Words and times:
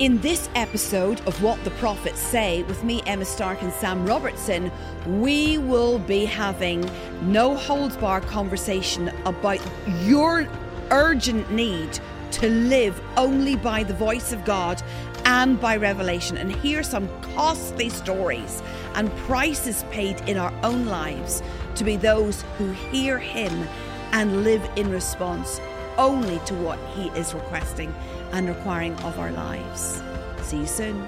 In 0.00 0.18
this 0.22 0.48
episode 0.54 1.20
of 1.26 1.42
What 1.42 1.62
the 1.62 1.72
Prophets 1.72 2.18
Say, 2.18 2.62
with 2.62 2.82
me, 2.82 3.02
Emma 3.04 3.26
Stark, 3.26 3.60
and 3.60 3.70
Sam 3.70 4.06
Robertson, 4.06 4.72
we 5.06 5.58
will 5.58 5.98
be 5.98 6.24
having 6.24 6.90
no 7.20 7.54
holds 7.54 7.98
bar 7.98 8.22
conversation 8.22 9.12
about 9.26 9.60
your 10.04 10.48
urgent 10.90 11.52
need 11.52 12.00
to 12.30 12.48
live 12.48 12.98
only 13.18 13.56
by 13.56 13.82
the 13.82 13.92
voice 13.92 14.32
of 14.32 14.42
God 14.46 14.82
and 15.26 15.60
by 15.60 15.76
revelation, 15.76 16.38
and 16.38 16.50
hear 16.50 16.82
some 16.82 17.06
costly 17.34 17.90
stories 17.90 18.62
and 18.94 19.14
prices 19.26 19.84
paid 19.90 20.18
in 20.26 20.38
our 20.38 20.54
own 20.62 20.86
lives 20.86 21.42
to 21.74 21.84
be 21.84 21.96
those 21.96 22.40
who 22.56 22.72
hear 22.90 23.18
Him 23.18 23.68
and 24.12 24.44
live 24.44 24.66
in 24.76 24.90
response 24.90 25.60
only 25.98 26.38
to 26.46 26.54
what 26.54 26.78
He 26.94 27.08
is 27.08 27.34
requesting 27.34 27.94
and 28.32 28.48
requiring 28.48 28.94
of 28.96 29.18
our 29.18 29.32
lives. 29.32 30.02
See 30.42 30.58
you 30.58 30.66
soon. 30.66 31.06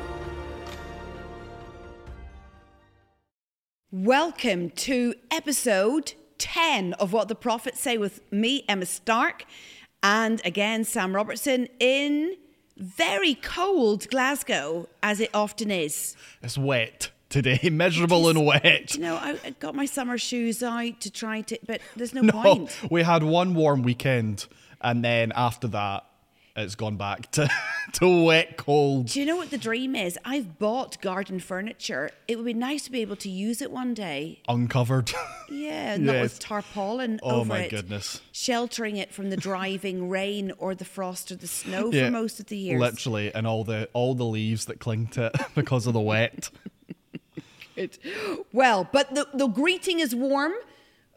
Welcome 3.90 4.70
to 4.70 5.14
episode 5.30 6.14
10 6.38 6.94
of 6.94 7.12
What 7.12 7.28
the 7.28 7.34
Prophets 7.34 7.80
Say 7.80 7.98
with 7.98 8.20
me, 8.32 8.64
Emma 8.68 8.86
Stark, 8.86 9.44
and 10.02 10.40
again, 10.44 10.84
Sam 10.84 11.14
Robertson 11.14 11.68
in 11.78 12.34
very 12.76 13.34
cold 13.34 14.08
Glasgow, 14.08 14.88
as 15.02 15.20
it 15.20 15.30
often 15.34 15.70
is. 15.70 16.16
It's 16.42 16.56
wet 16.56 17.10
today, 17.28 17.60
miserable 17.70 18.28
and 18.28 18.44
wet. 18.46 18.94
You 18.94 19.02
know, 19.02 19.16
I, 19.16 19.38
I 19.44 19.50
got 19.60 19.74
my 19.74 19.84
summer 19.84 20.16
shoes 20.18 20.62
out 20.62 21.00
to 21.02 21.10
try 21.10 21.42
to, 21.42 21.58
but 21.66 21.80
there's 21.94 22.14
no, 22.14 22.22
No, 22.22 22.32
point. 22.32 22.76
we 22.90 23.02
had 23.02 23.22
one 23.22 23.54
warm 23.54 23.82
weekend, 23.82 24.46
and 24.80 25.04
then 25.04 25.32
after 25.36 25.68
that, 25.68 26.04
it's 26.54 26.74
gone 26.74 26.96
back 26.96 27.30
to, 27.32 27.48
to 27.94 28.24
wet, 28.24 28.56
cold. 28.56 29.06
Do 29.06 29.20
you 29.20 29.26
know 29.26 29.36
what 29.36 29.50
the 29.50 29.58
dream 29.58 29.94
is? 29.96 30.18
I've 30.24 30.58
bought 30.58 31.00
garden 31.00 31.40
furniture. 31.40 32.10
It 32.28 32.36
would 32.36 32.44
be 32.44 32.54
nice 32.54 32.84
to 32.84 32.90
be 32.92 33.00
able 33.00 33.16
to 33.16 33.28
use 33.30 33.62
it 33.62 33.70
one 33.70 33.94
day. 33.94 34.40
Uncovered. 34.48 35.12
Yeah, 35.54 35.98
not 35.98 36.14
Yes. 36.14 36.22
with 36.22 36.38
tarpaulin 36.38 37.20
Oh 37.22 37.40
over 37.40 37.44
my 37.50 37.58
it. 37.64 37.70
goodness. 37.70 38.22
Sheltering 38.32 38.96
it 38.96 39.12
from 39.12 39.28
the 39.28 39.36
driving 39.36 40.08
rain 40.08 40.50
or 40.56 40.74
the 40.74 40.86
frost 40.86 41.30
or 41.30 41.36
the 41.36 41.46
snow 41.46 41.92
Yeah, 41.92 42.06
for 42.06 42.10
most 42.12 42.40
of 42.40 42.46
the 42.46 42.56
years. 42.56 42.80
Literally, 42.80 43.34
and 43.34 43.46
all 43.46 43.62
the 43.62 43.86
all 43.92 44.14
the 44.14 44.24
leaves 44.24 44.64
that 44.64 44.80
cling 44.80 45.08
to 45.08 45.26
it 45.26 45.34
because 45.54 45.86
of 45.86 45.92
the 45.92 46.00
wet. 46.00 46.48
It- 47.76 47.98
Well, 48.52 48.88
but 48.90 49.14
the, 49.14 49.26
the 49.34 49.46
greeting 49.46 50.00
is 50.00 50.14
warm, 50.14 50.52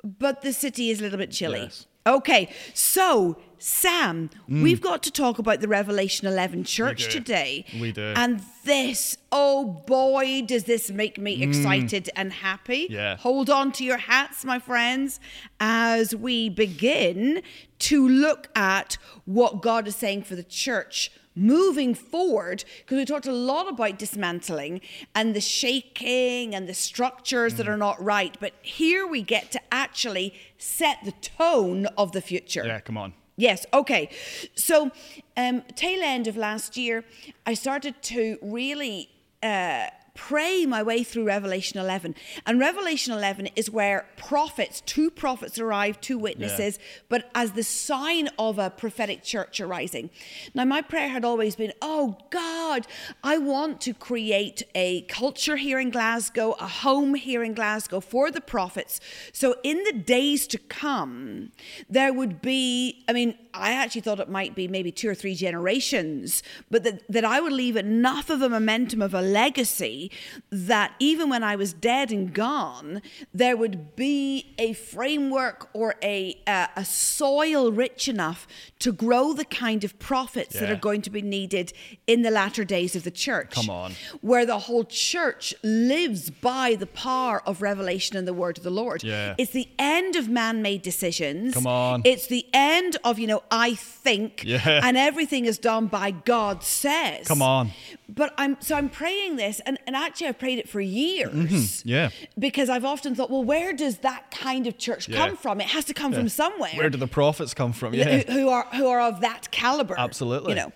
but 0.04 0.42
the 0.42 0.52
city 0.52 0.90
is 0.90 1.00
a 1.00 1.04
little 1.04 1.18
bit 1.18 1.32
chilly. 1.32 1.62
Yes. 1.62 1.86
Okay, 2.06 2.50
so 2.74 3.38
Sam, 3.58 4.30
mm. 4.50 4.64
we've 4.64 4.82
got 4.82 5.04
to 5.04 5.12
talk 5.12 5.40
about 5.40 5.62
the 5.62 5.68
Revelation 5.68 6.28
11 6.28 6.64
church 6.64 7.12
today. 7.12 7.66
We 7.80 7.92
do. 7.92 8.14
And 8.16 8.42
this, 8.64 9.18
oh 9.32 9.66
boy, 9.66 10.44
does 10.46 10.66
this 10.66 10.92
make 10.92 11.18
me 11.18 11.40
mm. 11.40 11.48
excited 11.48 12.10
and 12.16 12.34
happy. 12.34 12.88
Yeah. 12.90 13.18
Hold 13.18 13.50
on 13.50 13.72
to 13.74 13.84
your 13.84 13.98
hats, 13.98 14.44
my 14.46 14.60
friends, 14.60 15.20
as 15.60 16.16
we 16.16 16.50
begin 16.50 17.42
to 17.80 18.08
look 18.08 18.50
at 18.56 18.98
what 19.26 19.62
God 19.62 19.88
is 19.88 19.96
saying 19.96 20.24
for 20.24 20.36
the 20.36 20.44
church 20.44 21.12
moving 21.36 21.94
forward 21.94 22.64
because 22.80 22.96
we 22.96 23.06
talked 23.06 23.28
a 23.28 23.32
lot 23.32 23.68
about 23.68 24.00
dismantling 24.00 24.80
and 25.14 25.36
the 25.36 25.42
shaking 25.42 26.56
and 26.56 26.68
the 26.68 26.74
structures 26.74 27.56
that 27.56 27.66
mm. 27.66 27.70
are 27.70 27.78
not 27.78 28.02
right 28.02 28.38
but 28.40 28.54
here 28.62 29.06
we 29.06 29.22
get 29.22 29.52
to 29.52 29.60
actually 29.70 30.34
set 30.58 30.98
the 31.04 31.12
tone 31.12 31.86
of 31.98 32.14
the 32.14 32.22
future 32.22 32.66
Yeah, 32.66 32.80
come 32.80 32.98
on. 32.98 33.14
Yes, 33.38 33.66
okay. 33.74 34.10
So, 34.56 34.92
um, 35.36 35.62
tail 35.76 36.02
end 36.02 36.28
of 36.28 36.38
last 36.38 36.78
year, 36.78 37.04
I 37.46 37.54
started 37.54 38.02
to 38.04 38.38
really 38.42 39.10
uh, 39.44 39.88
pray 40.16 40.66
my 40.66 40.82
way 40.82 41.04
through 41.04 41.26
Revelation 41.26 41.80
11. 41.80 42.16
And 42.46 42.60
Revelation 42.60 43.14
11 43.14 43.50
is 43.56 43.70
where 43.70 44.08
prophets, 44.16 44.82
two 44.86 45.12
prophets 45.12 45.60
arrive, 45.60 46.02
two 46.02 46.18
witnesses, 46.18 46.80
but 47.10 47.30
as 47.36 47.52
the 47.52 47.64
sign 47.64 48.30
of 48.40 48.58
a 48.58 48.70
prophetic 48.70 49.24
church 49.24 49.60
arising. 49.60 50.10
Now, 50.54 50.66
my 50.66 50.82
prayer 50.82 51.10
had 51.10 51.26
always 51.26 51.56
been, 51.56 51.74
oh 51.82 52.18
God, 52.32 52.88
I 53.24 53.38
want 53.38 53.82
to 53.82 53.94
create 53.94 54.64
a 54.74 55.02
culture 55.02 55.58
here 55.58 55.80
in 55.80 55.92
Glasgow, 55.92 56.52
a 56.54 56.68
home 56.68 57.14
here 57.14 57.44
in 57.44 57.54
Glasgow 57.54 58.00
for 58.00 58.32
the 58.32 58.42
prophets. 58.42 59.00
So, 59.34 59.58
in 59.64 59.84
the 59.84 59.94
days 59.94 60.48
to 60.48 60.58
come, 60.58 61.52
there 61.90 62.14
would 62.14 62.42
be, 62.42 63.04
I 63.08 63.14
mean, 63.14 63.38
I 63.54 63.74
actually 63.74 64.02
thought 64.02 64.20
it 64.20 64.30
might 64.30 64.56
be 64.56 64.68
maybe 64.68 64.92
two 64.92 65.10
or 65.10 65.16
three 65.16 65.36
generations, 65.36 66.42
but 66.72 66.84
that, 66.84 67.04
that 67.10 67.26
I 67.26 67.42
would 67.42 67.54
leave 67.54 67.76
enough 67.76 68.30
of 68.30 68.42
a 68.42 68.50
momentum 68.50 69.02
of 69.02 69.14
a 69.14 69.22
legacy 69.22 70.05
that 70.50 70.94
even 71.00 71.30
when 71.30 71.44
I 71.44 71.56
was 71.56 71.74
dead 71.74 72.12
and 72.12 72.34
gone, 72.34 73.02
there 73.34 73.56
would 73.58 73.96
be 73.96 74.54
a 74.58 74.74
framework 74.74 75.70
or 75.74 75.96
a, 76.04 76.38
uh, 76.48 76.68
a 76.76 76.86
soil 76.86 77.72
rich 77.72 78.08
enough 78.08 78.48
to 78.80 78.92
grow 78.92 79.34
the 79.34 79.46
kind 79.46 79.84
of 79.84 79.98
prophets 80.00 80.54
that 80.60 80.70
are 80.70 80.76
going 80.76 81.02
to 81.02 81.10
be 81.10 81.22
needed 81.22 81.74
in 82.08 82.22
the 82.22 82.32
latter 82.32 82.64
days 82.64 82.96
of 82.96 83.04
the 83.04 83.12
church. 83.12 83.52
Come 83.52 83.70
on. 83.70 83.94
Where 84.22 84.46
the 84.46 84.60
whole 84.60 84.84
church 84.84 85.54
lives 85.64 86.30
by 86.30 86.76
the 86.76 86.86
power 86.88 87.42
of 87.48 87.62
revelation 87.62 88.18
and 88.18 88.28
the 88.28 88.34
word 88.34 88.58
of 88.58 88.64
the 88.64 88.70
Lord. 88.70 89.04
Yeah. 89.04 89.36
It's 89.38 89.52
the 89.52 89.68
end 89.80 90.16
of 90.16 90.30
man 90.30 90.62
made 90.62 90.82
decisions. 90.82 91.54
Come 91.54 91.68
on. 91.68 92.02
It's 92.06 92.28
the 92.28 92.46
end 92.54 92.98
of, 93.04 93.18
you 93.20 93.28
know, 93.28 93.44
I 93.52 93.76
think 93.76 94.44
Yeah. 94.46 94.82
and 94.84 94.98
everything 94.98 95.46
is 95.46 95.58
done 95.58 95.88
by 95.88 96.12
God 96.12 96.64
says. 96.64 97.28
Come 97.28 97.42
on. 97.42 97.72
But 98.08 98.34
I'm 98.38 98.58
so 98.60 98.76
I'm 98.76 98.90
praying 98.90 99.36
this 99.38 99.60
and, 99.66 99.78
and 99.88 99.96
actually 99.96 100.28
I've 100.28 100.38
prayed 100.40 100.60
it 100.60 100.70
for 100.70 100.80
years. 100.80 101.32
Mm-hmm. 101.34 101.88
yeah. 101.90 102.10
Because 102.38 102.70
I've 102.70 102.86
often 102.86 103.16
thought, 103.16 103.30
well, 103.32 103.44
where 103.44 103.74
does 103.74 103.98
that 104.00 104.30
kind 104.32 104.68
of 104.68 104.78
church 104.78 105.10
Yeah. 105.10 105.18
come 105.18 105.38
from? 105.38 105.60
It 105.60 105.68
has 105.68 105.86
to 105.86 105.94
come 105.94 106.14
from 106.14 106.30
somewhere 106.30 106.72
Where 106.76 106.90
do 106.90 106.98
the 106.98 107.08
prophets 107.08 107.54
come 107.54 107.74
from? 107.74 107.94
who- 107.94 108.00
Yeah. 108.00 108.32
who 108.32 108.50
are 108.50 108.68
who 108.76 108.88
are 108.88 109.02
of 109.02 109.22
that 109.22 109.50
caliber. 109.52 109.96
Absolutely. 109.98 110.52
You 110.54 110.56
know. 110.56 110.72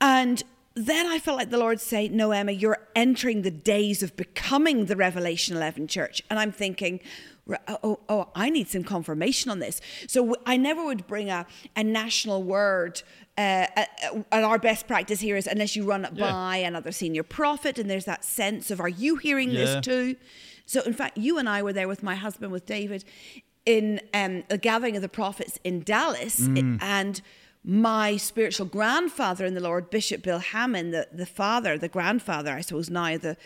And 0.00 0.42
then 0.74 1.06
I 1.06 1.20
felt 1.20 1.38
like 1.38 1.50
the 1.50 1.58
Lord 1.58 1.80
say, 1.80 2.08
No, 2.08 2.32
Emma, 2.32 2.50
you're 2.52 2.78
entering 2.96 3.42
the 3.42 3.50
days 3.52 4.02
of 4.02 4.16
becoming 4.16 4.86
the 4.86 4.96
Revelation 4.96 5.56
11 5.56 5.86
church. 5.86 6.22
And 6.28 6.38
I'm 6.40 6.50
thinking, 6.50 6.94
"Re- 6.94 7.00
Oh, 7.68 8.00
oh, 8.08 8.28
I 8.34 8.48
need 8.48 8.68
some 8.68 8.84
confirmation 8.84 9.50
on 9.50 9.58
this. 9.58 9.80
So 10.06 10.34
I 10.46 10.56
never 10.56 10.82
would 10.84 11.06
bring 11.06 11.28
a, 11.28 11.46
a 11.76 11.84
national 11.84 12.42
word. 12.42 13.02
Uh, 13.36 13.66
and 14.32 14.44
our 14.44 14.58
best 14.58 14.86
practice 14.86 15.20
here 15.20 15.36
is 15.36 15.46
unless 15.46 15.76
you 15.76 15.84
run 15.84 16.04
it 16.04 16.12
Yeah. 16.14 16.30
by 16.30 16.56
another 16.58 16.92
senior 16.92 17.22
prophet, 17.22 17.78
and 17.78 17.90
there's 17.90 18.04
that 18.06 18.24
sense 18.24 18.70
of, 18.70 18.80
are 18.80 18.88
you 18.88 19.16
hearing 19.16 19.50
Yeah. 19.50 19.64
this 19.64 19.84
too? 19.84 20.16
So, 20.66 20.80
in 20.82 20.94
fact, 20.94 21.18
you 21.18 21.36
and 21.36 21.48
I 21.48 21.62
were 21.62 21.72
there 21.74 21.88
with 21.88 22.02
my 22.02 22.14
husband, 22.14 22.50
with 22.52 22.64
David, 22.64 23.04
in 23.66 24.00
um, 24.14 24.44
a 24.48 24.56
gathering 24.56 24.96
of 24.96 25.02
the 25.02 25.08
prophets 25.08 25.58
in 25.64 25.82
Dallas, 25.82 26.40
Mm. 26.40 26.78
and 26.80 27.20
my 27.66 28.16
spiritual 28.16 28.66
grandfather 28.66 29.44
in 29.44 29.54
the 29.54 29.60
Lord, 29.60 29.90
Bishop 29.90 30.22
Bill 30.22 30.38
Hamon, 30.38 30.92
the, 30.92 31.08
the 31.12 31.26
father, 31.26 31.76
the 31.76 31.88
grandfather, 31.88 32.52
I 32.52 32.60
suppose 32.62 32.88
now, 32.88 33.16
the, 33.18 33.36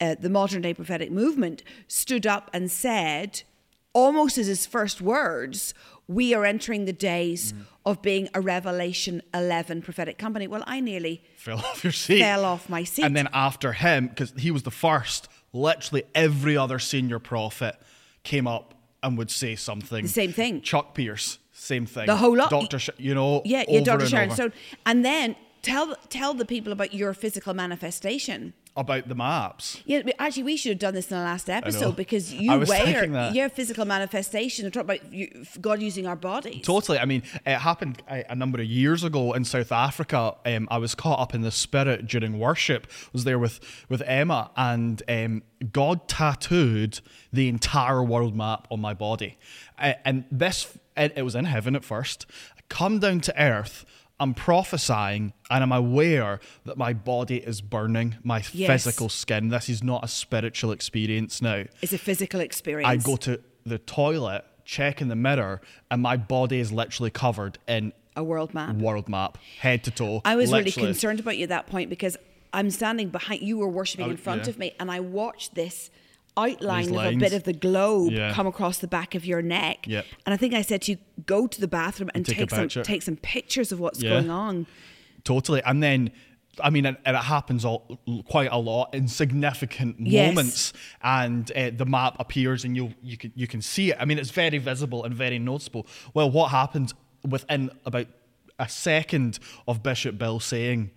uh, 0.00 0.14
the 0.18 0.30
modern 0.30 0.62
day 0.62 0.74
prophetic 0.74 1.10
movement, 1.10 1.62
stood 1.88 2.26
up 2.26 2.50
and 2.52 2.70
said, 2.70 3.42
almost 3.92 4.38
as 4.38 4.46
his 4.46 4.66
first 4.66 5.00
words, 5.00 5.74
we 6.06 6.32
are 6.34 6.44
entering 6.44 6.84
the 6.84 6.92
days 6.92 7.52
Mm. 7.52 7.64
of 7.84 8.02
being 8.02 8.28
a 8.34 8.40
Revelation 8.40 9.22
11 9.34 9.82
prophetic 9.82 10.18
company. 10.18 10.46
Well, 10.46 10.62
I 10.66 10.80
nearly 10.80 11.22
Fell 11.36 11.58
off 11.58 11.82
your 11.84 11.92
seat. 11.92 12.20
fell 12.20 12.44
off 12.44 12.68
my 12.68 12.84
seat. 12.84 13.04
And 13.04 13.16
then 13.16 13.28
after 13.32 13.72
him, 13.72 14.08
because 14.08 14.32
he 14.38 14.50
was 14.50 14.62
the 14.62 14.70
first, 14.70 15.28
literally 15.52 16.04
every 16.14 16.56
other 16.56 16.78
senior 16.78 17.18
prophet 17.18 17.76
came 18.24 18.46
up 18.46 18.74
and 19.02 19.16
would 19.18 19.30
say 19.30 19.54
something. 19.56 20.02
The 20.04 20.08
same 20.08 20.32
thing. 20.32 20.60
Chuck 20.60 20.94
Pierce, 20.94 21.38
same 21.52 21.86
thing. 21.86 22.06
The 22.06 22.16
whole 22.16 22.36
lot. 22.36 22.50
Doctor, 22.50 22.78
Sh- 22.78 22.90
you 22.98 23.14
know, 23.14 23.42
Yeah, 23.44 23.64
yeah, 23.68 23.80
Dr. 23.80 24.00
and 24.02 24.10
Sharon. 24.10 24.30
Stone. 24.30 24.52
And 24.86 25.04
then 25.04 25.36
tell 25.62 25.94
tell 26.08 26.34
the 26.34 26.44
people 26.44 26.72
about 26.72 26.92
your 26.94 27.12
physical 27.14 27.54
manifestation. 27.54 28.54
About 28.76 29.08
the 29.08 29.14
maps. 29.14 29.82
Yeah, 29.84 30.02
actually, 30.18 30.44
we 30.44 30.56
should 30.56 30.70
have 30.70 30.78
done 30.78 30.94
this 30.94 31.10
in 31.10 31.16
the 31.16 31.24
last 31.24 31.50
episode 31.50 31.96
because 31.96 32.32
you 32.34 32.58
wear 32.60 33.32
your 33.32 33.48
physical 33.48 33.84
manifestation 33.84 34.70
talk 34.70 34.82
about 34.82 35.12
you, 35.12 35.44
God 35.60 35.82
using 35.82 36.06
our 36.06 36.16
bodies. 36.16 36.64
Totally. 36.64 36.98
I 36.98 37.04
mean, 37.04 37.22
it 37.44 37.58
happened 37.58 38.02
a, 38.08 38.24
a 38.30 38.34
number 38.34 38.60
of 38.60 38.66
years 38.66 39.04
ago 39.04 39.32
in 39.32 39.44
South 39.44 39.72
Africa. 39.72 40.34
Um, 40.46 40.68
I 40.70 40.78
was 40.78 40.94
caught 40.94 41.18
up 41.18 41.34
in 41.34 41.42
the 41.42 41.50
spirit 41.50 42.06
during 42.06 42.38
worship. 42.38 42.86
I 42.90 43.10
was 43.12 43.24
there 43.24 43.38
with 43.38 43.60
with 43.88 44.02
Emma, 44.02 44.50
and 44.56 45.02
um, 45.08 45.42
God 45.72 46.08
tattooed 46.08 47.00
the 47.32 47.48
entire 47.48 48.02
world 48.02 48.36
map 48.36 48.68
on 48.70 48.80
my 48.80 48.94
body. 48.94 49.38
Uh, 49.78 49.94
and 50.04 50.24
this, 50.30 50.78
it, 50.96 51.12
it 51.16 51.22
was 51.22 51.34
in 51.34 51.44
heaven 51.44 51.74
at 51.76 51.84
first. 51.84 52.26
I 52.56 52.60
come 52.68 52.98
down 52.98 53.20
to 53.20 53.42
earth. 53.42 53.84
I'm 54.20 54.34
prophesying 54.34 55.32
and 55.50 55.62
I'm 55.62 55.72
aware 55.72 56.40
that 56.64 56.76
my 56.76 56.92
body 56.92 57.36
is 57.38 57.60
burning, 57.60 58.16
my 58.24 58.42
Yes. 58.52 58.84
physical 58.84 59.08
skin. 59.08 59.48
This 59.48 59.68
is 59.68 59.82
not 59.82 60.04
a 60.04 60.08
spiritual 60.08 60.72
experience 60.72 61.40
now. 61.40 61.64
It's 61.82 61.92
a 61.92 61.98
physical 61.98 62.40
experience. 62.40 62.88
I 62.88 62.96
go 62.96 63.16
to 63.16 63.40
the 63.64 63.78
toilet, 63.78 64.44
check 64.64 65.00
in 65.00 65.08
the 65.08 65.16
mirror, 65.16 65.60
and 65.90 66.02
my 66.02 66.16
body 66.16 66.58
is 66.58 66.72
literally 66.72 67.10
covered 67.10 67.58
in 67.68 67.92
a 68.16 68.24
world 68.24 68.52
map. 68.54 68.74
world 68.76 69.08
map, 69.08 69.38
head 69.60 69.84
to 69.84 69.92
toe. 69.92 70.20
I 70.24 70.34
was 70.34 70.50
really 70.52 70.72
concerned 70.72 71.20
about 71.20 71.36
you 71.36 71.44
at 71.44 71.50
that 71.50 71.68
point 71.68 71.88
because 71.88 72.16
I'm 72.52 72.70
standing 72.70 73.10
behind. 73.10 73.42
You 73.42 73.58
were 73.58 73.68
worshiping 73.68 74.06
Oh, 74.06 74.10
in 74.10 74.16
front 74.16 74.44
yeah. 74.44 74.50
of 74.50 74.58
me, 74.58 74.74
and 74.80 74.90
I 74.90 74.98
watched 75.00 75.54
this 75.54 75.90
outline 76.38 76.94
of 76.94 77.04
a 77.14 77.16
bit 77.16 77.32
of 77.32 77.44
the 77.44 77.52
globe 77.52 78.12
Yeah. 78.12 78.32
come 78.32 78.46
across 78.46 78.78
the 78.78 78.86
back 78.88 79.14
of 79.14 79.24
your 79.24 79.42
neck. 79.42 79.86
Yep. 79.86 80.04
And 80.26 80.32
I 80.34 80.36
think 80.36 80.54
I 80.54 80.62
said 80.62 80.82
to 80.82 80.92
you, 80.92 80.98
go 81.26 81.46
to 81.46 81.60
the 81.60 81.68
bathroom 81.68 82.10
and, 82.14 82.24
take 82.24 82.36
take, 82.38 82.50
some 82.50 82.58
picture. 82.60 82.82
take 82.82 83.02
some 83.02 83.16
pictures 83.16 83.72
of 83.72 83.80
what's 83.80 84.02
Yeah. 84.02 84.10
going 84.10 84.30
on. 84.30 84.66
Totally. 85.24 85.62
And 85.64 85.82
then, 85.82 86.10
I 86.62 86.70
mean, 86.70 86.86
and, 86.86 86.96
and 87.04 87.16
it 87.16 87.22
happens 87.24 87.64
all, 87.64 87.98
quite 88.28 88.50
a 88.50 88.58
lot 88.58 88.94
in 88.94 89.08
significant 89.08 89.96
Yes. 90.00 90.28
moments, 90.34 90.72
and 91.02 91.50
uh, 91.52 91.70
the 91.76 91.84
map 91.86 92.16
appears, 92.18 92.64
and 92.64 92.74
you 92.76 92.94
you 93.02 93.16
can 93.16 93.32
you 93.36 93.46
can 93.46 93.60
see 93.62 93.90
it. 93.90 93.96
I 94.00 94.04
mean, 94.04 94.18
it's 94.18 94.30
very 94.30 94.58
visible 94.58 95.04
and 95.04 95.14
very 95.14 95.38
noticeable. 95.38 95.86
Well, 96.14 96.30
what 96.30 96.50
happened 96.50 96.94
within 97.28 97.70
about 97.84 98.06
a 98.58 98.68
second 98.68 99.38
of 99.68 99.82
Bishop 99.82 100.18
Bill 100.18 100.40
saying 100.40 100.90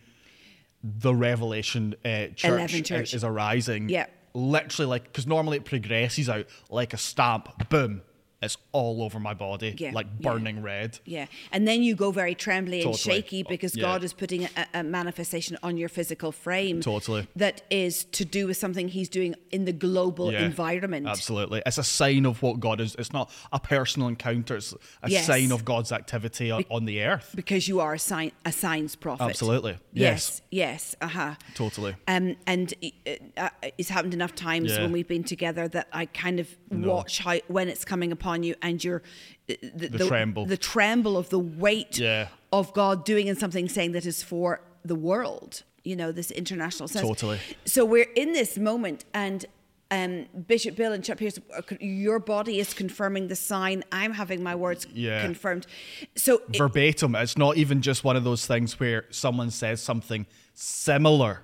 the 0.84 1.14
Revelation 1.14 1.94
uh, 2.04 2.28
church, 2.36 2.46
11 2.46 2.84
church. 2.84 3.14
is 3.14 3.24
arising? 3.24 3.90
Yeah. 3.90 4.08
Literally 4.34 4.88
like 4.88 5.04
because 5.04 5.28
normally 5.28 5.58
it 5.58 5.66
progresses 5.66 6.30
out 6.30 6.48
like 6.70 6.94
a 6.94 6.98
stamp. 6.98 7.70
Boom. 7.70 8.02
It's 8.42 8.58
all 8.72 9.04
over 9.04 9.20
my 9.20 9.34
body, 9.36 9.76
Yeah, 9.78 9.92
like 9.94 10.08
yeah. 10.20 10.32
burning 10.32 10.62
red. 10.64 11.00
Yeah. 11.06 11.28
And 11.52 11.68
then 11.68 11.84
you 11.84 11.96
go 11.96 12.12
very 12.12 12.34
trembly 12.34 12.82
and 12.82 12.96
shaky 12.96 13.44
because 13.44 13.76
Yeah. 13.76 13.84
God 13.84 14.04
is 14.04 14.14
putting 14.14 14.46
a, 14.46 14.50
a 14.74 14.84
manifestation 14.84 15.58
on 15.62 15.78
your 15.78 15.90
physical 15.90 16.32
frame. 16.32 16.82
Totally. 16.82 17.28
That 17.36 17.62
is 17.70 18.06
to 18.06 18.26
do 18.26 18.48
with 18.48 18.58
something 18.58 18.88
He's 18.88 19.10
doing 19.10 19.36
in 19.52 19.66
the 19.66 19.72
global 19.74 20.32
Yeah, 20.32 20.44
environment. 20.44 21.08
Absolutely. 21.08 21.62
It's 21.66 21.78
a 21.78 21.84
sign 21.84 22.26
of 22.26 22.42
what 22.42 22.60
God 22.60 22.82
is. 22.82 22.96
It's 22.96 23.14
not 23.14 23.30
a 23.54 23.60
personal 23.60 24.08
encounter, 24.08 24.56
it's 24.56 24.74
a 25.04 25.10
Yes. 25.10 25.28
sign 25.28 25.52
of 25.52 25.64
God's 25.64 25.92
activity 25.92 26.50
on, 26.50 26.66
on 26.72 26.86
the 26.86 27.02
earth. 27.04 27.34
Because 27.36 27.68
you 27.68 27.80
are 27.80 27.94
a, 27.94 28.00
sign, 28.00 28.32
a 28.44 28.52
signs 28.52 28.96
prophet. 28.96 29.24
Absolutely. 29.26 29.78
Yes. 29.94 30.42
Yes. 30.50 30.62
Yes. 30.72 30.96
Uh 31.02 31.08
huh. 31.08 31.36
Totally. 31.54 31.96
Um, 32.08 32.36
and 32.48 32.74
uh, 33.06 33.12
uh, 33.38 33.50
it's 33.78 33.90
happened 33.90 34.14
enough 34.16 34.34
times 34.34 34.72
Yeah. 34.72 34.82
when 34.82 34.92
we've 34.92 35.08
been 35.08 35.24
together 35.24 35.68
that 35.68 35.88
I 35.94 36.06
kind 36.08 36.40
of 36.40 36.48
watch 36.72 37.20
how 37.20 37.38
when 37.48 37.68
it's 37.70 37.84
coming 37.86 38.12
upon 38.12 38.31
you 38.44 38.56
and 38.62 38.84
you're 38.84 39.02
uh, 39.50 39.54
the, 39.82 39.88
The 39.90 40.08
tremble. 40.08 40.46
the 40.46 40.58
tremble 40.58 41.16
of 41.18 41.30
the 41.30 41.40
weight 41.40 41.98
Yeah. 42.00 42.28
of 42.52 42.74
God 42.74 43.06
doing 43.06 43.30
and 43.30 43.38
something 43.38 43.68
saying 43.70 43.92
that 43.94 44.06
is 44.06 44.24
for 44.24 44.62
the 44.86 44.96
world. 44.96 45.64
You 45.84 45.96
know 45.96 46.12
this 46.12 46.32
international 46.32 46.88
sense. 46.88 47.08
Totally. 47.08 47.40
So 47.66 47.86
we're 47.86 48.10
in 48.16 48.34
this 48.34 48.58
moment 48.58 49.06
and. 49.14 49.46
Um, 49.94 50.28
Bishop 50.48 50.78
Bill 50.78 50.94
and 50.94 51.04
Chuck 51.04 51.18
Pierce, 51.18 51.38
your 51.82 52.18
body 52.20 52.60
is 52.64 52.74
confirming 52.74 53.28
the 53.28 53.36
sign. 53.36 53.84
I'm 53.92 54.14
having 54.14 54.42
my 54.42 54.56
words 54.56 54.88
Yeah. 54.94 55.22
confirmed. 55.22 55.68
So 56.16 56.36
it- 56.50 56.56
Verbatim. 56.58 57.14
It's 57.16 57.38
not 57.38 57.58
even 57.58 57.82
just 57.82 58.06
one 58.06 58.16
of 58.16 58.24
those 58.24 58.46
things 58.48 58.80
where 58.80 59.04
someone 59.10 59.52
says 59.52 59.82
something 59.84 60.28
similar. 60.54 61.44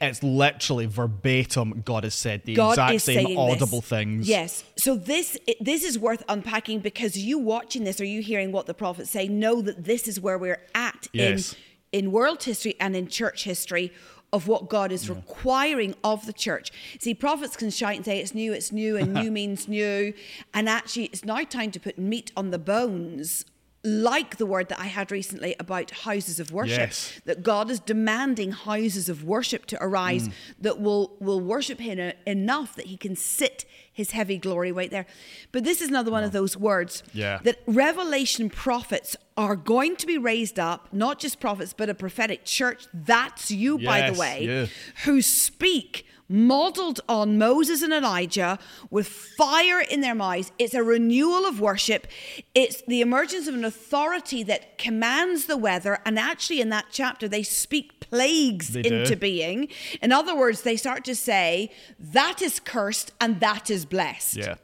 It's 0.00 0.22
literally 0.22 0.86
verbatim. 0.86 1.82
God 1.84 2.04
has 2.04 2.14
said 2.14 2.44
the 2.44 2.54
God 2.54 2.72
exact 2.72 3.00
same 3.02 3.36
audible 3.38 3.80
this. 3.80 3.88
things. 3.88 4.28
Yes. 4.28 4.64
So 4.76 4.94
this 4.94 5.36
this 5.60 5.84
is 5.84 5.98
worth 5.98 6.22
unpacking 6.28 6.80
because 6.80 7.16
you 7.16 7.38
watching 7.38 7.84
this 7.84 8.00
or 8.00 8.04
you 8.04 8.22
hearing 8.22 8.52
what 8.52 8.66
the 8.66 8.74
prophets 8.74 9.10
say 9.10 9.28
know 9.28 9.60
that 9.62 9.84
this 9.84 10.06
is 10.08 10.20
where 10.20 10.38
we're 10.38 10.62
at 10.74 11.08
Yes. 11.12 11.54
in 11.92 12.04
in 12.06 12.12
world 12.12 12.42
history 12.44 12.74
and 12.78 12.94
in 12.94 13.08
church 13.08 13.44
history 13.44 13.92
of 14.30 14.46
what 14.46 14.68
God 14.68 14.92
is 14.92 15.08
requiring 15.08 15.94
of 16.04 16.26
the 16.26 16.34
church. 16.34 16.70
See, 17.00 17.14
prophets 17.14 17.56
can 17.56 17.70
shout 17.70 17.96
and 17.96 18.04
say 18.04 18.20
it's 18.20 18.34
new, 18.34 18.52
it's 18.52 18.70
new, 18.70 18.96
and 18.98 19.14
new 19.22 19.30
means 19.30 19.66
new, 19.68 20.12
and 20.52 20.68
actually 20.68 21.04
it's 21.06 21.24
now 21.24 21.42
time 21.44 21.70
to 21.70 21.80
put 21.80 21.98
meat 21.98 22.30
on 22.36 22.50
the 22.50 22.58
bones. 22.58 23.46
Like 23.88 24.36
the 24.36 24.44
word 24.46 24.68
that 24.68 24.78
I 24.80 24.86
had 24.86 25.10
recently 25.10 25.56
about 25.58 25.90
houses 25.90 26.38
of 26.38 26.52
worship, 26.52 26.78
Yes. 26.90 27.12
that 27.24 27.42
God 27.42 27.70
is 27.70 27.80
demanding 27.80 28.52
houses 28.52 29.08
of 29.08 29.24
worship 29.24 29.64
to 29.66 29.82
arise 29.82 30.28
Mm. 30.28 30.32
that 30.60 30.80
will 30.80 31.16
will 31.20 31.40
worship 31.40 31.80
Him 31.80 32.12
enough 32.26 32.76
that 32.76 32.86
He 32.86 32.96
can 32.96 33.16
sit 33.16 33.64
His 33.92 34.10
heavy 34.10 34.36
glory 34.38 34.70
right 34.72 34.90
there. 34.90 35.06
But 35.52 35.64
this 35.64 35.80
is 35.80 35.88
another 35.88 36.10
one 36.10 36.22
of 36.22 36.32
those 36.32 36.56
words 36.56 37.02
Yeah. 37.12 37.38
that 37.44 37.58
Revelation 37.66 38.50
prophets 38.50 39.16
are 39.36 39.56
going 39.56 39.96
to 39.96 40.06
be 40.06 40.18
raised 40.18 40.58
up, 40.58 40.92
not 40.92 41.18
just 41.18 41.40
prophets, 41.40 41.72
but 41.76 41.88
a 41.88 41.94
prophetic 41.94 42.44
church. 42.44 42.86
That's 42.92 43.50
you, 43.50 43.78
by 43.78 44.10
the 44.10 44.18
way, 44.18 44.44
yeah. 44.46 44.66
who 45.04 45.22
speak. 45.22 46.04
Modeled 46.30 47.00
on 47.08 47.38
Moses 47.38 47.80
and 47.80 47.92
Elijah 47.92 48.58
with 48.90 49.08
fire 49.08 49.80
in 49.80 50.02
their 50.02 50.14
mouths. 50.14 50.52
It's 50.58 50.74
a 50.74 50.82
renewal 50.82 51.46
of 51.46 51.58
worship. 51.58 52.06
It's 52.54 52.82
the 52.82 53.00
emergence 53.00 53.46
of 53.48 53.54
an 53.54 53.64
authority 53.64 54.42
that 54.42 54.76
commands 54.76 55.46
the 55.46 55.56
weather. 55.56 56.00
And 56.04 56.18
actually, 56.18 56.60
in 56.60 56.68
that 56.68 56.86
chapter, 56.90 57.28
they 57.28 57.42
speak 57.42 58.00
plagues 58.00 58.68
They 58.74 58.82
do. 58.82 58.94
into 59.00 59.16
being. 59.16 59.68
In 60.02 60.12
other 60.12 60.36
words, 60.36 60.62
they 60.62 60.76
start 60.76 61.04
to 61.06 61.14
say, 61.14 61.70
that 61.98 62.42
is 62.42 62.60
cursed 62.60 63.12
and 63.20 63.40
that 63.40 63.70
is 63.70 63.86
blessed. 63.86 64.36
Yeah. 64.36 64.56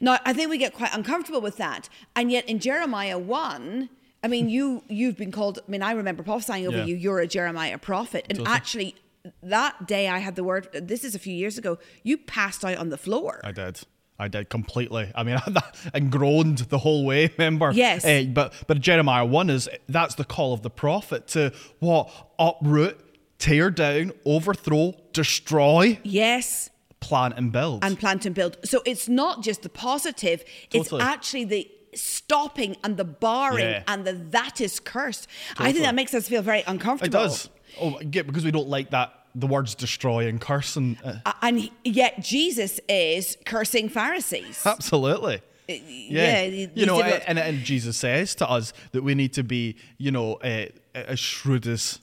Now, 0.00 0.18
I 0.24 0.32
think 0.32 0.48
we 0.50 0.58
get 0.58 0.74
quite 0.74 0.94
uncomfortable 0.94 1.40
with 1.40 1.56
that. 1.56 1.88
And 2.14 2.30
yet 2.30 2.48
in 2.48 2.58
Jeremiah 2.60 3.18
1, 3.18 3.88
I 4.22 4.28
mean, 4.28 4.48
you, 4.48 4.82
you've 4.88 5.16
been 5.16 5.32
called, 5.32 5.58
I 5.66 5.70
mean, 5.70 5.82
I 5.82 5.92
remember 5.92 6.22
prophesying 6.22 6.66
over 6.66 6.78
Yeah. 6.78 6.84
you, 6.84 6.96
you're 6.96 7.18
a 7.20 7.26
Jeremiah 7.26 7.78
prophet. 7.78 8.26
And 8.30 8.46
actually, 8.46 8.94
that 9.42 9.86
day 9.86 10.08
I 10.08 10.18
had 10.18 10.36
the 10.36 10.44
word, 10.44 10.68
this 10.72 11.04
is 11.04 11.14
a 11.14 11.18
few 11.18 11.34
years 11.34 11.58
ago, 11.58 11.78
you 12.02 12.18
passed 12.18 12.64
out 12.64 12.76
on 12.76 12.90
the 12.90 12.98
floor. 12.98 13.40
I 13.44 13.52
did. 13.52 13.80
I 14.18 14.28
did 14.28 14.48
completely. 14.48 15.10
I 15.14 15.22
mean, 15.24 15.38
and 15.94 16.10
groaned 16.10 16.58
the 16.58 16.78
whole 16.78 17.04
way. 17.04 17.30
Remember? 17.38 17.72
Yes. 17.72 18.04
Eh, 18.04 18.26
but 18.26 18.52
but 18.68 18.80
Jeremiah 18.80 19.24
one 19.24 19.50
is 19.50 19.68
that's 19.88 20.14
the 20.14 20.24
call 20.24 20.52
of 20.52 20.62
the 20.62 20.70
prophet 20.70 21.26
to 21.28 21.52
what 21.80 22.10
uproot, 22.38 23.00
tear 23.38 23.70
down, 23.70 24.12
overthrow, 24.24 24.94
destroy, 25.12 25.98
yes. 26.04 26.70
plant 27.00 27.34
and 27.36 27.50
build. 27.50 27.84
And 27.84 27.98
plant 27.98 28.24
and 28.24 28.34
build. 28.34 28.56
So 28.64 28.82
it's 28.86 29.08
not 29.08 29.42
just 29.42 29.62
the 29.62 29.68
positive, 29.68 30.44
it's 30.72 30.92
actually 30.92 31.44
the 31.44 31.68
stopping 31.94 32.76
and 32.84 32.96
the 32.96 33.04
barring 33.04 33.66
Yeah. 33.66 33.82
and 33.88 34.04
the 34.04 34.12
that 34.30 34.60
is 34.60 34.78
cursed. 34.78 35.26
I 35.58 35.72
think 35.72 35.84
that 35.84 35.94
makes 35.94 36.14
us 36.14 36.28
feel 36.28 36.42
very 36.42 36.62
uncomfortable. 36.66 37.18
it 37.20 37.22
does. 37.22 37.48
Oh, 37.80 37.98
yeah, 38.00 38.22
because 38.22 38.44
we 38.44 38.50
don't 38.50 38.68
like 38.68 38.90
that. 38.90 39.12
The 39.34 39.46
words 39.46 39.74
destroy 39.74 40.28
and 40.28 40.40
curse 40.40 40.76
and 40.76 40.96
uh, 41.04 41.32
And 41.42 41.68
yet 41.84 42.20
Jesus 42.22 42.78
is 42.88 43.36
cursing 43.44 43.88
Pharisees. 43.88 44.62
absolutely. 44.64 45.42
Yeah, 45.66 46.42
Yeah, 46.44 46.68
you 46.74 46.86
know, 46.86 47.00
and, 47.00 47.38
and 47.38 47.58
Jesus 47.64 47.96
says 47.96 48.34
to 48.36 48.48
us 48.48 48.72
that 48.92 49.02
we 49.02 49.14
need 49.14 49.32
to 49.32 49.42
be, 49.42 49.76
you 49.98 50.10
know, 50.10 50.34
uh, 50.34 50.66
as 50.94 51.18
shrewd 51.18 51.66
as 51.66 52.00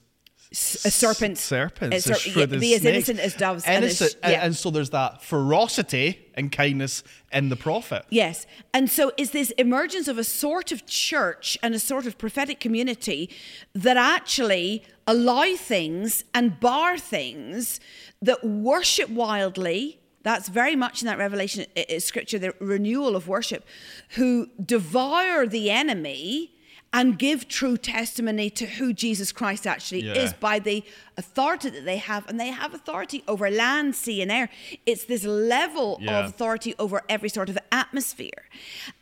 a 0.51 0.91
serpent. 0.91 1.37
serpents, 1.37 1.95
A 2.05 2.13
ser- 2.13 2.29
as 2.41 2.47
be 2.59 2.73
as 2.75 2.81
snakes. 2.81 2.85
innocent 3.09 3.19
as 3.19 3.33
doves. 3.35 3.63
and 3.65 3.85
as- 3.85 4.01
Innocent, 4.01 4.19
and, 4.23 4.31
yeah. 4.33 4.45
and 4.45 4.55
so 4.55 4.69
there's 4.69 4.89
that 4.89 5.23
ferocity 5.23 6.19
and 6.35 6.51
kindness 6.51 7.03
in 7.31 7.47
the 7.49 7.55
prophet. 7.55 8.03
Yes. 8.09 8.45
And 8.73 8.89
so 8.89 9.13
is 9.17 9.31
this 9.31 9.51
emergence 9.51 10.09
of 10.09 10.17
a 10.17 10.23
sort 10.25 10.71
of 10.73 10.85
church 10.85 11.57
and 11.63 11.73
a 11.73 11.79
sort 11.79 12.05
of 12.05 12.17
prophetic 12.17 12.59
community 12.59 13.29
that 13.73 13.95
actually 13.95 14.83
allow 15.07 15.55
things 15.55 16.25
and 16.33 16.59
bar 16.59 16.97
things 16.97 17.79
that 18.21 18.43
worship 18.43 19.09
wildly. 19.09 19.99
That's 20.23 20.49
very 20.49 20.75
much 20.75 21.01
in 21.01 21.07
that 21.07 21.17
Revelation 21.17 21.65
scripture, 21.99 22.37
the 22.37 22.53
renewal 22.59 23.15
of 23.15 23.27
worship, 23.27 23.65
who 24.15 24.49
devour 24.63 25.47
the 25.47 25.71
enemy 25.71 26.50
and 26.93 27.17
give 27.17 27.47
true 27.47 27.77
testimony 27.77 28.49
to 28.49 28.65
who 28.65 28.91
Jesus 28.91 29.31
Christ 29.31 29.65
actually 29.65 30.03
Yeah. 30.03 30.13
is 30.13 30.33
by 30.33 30.59
the 30.59 30.83
authority 31.17 31.69
that 31.69 31.85
they 31.85 31.97
have. 31.97 32.27
And 32.27 32.39
they 32.39 32.47
have 32.49 32.73
authority 32.73 33.23
over 33.27 33.49
land, 33.49 33.95
sea, 33.95 34.21
and 34.21 34.31
air. 34.31 34.49
It's 34.85 35.05
this 35.05 35.23
level 35.23 35.99
Yeah. 36.01 36.19
of 36.19 36.25
authority 36.29 36.75
over 36.77 37.01
every 37.07 37.29
sort 37.29 37.47
of 37.49 37.57
atmosphere. 37.71 38.49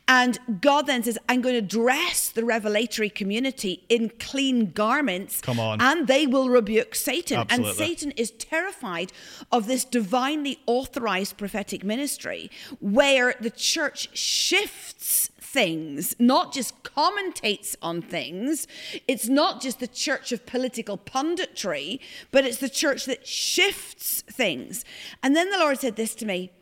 And 0.06 0.38
God 0.60 0.86
then 0.86 1.02
says, 1.02 1.18
I'm 1.28 1.40
going 1.40 1.54
to 1.54 1.62
dress 1.62 2.28
the 2.28 2.44
revelatory 2.44 3.10
community 3.10 3.84
in 3.88 4.10
clean 4.18 4.70
garments. 4.72 5.40
Come 5.40 5.58
on. 5.60 5.80
And 5.80 6.06
they 6.08 6.26
will 6.26 6.48
rebuke 6.48 6.94
Satan. 6.94 7.44
And 7.48 7.66
Satan 7.66 8.12
is 8.12 8.30
terrified 8.32 9.12
of 9.50 9.66
this 9.66 9.84
divinely 9.84 10.58
authorized 10.66 11.36
prophetic 11.36 11.82
ministry 11.84 12.50
where 12.80 13.34
the 13.40 13.50
church 13.50 14.08
shifts 14.16 15.30
things, 15.52 16.14
not 16.18 16.52
just 16.52 16.82
commentates 16.84 17.74
on 17.82 18.00
things. 18.00 18.68
It's 19.08 19.28
not 19.28 19.60
just 19.60 19.80
the 19.80 19.88
church 19.88 20.30
of 20.30 20.46
political 20.46 20.96
punditry, 20.96 21.98
but 22.30 22.44
it's 22.44 22.58
the 22.58 22.68
church 22.68 23.04
that 23.06 23.26
shifts 23.26 24.22
things. 24.22 24.84
And 25.22 25.34
then 25.34 25.50
the 25.50 25.58
Lord 25.58 25.80
said 25.80 25.96
this 25.96 26.14
to 26.16 26.26
me 26.26 26.52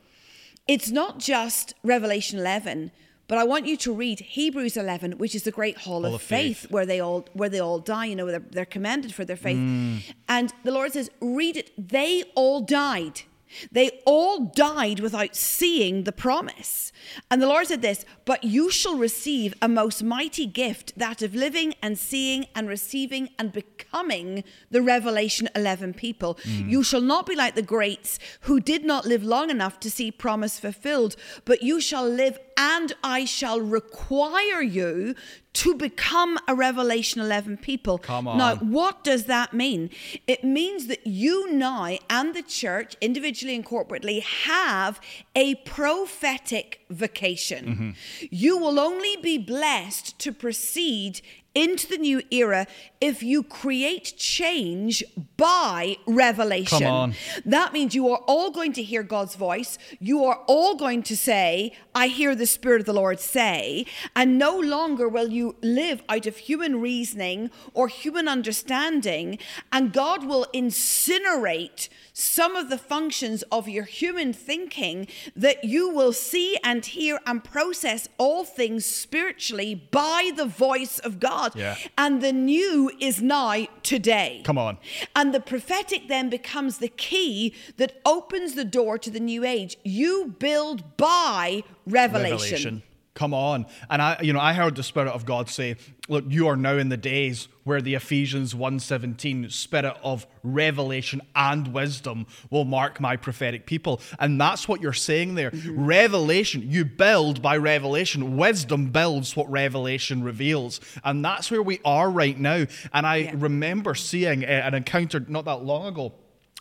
it's 0.66 0.90
not 0.90 1.18
just 1.18 1.75
Revelation 1.83 2.38
11, 2.38 2.90
but 3.26 3.38
I 3.38 3.45
want 3.45 3.66
you 3.66 3.76
to 3.78 3.92
read 3.92 4.21
Hebrews 4.21 4.76
11, 4.76 5.12
which 5.12 5.35
is 5.35 5.42
the 5.42 5.50
great 5.50 5.78
hall, 5.78 6.07
of, 6.07 6.14
of 6.14 6.23
faith, 6.23 6.61
faith. 6.61 6.71
where 6.71 6.87
they 6.87 7.00
all 7.00 7.26
where 7.35 7.49
they 7.49 7.61
all 7.61 7.78
die. 7.78 8.07
You 8.07 8.16
know, 8.16 8.26
they're, 8.26 8.38
they're 8.50 8.64
commended 8.64 9.14
for 9.14 9.25
their 9.25 9.37
faith. 9.37 9.59
Mm. 9.59 10.14
And 10.28 10.52
the 10.64 10.73
Lord 10.73 10.92
says, 10.92 11.11
read 11.21 11.57
it. 11.57 11.71
They 11.76 12.25
all 12.35 12.61
died. 12.62 13.23
They 13.71 14.00
all 14.05 14.47
died 14.47 15.00
without 15.00 15.37
seeing 15.37 16.05
the 16.05 16.12
promise. 16.12 16.93
And 17.31 17.40
the 17.40 17.47
Lord 17.47 17.67
said 17.67 17.83
this, 17.83 18.05
but 18.25 18.45
you 18.45 18.71
shall 18.71 18.97
receive 18.97 19.55
a 19.62 19.69
most 19.69 20.02
mighty 20.02 20.47
gift, 20.47 20.93
that 20.97 21.23
of 21.23 21.35
living 21.35 21.75
and 21.83 21.99
seeing 21.99 22.47
and 22.55 22.69
receiving 22.69 23.31
and 23.38 23.52
becoming 23.52 24.45
the 24.71 24.83
Revelation 24.83 25.49
11 25.55 25.95
people. 25.95 26.35
Mm. 26.43 26.71
You 26.71 26.83
shall 26.83 27.00
not 27.00 27.26
be 27.26 27.35
like 27.35 27.55
the 27.55 27.62
greats 27.62 28.19
who 28.43 28.61
did 28.61 28.85
not 28.85 29.07
live 29.07 29.23
long 29.23 29.50
enough 29.50 29.81
to 29.81 29.90
see 29.90 30.11
promise 30.11 30.59
fulfilled, 30.59 31.17
but 31.45 31.62
you 31.62 31.81
shall 31.81 32.07
live 32.07 32.38
and 32.57 32.93
I 33.05 33.25
shall 33.25 33.61
require 33.61 34.61
you 34.61 35.14
to 35.55 35.75
become 35.75 36.38
a 36.47 36.55
Revelation 36.55 37.21
11 37.21 37.59
people. 37.59 37.99
Come 37.99 38.28
on. 38.28 38.38
Now, 38.38 38.57
what 38.57 39.02
does 39.02 39.25
that 39.25 39.52
mean? 39.52 39.90
It 40.26 40.45
means 40.45 40.87
that 40.87 41.07
you 41.07 41.50
now 41.52 41.97
and 42.09 42.35
the 42.35 42.43
church, 42.43 42.97
individually 43.00 43.55
and 43.55 43.64
corporately, 43.64 44.23
have 44.23 45.00
a 45.35 45.57
prophetic 45.57 46.81
vocation. 46.90 47.64
Mm-hmm. 47.67 48.26
You 48.31 48.59
will 48.59 48.78
only 48.78 49.17
be 49.17 49.38
blessed 49.38 50.19
to 50.21 50.33
proceed 50.33 51.21
into 51.55 51.88
the 51.88 51.99
new 51.99 52.23
era 52.31 52.67
if 53.00 53.23
you 53.23 53.43
create 53.43 54.14
change 54.17 55.02
by 55.37 55.97
revelation. 56.07 56.78
Come 56.78 56.87
on. 56.87 57.14
That 57.45 57.73
means 57.73 57.95
you 57.95 58.09
are 58.11 58.21
all 58.26 58.50
going 58.50 58.73
to 58.75 58.83
hear 58.83 59.02
God's 59.02 59.35
voice. 59.35 59.78
You 59.99 60.25
are 60.25 60.40
all 60.47 60.76
going 60.76 61.02
to 61.05 61.17
say, 61.17 61.73
I 61.95 62.09
hear 62.09 62.35
the 62.35 62.47
Spirit 62.47 62.81
of 62.81 62.87
the 62.87 62.93
Lord 62.93 63.21
say. 63.21 63.87
And 64.14 64.38
no 64.38 64.59
longer 64.59 65.09
will 65.09 65.28
you 65.28 65.57
live 65.62 66.02
out 66.09 66.26
of 66.26 66.37
human 66.37 66.81
reasoning 66.81 67.50
or 67.75 67.88
human 67.88 68.28
understanding. 68.28 69.38
And 69.73 69.93
God 69.93 70.25
will 70.26 70.47
incinerate 70.55 71.88
some 72.18 72.56
of 72.56 72.68
the 72.68 72.78
functions 72.78 73.44
of 73.52 73.68
your 73.68 73.84
human 73.84 74.32
thinking 74.32 75.06
that 75.37 75.62
you 75.62 75.88
will 75.88 76.12
see 76.12 76.58
and 76.64 76.84
hear 76.84 77.20
and 77.26 77.44
process 77.44 78.08
all 78.18 78.44
things 78.44 78.84
spiritually 78.84 79.75
by 79.75 80.32
the 80.34 80.44
voice 80.44 80.98
of 80.98 81.20
God. 81.20 81.54
Yeah. 81.54 81.76
And 81.96 82.20
the 82.20 82.32
new 82.32 82.90
is 83.00 83.22
now 83.22 83.66
today. 83.84 84.42
Come 84.44 84.58
on. 84.58 84.78
And 85.14 85.32
the 85.32 85.40
prophetic 85.40 86.08
then 86.08 86.28
becomes 86.28 86.78
the 86.78 86.88
key 86.88 87.54
that 87.76 88.00
opens 88.04 88.54
the 88.54 88.64
door 88.64 88.98
to 88.98 89.10
the 89.10 89.20
new 89.20 89.44
age. 89.44 89.76
You 89.84 90.34
build 90.38 90.96
by 90.96 91.62
revelation. 91.87 92.32
revelation. 92.32 92.82
Come 93.18 93.34
on. 93.34 93.66
And 93.90 94.00
I 94.00 94.16
you 94.22 94.32
know, 94.32 94.38
I 94.38 94.52
heard 94.52 94.76
the 94.76 94.84
Spirit 94.84 95.10
of 95.10 95.26
God 95.26 95.48
say, 95.48 95.75
Look, 96.08 96.25
you 96.28 96.46
are 96.46 96.54
now 96.54 96.75
in 96.75 96.88
the 96.88 96.96
days 96.96 97.48
where 97.64 97.82
the 97.82 97.96
Ephesians 97.96 98.54
1:17 98.54 99.50
spirit 99.50 99.96
of 100.04 100.25
revelation 100.44 101.20
and 101.34 101.75
wisdom 101.75 102.28
will 102.48 102.64
mark 102.64 103.00
my 103.00 103.16
prophetic 103.16 103.66
people. 103.66 104.00
And 104.20 104.40
that's 104.40 104.68
what 104.68 104.80
you're 104.80 104.92
saying 104.92 105.34
there. 105.34 105.50
Mm-hmm. 105.50 105.84
Revelation, 105.84 106.62
you 106.70 106.84
build 106.84 107.42
by 107.42 107.56
revelation. 107.56 108.37
Wisdom 108.37 108.92
builds 108.92 109.34
what 109.34 109.50
revelation 109.50 110.22
reveals. 110.22 110.80
And 111.02 111.25
that's 111.25 111.50
where 111.50 111.60
we 111.60 111.80
are 111.84 112.08
right 112.08 112.38
now. 112.38 112.66
And 112.92 113.04
I 113.04 113.16
yeah. 113.16 113.34
remember 113.34 113.96
seeing 113.96 114.44
uh, 114.44 114.46
an 114.46 114.75
encounter 114.75 115.25
not 115.26 115.44
that 115.46 115.64
long 115.64 115.87
ago 115.87 116.12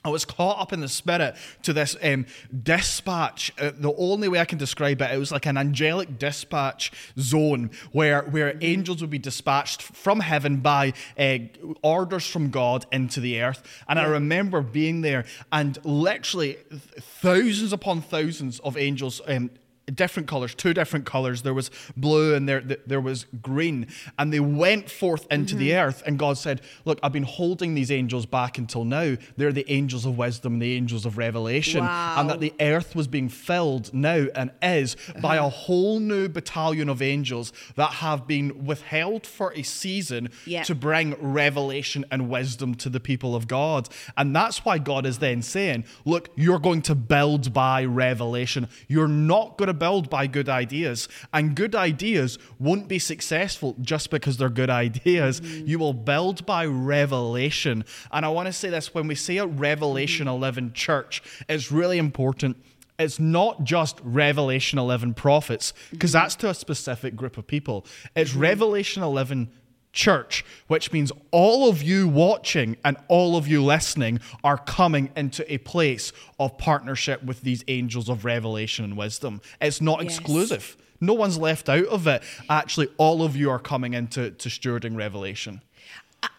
I 0.07 0.09
was 0.09 0.25
caught 0.25 0.59
up 0.59 0.73
in 0.73 0.79
the 0.79 0.87
spirit 0.87 1.35
to 1.63 1.73
this 1.73 1.95
um, 2.01 2.25
dispatch. 2.63 3.51
Uh, 3.59 3.71
the 3.77 3.93
only 3.97 4.29
way 4.29 4.39
I 4.39 4.45
can 4.45 4.57
describe 4.57 5.01
it, 5.01 5.11
it 5.11 5.17
was 5.17 5.31
like 5.31 5.45
an 5.45 5.57
angelic 5.57 6.17
dispatch 6.17 6.91
zone 7.19 7.71
where 7.91 8.23
where 8.23 8.57
angels 8.61 9.01
would 9.01 9.09
be 9.09 9.19
dispatched 9.19 9.81
from 9.81 10.21
heaven 10.21 10.57
by 10.57 10.93
uh, 11.19 11.39
orders 11.83 12.25
from 12.25 12.49
God 12.49 12.85
into 12.91 13.19
the 13.19 13.41
earth. 13.41 13.61
And. 13.87 13.97
I 13.97 14.05
remember 14.05 14.61
being 14.61 15.01
there, 15.01 15.25
and 15.51 15.77
literally 15.83 16.57
thousands 16.71 17.73
upon 17.73 18.01
thousands 18.01 18.59
of 18.59 18.77
angels. 18.77 19.21
Um, 19.27 19.49
different 19.93 20.27
colors, 20.27 20.53
two 20.53 20.73
different 20.73 21.05
colors. 21.05 21.41
There 21.41 21.53
was 21.53 21.71
blue 21.95 22.35
and 22.35 22.47
there, 22.47 22.61
there 22.61 23.01
was 23.01 23.25
green. 23.41 23.87
And 24.19 24.33
they 24.33 24.39
went 24.39 24.89
forth 24.89 25.25
into 25.31 25.55
mm-hmm. 25.55 25.59
the 25.59 25.75
earth. 25.75 26.03
And 26.05 26.19
God 26.19 26.37
said, 26.37 26.61
Look, 26.85 26.99
I've 27.01 27.13
been 27.13 27.23
holding 27.23 27.73
these 27.73 27.91
angels 27.91 28.25
back 28.25 28.57
until 28.57 28.83
now. 28.83 29.15
They're 29.37 29.51
the 29.51 29.69
angels 29.71 30.05
of 30.05 30.17
wisdom, 30.17 30.59
the 30.59 30.75
angels 30.75 31.05
of 31.05 31.17
revelation. 31.17 31.85
Wow. 31.85 32.15
And 32.17 32.29
that 32.29 32.39
the 32.39 32.53
earth 32.59 32.95
was 32.95 33.07
being 33.07 33.29
filled 33.29 33.93
now 33.93 34.27
and 34.35 34.51
is 34.61 34.95
uh-huh. 35.09 35.21
by 35.21 35.35
a 35.37 35.49
whole 35.49 35.99
new 35.99 36.27
battalion 36.27 36.89
of 36.89 37.01
angels 37.01 37.53
that 37.75 37.93
have 37.93 38.27
been 38.27 38.65
withheld 38.65 39.25
for 39.25 39.53
a 39.53 39.63
season 39.63 40.29
yep. 40.45 40.65
to 40.65 40.75
bring 40.75 41.15
revelation 41.21 42.05
and 42.11 42.29
wisdom 42.29 42.75
to 42.75 42.89
the 42.89 42.99
people 42.99 43.35
of 43.35 43.47
God. 43.47 43.87
And 44.17 44.35
that's 44.35 44.65
why 44.65 44.77
God 44.79 45.05
is 45.05 45.19
then 45.19 45.41
saying, 45.41 45.85
Look, 46.03 46.29
you're 46.35 46.59
going 46.59 46.81
to 46.83 46.95
build 46.95 47.53
by 47.53 47.85
revelation. 47.85 48.67
You're 48.87 49.07
not 49.07 49.57
going 49.57 49.67
to 49.67 49.76
build 49.79 50.09
by 50.09 50.27
good 50.27 50.49
ideas. 50.49 51.07
And 51.33 51.55
good 51.55 51.75
ideas 51.75 52.37
won't 52.59 52.87
be 52.87 52.99
successful 52.99 53.75
just 53.81 54.09
because 54.09 54.37
they're 54.37 54.49
good 54.49 54.69
ideas. 54.85 55.41
Mm-hmm. 55.41 55.67
You 55.67 55.79
will 55.79 55.93
build 55.93 56.45
by 56.45 56.65
revelation. 56.65 57.85
And 58.11 58.25
I 58.25 58.29
want 58.29 58.47
to 58.47 58.53
say 58.53 58.69
this 58.69 58.93
when 58.93 59.07
we 59.07 59.15
say 59.15 59.37
a 59.37 59.45
Revelation 59.45 60.27
mm-hmm. 60.27 60.35
11 60.35 60.73
church, 60.73 61.21
it's 61.47 61.71
really 61.71 61.97
important 61.97 62.57
it's 62.99 63.19
not 63.19 63.63
just 63.63 63.99
Revelation 64.03 64.79
11 64.79 65.13
prophets, 65.13 65.73
because 65.91 66.11
mm-hmm. 66.11 66.23
that's 66.23 66.35
to 66.37 66.49
a 66.49 66.53
specific 66.55 67.15
group 67.15 67.37
of 67.37 67.45
people. 67.45 67.85
It's 68.15 68.31
mm-hmm. 68.31 68.39
Revelation 68.39 69.03
11 69.03 69.51
church, 69.97 70.45
which 70.67 70.93
means 70.93 71.11
all 71.31 71.67
of 71.67 71.81
you 71.81 72.07
watching 72.07 72.77
and 72.85 72.95
all 73.07 73.35
of 73.35 73.47
you 73.47 73.61
listening 73.63 74.19
are 74.43 74.57
coming 74.57 75.09
into 75.17 75.51
a 75.51 75.57
place 75.57 76.13
of 76.39 76.57
partnership 76.57 77.23
with 77.23 77.41
these 77.41 77.63
angels 77.67 78.07
of 78.07 78.23
revelation 78.23 78.85
and 78.85 78.95
wisdom. 78.95 79.41
It's 79.59 79.81
not 79.81 80.03
yes. 80.03 80.17
exclusive. 80.17 80.77
No 81.01 81.13
one's 81.13 81.37
left 81.37 81.67
out 81.67 81.85
of 81.87 82.07
it. 82.07 82.23
Actually, 82.49 82.87
all 82.97 83.23
of 83.23 83.35
you 83.35 83.49
are 83.49 83.59
coming 83.59 83.93
into 83.93 84.31
to 84.31 84.49
stewarding 84.49 84.95
revelation. 84.95 85.61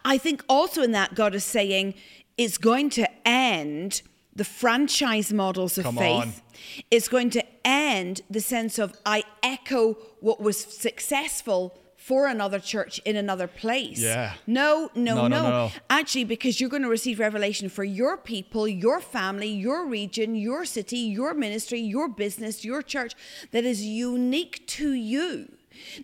I 0.03 0.17
think 0.17 0.43
also 0.49 0.81
in 0.81 0.93
that, 0.93 1.13
God 1.13 1.35
is 1.35 1.43
saying 1.43 1.95
it's 2.37 2.57
going 2.57 2.89
to 2.91 3.07
end 3.27 4.01
the 4.35 4.45
franchise 4.45 5.33
models 5.33 5.77
of 5.77 5.83
Come 5.83 5.97
faith. 5.97 6.21
On. 6.21 6.33
It's 6.89 7.09
going 7.09 7.29
to 7.31 7.43
end 7.65 8.21
the 8.29 8.39
sense 8.39 8.79
of 8.79 8.95
I 9.05 9.23
echo 9.43 9.93
what 10.21 10.39
was 10.41 10.57
successful 10.57 11.77
for 12.09 12.25
another 12.25 12.57
church 12.57 12.97
in 13.05 13.15
another 13.15 13.45
place. 13.45 14.01
Yeah. 14.01 14.33
No, 14.47 14.89
no, 14.95 15.13
no, 15.13 15.27
no. 15.27 15.43
no, 15.43 15.49
no. 15.49 15.71
Actually, 15.91 16.23
because 16.23 16.59
you're 16.59 16.69
going 16.71 16.81
to 16.81 16.89
receive 16.89 17.19
revelation 17.19 17.69
for 17.69 17.83
your 17.83 18.17
people, 18.17 18.67
your 18.67 18.99
family, 18.99 19.49
your 19.49 19.85
region, 19.85 20.33
your 20.33 20.65
city, 20.65 20.97
your 20.97 21.35
ministry, 21.35 21.79
your 21.79 22.07
business, 22.07 22.65
your 22.65 22.81
church 22.81 23.13
that 23.51 23.63
is 23.63 23.85
unique 23.85 24.65
to 24.65 24.93
you. 24.93 25.51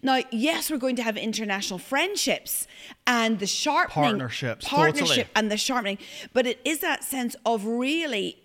Now, 0.03 0.21
yes, 0.31 0.69
we're 0.69 0.77
going 0.77 0.95
to 0.97 1.03
have 1.03 1.17
international 1.17 1.79
friendships 1.79 2.67
and 3.07 3.39
the 3.39 3.47
sharpening 3.47 4.11
partnerships, 4.11 4.67
partnership 4.67 5.07
totally. 5.07 5.29
and 5.35 5.51
the 5.51 5.57
sharpening, 5.57 5.97
but 6.33 6.45
it 6.45 6.59
is 6.63 6.81
that 6.81 7.03
sense 7.03 7.35
of 7.47 7.65
really 7.65 8.37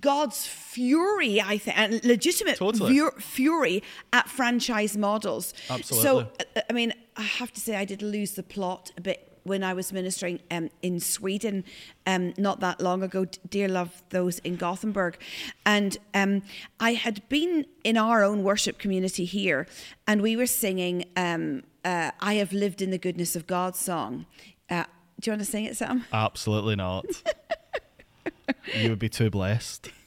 God's 0.00 0.46
fury, 0.46 1.40
I 1.40 1.58
think, 1.58 1.78
and 1.78 2.04
legitimate 2.04 2.56
totally. 2.56 2.98
fury 3.18 3.82
at 4.12 4.28
franchise 4.28 4.96
models. 4.96 5.54
Absolutely. 5.70 6.02
So, 6.02 6.18
uh, 6.56 6.60
I 6.68 6.72
mean, 6.72 6.92
I 7.16 7.22
have 7.22 7.52
to 7.52 7.60
say, 7.60 7.76
I 7.76 7.84
did 7.84 8.02
lose 8.02 8.32
the 8.32 8.42
plot 8.42 8.92
a 8.96 9.00
bit 9.00 9.36
when 9.46 9.62
I 9.62 9.74
was 9.74 9.92
ministering 9.92 10.40
um, 10.50 10.70
in 10.82 10.98
Sweden 10.98 11.64
um, 12.04 12.34
not 12.36 12.58
that 12.60 12.80
long 12.80 13.02
ago. 13.02 13.26
Dear 13.48 13.68
love, 13.68 14.02
those 14.10 14.40
in 14.40 14.56
Gothenburg. 14.56 15.18
And 15.64 15.96
um, 16.14 16.42
I 16.80 16.94
had 16.94 17.26
been 17.28 17.64
in 17.84 17.96
our 17.96 18.24
own 18.24 18.42
worship 18.42 18.78
community 18.78 19.24
here, 19.24 19.68
and 20.06 20.20
we 20.20 20.36
were 20.36 20.46
singing 20.46 21.04
um, 21.16 21.62
uh, 21.84 22.10
I 22.20 22.34
Have 22.34 22.52
Lived 22.52 22.82
in 22.82 22.90
the 22.90 22.98
Goodness 22.98 23.36
of 23.36 23.46
God 23.46 23.76
song. 23.76 24.26
Uh, 24.68 24.84
do 25.20 25.30
you 25.30 25.32
want 25.32 25.42
to 25.42 25.50
sing 25.50 25.64
it, 25.64 25.76
Sam? 25.76 26.04
Absolutely 26.12 26.74
not. 26.74 27.06
you 28.74 28.90
would 28.90 28.98
be 28.98 29.08
too 29.08 29.30
blessed. 29.30 29.90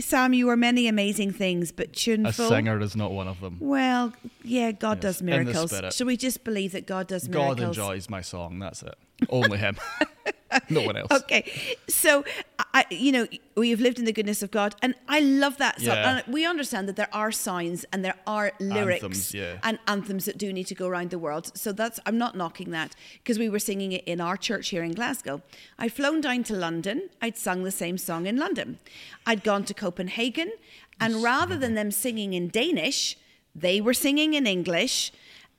Sam, 0.00 0.34
you 0.34 0.48
are 0.50 0.56
many 0.56 0.86
amazing 0.86 1.32
things, 1.32 1.72
but 1.72 1.94
tuneful. 1.94 2.46
A 2.46 2.48
singer 2.48 2.78
is 2.80 2.94
not 2.94 3.10
one 3.10 3.26
of 3.26 3.40
them. 3.40 3.56
Well, 3.58 4.12
yeah, 4.44 4.72
God 4.72 4.98
yes, 4.98 5.16
does 5.16 5.22
miracles. 5.22 5.74
So 5.96 6.04
we 6.04 6.16
just 6.16 6.44
believe 6.44 6.72
that 6.72 6.86
God 6.86 7.06
does 7.06 7.28
miracles. 7.28 7.58
God 7.58 7.68
enjoys 7.68 8.10
my 8.10 8.20
song. 8.20 8.58
That's 8.58 8.82
it. 8.82 8.94
Only 9.30 9.58
Him. 9.58 9.78
no 10.68 10.82
one 10.82 10.96
else. 10.96 11.10
Okay, 11.10 11.50
so 11.88 12.24
I, 12.74 12.84
you 12.90 13.12
know, 13.12 13.26
we've 13.56 13.80
lived 13.80 13.98
in 13.98 14.04
the 14.04 14.12
goodness 14.12 14.42
of 14.42 14.50
God, 14.50 14.74
and 14.82 14.94
I 15.08 15.20
love 15.20 15.58
that 15.58 15.80
song. 15.80 15.96
Yeah. 15.96 16.18
And 16.24 16.32
we 16.32 16.46
understand 16.46 16.88
that 16.88 16.96
there 16.96 17.08
are 17.12 17.32
signs 17.32 17.84
and 17.92 18.04
there 18.04 18.16
are 18.26 18.52
lyrics 18.60 19.02
anthems, 19.02 19.34
yeah. 19.34 19.58
and 19.62 19.78
anthems 19.86 20.24
that 20.24 20.38
do 20.38 20.52
need 20.52 20.66
to 20.68 20.74
go 20.74 20.86
around 20.86 21.10
the 21.10 21.18
world. 21.18 21.56
So 21.56 21.72
that's 21.72 21.98
I'm 22.06 22.18
not 22.18 22.36
knocking 22.36 22.70
that 22.70 22.94
because 23.22 23.38
we 23.38 23.48
were 23.48 23.58
singing 23.58 23.92
it 23.92 24.04
in 24.04 24.20
our 24.20 24.36
church 24.36 24.68
here 24.68 24.82
in 24.82 24.92
Glasgow. 24.92 25.42
I'd 25.78 25.92
flown 25.92 26.20
down 26.20 26.44
to 26.44 26.54
London. 26.54 27.10
I'd 27.20 27.36
sung 27.36 27.64
the 27.64 27.70
same 27.70 27.98
song 27.98 28.26
in 28.26 28.36
London. 28.36 28.78
I'd 29.26 29.44
gone 29.44 29.64
to 29.64 29.74
Copenhagen, 29.74 30.52
and 31.00 31.22
rather 31.22 31.56
than 31.56 31.74
them 31.74 31.90
singing 31.90 32.32
in 32.32 32.48
Danish, 32.48 33.16
they 33.54 33.80
were 33.80 33.94
singing 33.94 34.34
in 34.34 34.46
English 34.46 35.12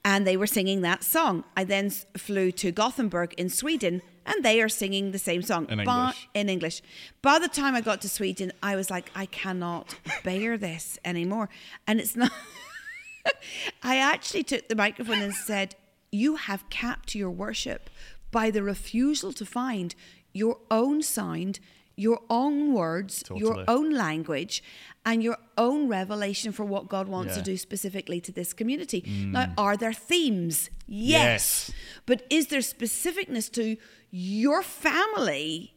and 0.05 0.27
they 0.27 0.35
were 0.35 0.47
singing 0.47 0.81
that 0.81 1.03
song. 1.03 1.43
I 1.55 1.63
then 1.63 1.89
flew 1.89 2.51
to 2.53 2.71
Gothenburg 2.71 3.33
in 3.37 3.49
Sweden 3.49 4.01
and 4.25 4.43
they 4.43 4.61
are 4.61 4.69
singing 4.69 5.11
the 5.11 5.19
same 5.19 5.41
song 5.41 5.65
In 5.69 5.79
English. 5.79 6.27
in 6.33 6.49
English. 6.49 6.81
By 7.21 7.39
the 7.39 7.47
time 7.47 7.75
I 7.75 7.81
got 7.81 8.01
to 8.01 8.09
Sweden, 8.09 8.51
I 8.61 8.75
was 8.75 8.89
like, 8.89 9.11
I 9.15 9.25
cannot 9.25 9.95
bear 10.23 10.57
this 10.57 10.97
anymore. 11.03 11.49
And 11.87 11.99
it's 11.99 12.15
not. 12.15 12.31
I 13.83 13.97
actually 13.97 14.43
took 14.43 14.67
the 14.67 14.75
microphone 14.75 15.21
and 15.21 15.33
said, 15.33 15.75
You 16.11 16.35
have 16.35 16.69
capped 16.69 17.15
your 17.15 17.29
worship 17.29 17.89
by 18.31 18.49
the 18.51 18.63
refusal 18.63 19.31
to 19.33 19.45
find 19.45 19.95
your 20.33 20.57
own 20.71 21.01
sound, 21.03 21.59
your 21.95 22.19
own 22.29 22.73
words, 22.73 23.23
your 23.35 23.63
own 23.67 23.93
language, 23.93 24.63
and 25.05 25.21
your 25.23 25.37
own 25.57 25.87
revelation 25.89 26.51
for 26.53 26.63
what 26.65 26.87
God 26.87 27.07
wants 27.07 27.33
to 27.33 27.39
Yeah. 27.39 27.43
Mm. 27.43 27.45
do 27.45 27.57
specifically 27.57 28.21
to 28.21 28.31
this 28.31 28.53
community. 28.53 29.01
Now, 29.33 29.53
are 29.57 29.75
there 29.77 29.93
themes? 29.93 30.69
Yes. 30.87 31.71
But 32.05 32.25
is 32.29 32.47
there 32.47 32.61
specificness 32.61 33.51
to 33.53 33.75
your 34.11 34.61
family 34.63 35.73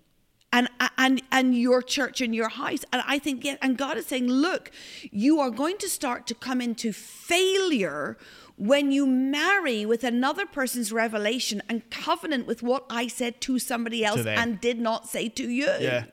and 0.53 0.69
and 0.97 1.23
and 1.33 1.55
your 1.59 1.83
church 1.83 2.21
and 2.21 2.35
your 2.35 2.49
house? 2.51 2.85
And 2.93 3.03
I 3.07 3.19
think 3.19 3.45
yeah, 3.45 3.57
and 3.61 3.77
God 3.77 3.97
is 3.99 4.07
saying, 4.07 4.29
look, 4.29 4.71
you 5.11 5.41
are 5.41 5.51
going 5.51 5.79
to 5.79 5.89
start 5.89 6.27
to 6.29 6.35
come 6.35 6.61
into 6.61 6.93
failure 6.93 8.17
when 8.57 8.91
you 8.91 9.07
marry 9.07 9.85
with 9.85 10.03
another 10.03 10.47
person's 10.47 10.91
revelation 10.91 11.63
and 11.69 11.89
covenant 11.91 12.47
with 12.47 12.63
what 12.63 12.87
I 12.89 13.07
said 13.07 13.41
to 13.43 13.59
somebody 13.59 14.05
else 14.05 14.23
them. 14.25 14.39
and 14.39 14.61
did 14.61 14.81
not 14.81 15.07
say 15.09 15.29
to 15.31 15.51
you. 15.51 15.69
Yeah. 15.79 16.05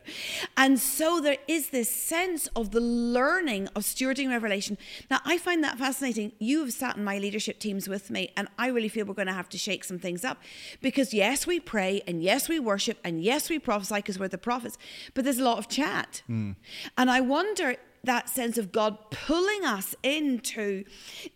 And 0.58 0.78
so 0.78 1.22
there 1.22 1.38
is 1.48 1.70
this 1.70 1.90
sense 1.90 2.48
of 2.56 2.72
the 2.72 2.82
learning 2.82 3.70
of 3.76 3.84
stewarding 3.84 4.30
revelation. 4.30 4.78
Now, 5.10 5.20
I 5.24 5.38
find 5.38 5.64
that 5.64 5.78
fascinating. 5.78 6.34
You 6.38 6.60
have 6.62 6.74
sat 6.74 6.98
in 6.98 7.04
my 7.06 7.18
leadership 7.18 7.60
teams 7.60 7.88
with 7.88 8.10
me, 8.10 8.32
and 8.36 8.50
I 8.60 8.68
really 8.68 8.90
feel 8.90 9.06
we're 9.06 9.14
going 9.14 9.28
to 9.28 9.34
have 9.34 9.50
to 9.50 9.58
shake 9.58 9.86
some 9.86 10.00
things 10.00 10.26
up 10.26 10.42
because, 10.82 11.14
yes, 11.14 11.48
we 11.48 11.62
pray, 11.62 12.02
and 12.06 12.22
yes, 12.22 12.50
we 12.50 12.60
worship, 12.60 12.98
and 13.06 13.24
yes, 13.24 13.50
we 13.50 13.58
prophesy 13.58 13.96
because 13.96 14.20
we're 14.20 14.28
the 14.28 14.38
prophets, 14.38 14.78
but 15.14 15.24
there's 15.24 15.40
a 15.40 15.44
lot 15.44 15.60
of 15.60 15.70
chat. 15.70 16.24
Hmm. 16.28 16.52
And 16.98 17.10
I 17.10 17.22
wonder 17.22 17.78
that 18.04 18.30
sense 18.30 18.58
of 18.58 18.72
God 18.72 18.98
pulling 19.12 19.64
us 19.64 19.96
into 20.04 20.84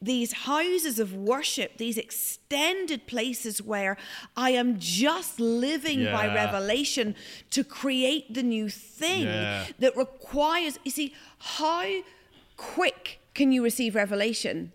these 0.02 0.34
houses 0.34 1.00
of 1.00 1.14
worship, 1.14 1.78
these 1.78 1.98
extended 1.98 3.08
places 3.08 3.62
where 3.62 3.96
I 4.36 4.52
am 4.52 4.78
just 4.78 5.40
living 5.40 6.04
by 6.06 6.28
revelation 6.34 7.16
to 7.52 7.64
create 7.64 8.34
the 8.34 8.44
new 8.44 8.70
thing 8.70 9.24
Yeah. 9.24 9.68
that 9.80 9.96
requires, 9.96 10.78
you 10.84 10.92
see, 10.92 11.14
how 11.40 12.02
quick 12.58 13.20
can 13.34 13.52
you 13.54 13.64
receive 13.64 13.96
revelation? 13.96 14.74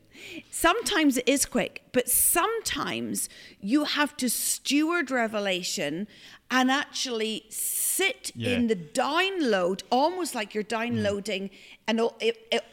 Sometimes 0.51 1.17
it 1.17 1.29
is 1.29 1.45
quick, 1.45 1.83
but 1.93 2.09
sometimes 2.09 3.29
you 3.61 3.85
have 3.85 4.17
to 4.19 4.31
steward 4.31 5.11
revelation 5.11 6.07
and 6.53 6.71
actually 6.71 7.45
sit 7.49 8.31
Yeah. 8.37 8.51
in 8.51 8.67
the 8.69 8.77
download, 8.77 9.83
almost 9.91 10.35
like 10.35 10.55
you're 10.55 10.63
mm. 10.63 10.79
downloading 10.79 11.51
an 11.89 12.01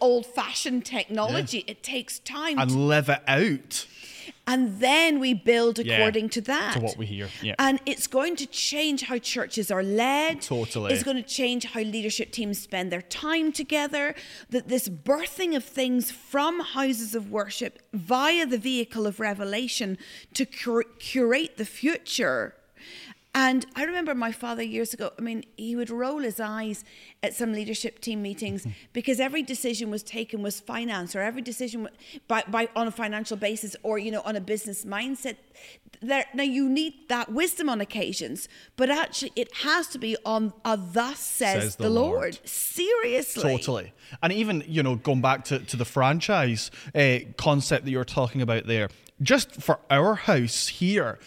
old 0.02 0.26
fashioned 0.26 0.86
technology. 0.86 1.64
It 1.66 1.82
takes 1.82 2.20
time. 2.20 2.60
and 2.60 2.88
live 2.88 3.10
it 3.10 3.24
out. 3.28 3.88
and 4.46 4.80
then 4.80 5.20
we 5.20 5.34
build 5.34 5.80
Yeah, 5.80 5.96
according 5.96 6.30
to 6.30 6.42
that. 6.42 6.74
to 6.74 6.80
what 6.80 6.98
we 6.98 7.06
hear, 7.06 7.30
yeah. 7.42 7.56
And 7.58 7.80
it's 7.86 8.08
going 8.08 8.36
to 8.38 8.46
change 8.46 9.04
how 9.04 9.18
churches 9.18 9.72
are 9.72 9.84
led. 9.84 10.42
Totally. 10.42 10.94
It's 10.94 11.04
going 11.04 11.18
to 11.18 11.30
change 11.40 11.66
how 11.66 11.82
leadership 11.82 12.32
teams 12.32 12.60
spend 12.60 12.92
their 12.92 13.02
time 13.04 13.52
together. 13.52 14.16
That 14.50 14.68
this 14.68 14.90
birthing 14.90 15.56
of 15.56 15.64
things 15.64 16.12
from 16.12 16.60
houses 16.60 17.16
of 17.16 17.32
worship 17.32 17.80
via 17.94 18.46
the 18.46 18.58
vehicle 18.58 19.08
of 19.08 19.20
revelation 19.20 19.98
to 20.34 20.46
cur- 20.46 20.84
curate 21.00 21.58
the 21.58 21.66
future. 21.66 22.56
And 23.42 23.66
I 23.74 23.86
remember 23.86 24.14
my 24.14 24.34
father 24.34 24.64
years 24.64 24.94
ago, 24.94 25.12
I 25.18 25.22
mean, 25.22 25.46
he 25.56 25.74
would 25.74 25.90
roll 25.90 26.18
his 26.18 26.42
eyes 26.42 26.84
at 27.24 27.34
some 27.34 27.54
leadership 27.54 28.02
team 28.02 28.22
meetings 28.22 28.68
because 28.92 29.22
every 29.22 29.44
decision 29.44 29.90
was 29.90 30.04
taken 30.04 30.42
was 30.42 30.60
finance 30.60 31.16
or 31.16 31.22
every 31.22 31.42
decision 31.42 31.88
by, 32.28 32.44
by 32.50 32.68
on 32.76 32.88
a 32.88 32.92
financial 32.92 33.38
basis 33.38 33.78
or, 33.82 33.98
you 33.98 34.12
know, 34.12 34.22
on 34.26 34.36
a 34.36 34.42
business 34.42 34.84
mindset. 34.84 35.38
There, 36.02 36.26
now, 36.34 36.44
you 36.44 36.68
need 36.68 37.08
that 37.08 37.32
wisdom 37.32 37.70
on 37.70 37.80
occasions, 37.80 38.50
but 38.76 38.90
actually 38.90 39.32
it 39.38 39.56
has 39.64 39.88
to 39.88 40.00
be 40.00 40.18
on 40.26 40.52
a 40.66 40.76
thus 40.76 41.20
says, 41.20 41.64
Says 41.64 41.76
the, 41.78 41.84
the 41.84 41.92
Lord. 41.92 42.12
Lord. 42.12 42.40
Seriously. 42.44 43.42
Totally. 43.42 43.94
And 44.22 44.34
even, 44.34 44.66
you 44.68 44.84
know, 44.84 44.98
going 44.98 45.22
back 45.22 45.46
to, 45.46 45.60
to 45.60 45.78
the 45.78 45.86
franchise 45.86 46.72
uh, 46.94 47.20
concept 47.38 47.86
that 47.86 47.92
you're 47.92 48.04
talking 48.04 48.42
about 48.42 48.68
there, 48.68 48.90
just 49.22 49.62
for 49.62 49.80
our 49.90 50.16
house 50.16 50.68
here, 50.68 51.20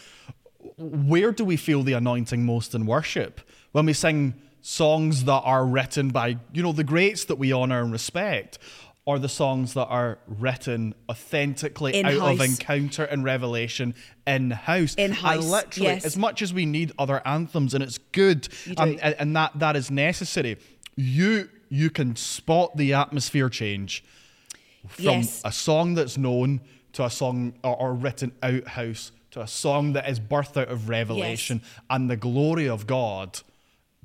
where 0.76 1.32
do 1.32 1.44
we 1.44 1.56
feel 1.56 1.82
the 1.82 1.92
anointing 1.94 2.44
most 2.44 2.74
in 2.74 2.86
worship? 2.86 3.40
When 3.72 3.86
we 3.86 3.92
sing 3.92 4.34
songs 4.60 5.24
that 5.24 5.40
are 5.40 5.64
written 5.66 6.10
by, 6.10 6.38
you 6.52 6.62
know, 6.62 6.72
the 6.72 6.84
greats 6.84 7.24
that 7.26 7.36
we 7.36 7.52
honor 7.52 7.82
and 7.82 7.90
respect, 7.92 8.58
or 9.04 9.18
the 9.18 9.28
songs 9.28 9.74
that 9.74 9.86
are 9.86 10.18
written 10.28 10.94
authentically 11.10 12.04
out 12.04 12.14
of 12.34 12.40
encounter 12.40 13.04
and 13.04 13.24
revelation 13.24 13.94
in 14.26 14.52
house. 14.52 14.94
In-house, 14.94 15.42
And 15.42 15.50
literally, 15.50 15.88
yes. 15.88 16.04
as 16.04 16.16
much 16.16 16.40
as 16.40 16.54
we 16.54 16.66
need 16.66 16.92
other 16.98 17.20
anthems, 17.26 17.74
and 17.74 17.82
it's 17.82 17.98
good, 17.98 18.48
um, 18.76 18.98
and, 19.02 19.16
and 19.18 19.36
that 19.36 19.58
that 19.58 19.74
is 19.74 19.90
necessary. 19.90 20.56
You 20.94 21.48
you 21.68 21.90
can 21.90 22.14
spot 22.14 22.76
the 22.76 22.92
atmosphere 22.92 23.48
change 23.48 24.04
from 24.86 25.04
Yes. 25.04 25.42
a 25.44 25.50
song 25.50 25.94
that's 25.94 26.16
known 26.16 26.60
to 26.92 27.04
a 27.04 27.10
song 27.10 27.54
or, 27.64 27.74
or 27.76 27.94
written 27.94 28.30
out 28.42 28.68
house 28.68 29.10
to 29.32 29.40
a 29.40 29.46
song 29.46 29.94
that 29.94 30.08
is 30.08 30.20
birthed 30.20 30.56
out 30.56 30.68
of 30.68 30.88
revelation, 30.88 31.62
and 31.90 32.08
the 32.08 32.16
glory 32.16 32.68
of 32.68 32.86
God 32.86 33.40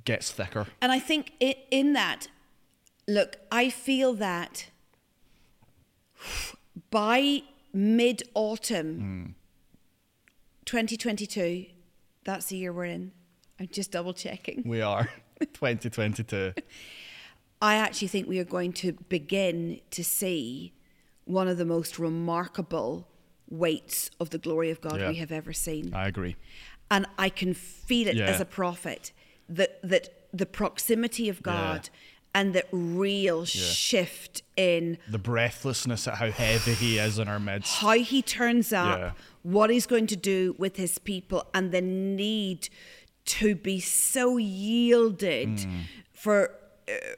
gets 0.06 0.32
thicker. 0.32 0.68
And 0.82 0.92
I 0.92 1.00
think 1.00 1.34
i 1.42 1.56
in 1.70 1.94
that, 1.94 2.28
look, 3.08 3.38
I 3.52 3.70
feel 3.70 4.14
that 4.16 4.70
by 6.90 7.44
mid 7.74 8.24
autumn 8.34 9.36
2022, 10.66 11.66
that's 12.24 12.48
the 12.48 12.58
year 12.58 12.74
we're 12.74 12.86
in. 12.86 13.12
I'm 13.60 13.68
just 13.68 13.92
double 13.92 14.14
checking. 14.14 14.64
We 14.66 14.82
are 14.82 15.10
2022. 15.40 16.54
I 17.62 17.76
actually 17.76 18.08
think 18.08 18.28
we 18.28 18.40
are 18.40 18.46
going 18.46 18.72
to 18.74 18.94
begin 19.10 19.82
to 19.92 20.04
see 20.04 20.74
one 21.26 21.48
of 21.48 21.58
the 21.58 21.66
most 21.66 22.00
remarkable 22.00 23.08
weights 23.50 24.10
of 24.20 24.30
the 24.32 24.38
glory 24.38 24.70
of 24.72 24.82
God 24.82 25.00
Yeah. 25.00 25.10
we 25.10 25.16
have 25.16 25.32
ever 25.32 25.54
seen. 25.54 25.94
I 25.94 26.08
agree. 26.08 26.36
and 26.90 27.06
I 27.18 27.28
can 27.30 27.54
feel 27.54 28.08
it 28.08 28.16
Yeah. 28.16 28.28
as 28.28 28.40
a 28.40 28.46
prophet 28.46 29.12
that 29.50 29.82
that 29.84 30.28
the 30.34 30.46
proximity 30.46 31.28
of 31.30 31.42
God 31.44 31.90
and 32.34 32.54
that 32.54 32.68
real 32.72 33.44
shift 33.46 34.42
in 34.56 34.98
The 35.10 35.18
breathlessness 35.18 36.08
at 36.08 36.16
how 36.16 36.30
heavy 36.32 36.74
He 36.76 36.98
is 36.98 37.18
in 37.20 37.28
our 37.28 37.40
midst. 37.40 37.78
how 37.78 37.92
he 38.00 38.22
turns 38.22 38.72
up, 38.72 39.00
Yeah. 39.00 39.12
what 39.44 39.70
he's 39.70 39.86
going 39.88 40.08
to 40.08 40.16
do 40.16 40.56
with 40.58 40.76
his 40.78 40.98
people, 41.00 41.46
and 41.54 41.72
the 41.72 41.82
need 41.82 42.70
to 43.26 43.56
be 43.56 43.80
so 43.82 44.38
yielded 44.38 45.66
for 46.14 46.50
uh, 46.50 46.54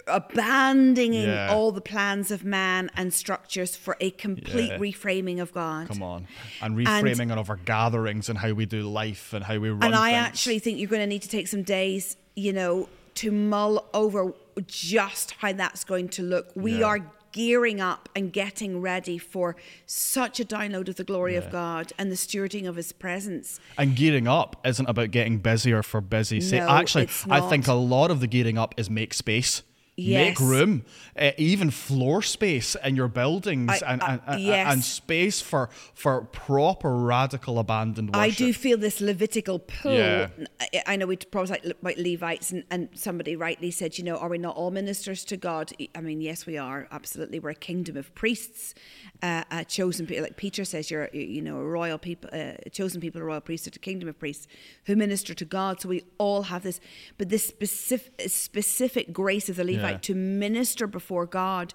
abandoning 0.07 1.13
Mm. 1.13 1.25
Yeah. 1.27 1.49
all 1.53 1.71
the 1.71 1.81
plans 1.81 2.31
of 2.31 2.43
man 2.43 2.89
and 2.95 3.13
structures 3.13 3.75
for 3.75 3.95
a 3.99 4.11
complete 4.11 4.69
Yeah. 4.71 4.77
reframing 4.77 5.41
of 5.41 5.51
God. 5.53 5.87
Come 5.87 6.03
on. 6.03 6.27
And 6.61 6.75
reframing 6.75 7.31
of 7.31 7.49
our 7.49 7.57
gatherings 7.57 8.29
and 8.29 8.37
how 8.39 8.53
we 8.53 8.65
do 8.65 8.81
life 8.83 9.33
and 9.33 9.43
how 9.45 9.57
we 9.57 9.69
run 9.69 9.83
and 9.83 9.95
I 9.95 10.11
things. 10.11 10.25
actually 10.27 10.59
think 10.59 10.79
you're 10.79 10.89
going 10.89 11.01
to 11.01 11.07
need 11.07 11.21
to 11.23 11.29
take 11.29 11.47
some 11.47 11.63
days, 11.63 12.17
you 12.35 12.53
know, 12.53 12.89
to 13.15 13.31
mull 13.31 13.85
over 13.93 14.33
just 14.67 15.31
how 15.39 15.51
that's 15.53 15.83
going 15.83 16.09
to 16.09 16.23
look. 16.23 16.47
We 16.55 16.79
Yeah. 16.79 16.85
are 16.85 17.11
gearing 17.31 17.79
up 17.79 18.09
and 18.15 18.33
getting 18.33 18.81
ready 18.81 19.17
for 19.17 19.55
such 19.85 20.39
a 20.39 20.45
download 20.45 20.89
of 20.89 20.95
the 20.95 21.03
glory 21.03 21.35
of 21.35 21.51
God 21.51 21.93
and 21.97 22.11
the 22.11 22.15
stewarding 22.15 22.67
of 22.67 22.75
His 22.75 22.91
presence. 22.91 23.59
And 23.77 23.95
gearing 23.95 24.27
up 24.27 24.55
isn't 24.65 24.87
about 24.87 25.11
getting 25.11 25.39
busier 25.39 25.83
for 25.83 26.01
busy 26.01 26.41
sake. 26.41 26.61
No, 26.61 26.69
Actually, 26.69 27.09
I 27.29 27.41
think 27.41 27.67
a 27.67 27.73
lot 27.73 28.11
of 28.11 28.19
the 28.19 28.27
gearing 28.27 28.57
up 28.57 28.75
is 28.77 28.89
make 28.89 29.13
space. 29.13 29.63
Yes. 29.99 30.39
Make 30.39 30.49
room, 30.49 30.83
uh, 31.17 31.31
even 31.37 31.69
floor 31.71 32.21
space 32.21 32.75
in 32.83 32.95
your 32.95 33.07
buildings, 33.07 33.69
I- 33.69 33.93
and, 33.93 34.01
I- 34.01 34.11
and, 34.13 34.21
and, 34.27 34.41
yes. 34.41 34.73
and 34.73 34.83
space 34.83 35.41
for 35.41 35.69
for 35.93 36.21
proper 36.21 36.95
radical 36.95 37.59
abandoned 37.59 38.09
worship. 38.15 38.21
I 38.21 38.29
do 38.29 38.53
feel 38.53 38.77
this 38.77 39.01
Levitical 39.01 39.59
pull. 39.59 39.93
Yeah. 39.93 40.29
I- 40.61 40.83
I 40.87 40.95
know 40.95 41.05
we 41.05 41.17
probably 41.17 41.51
like 41.51 41.65
about 41.65 41.97
Levites, 41.97 42.51
and, 42.51 42.63
and 42.71 42.89
somebody 42.93 43.35
rightly 43.35 43.71
said, 43.71 43.97
you 43.97 44.03
know, 44.03 44.15
are 44.17 44.29
we 44.29 44.37
not 44.37 44.55
all 44.55 44.71
ministers 44.71 45.25
to 45.25 45.37
God? 45.37 45.71
I 45.95 46.01
mean, 46.01 46.21
yes, 46.21 46.45
we 46.45 46.57
are. 46.57 46.87
Absolutely, 46.91 47.39
we're 47.39 47.49
a 47.51 47.55
kingdom 47.55 47.97
of 47.97 48.13
priests, 48.15 48.73
uh, 49.21 49.43
a 49.51 49.65
chosen 49.65 50.05
people. 50.07 50.23
Like 50.23 50.37
Peter 50.37 50.63
says, 50.65 50.89
you're, 50.89 51.09
you 51.13 51.41
know, 51.41 51.57
a 51.57 51.63
royal 51.63 51.97
people, 51.97 52.29
uh, 52.31 52.53
chosen 52.71 53.01
people, 53.01 53.21
a 53.21 53.23
royal 53.25 53.41
priesthood, 53.41 53.75
a 53.75 53.79
kingdom 53.79 54.07
of 54.07 54.17
priests 54.17 54.47
who 54.85 54.95
minister 54.95 55.33
to 55.33 55.45
God. 55.45 55.81
So 55.81 55.89
we 55.89 56.03
all 56.17 56.43
have 56.43 56.63
this, 56.63 56.79
but 57.17 57.29
this 57.29 57.45
specific 57.45 58.13
specific 58.29 59.11
grace 59.11 59.49
of 59.49 59.55
the 59.55 59.63
Levite 59.63 59.88
Yeah. 59.88 59.88
To 59.97 60.15
minister 60.15 60.87
before 60.87 61.25
God 61.25 61.73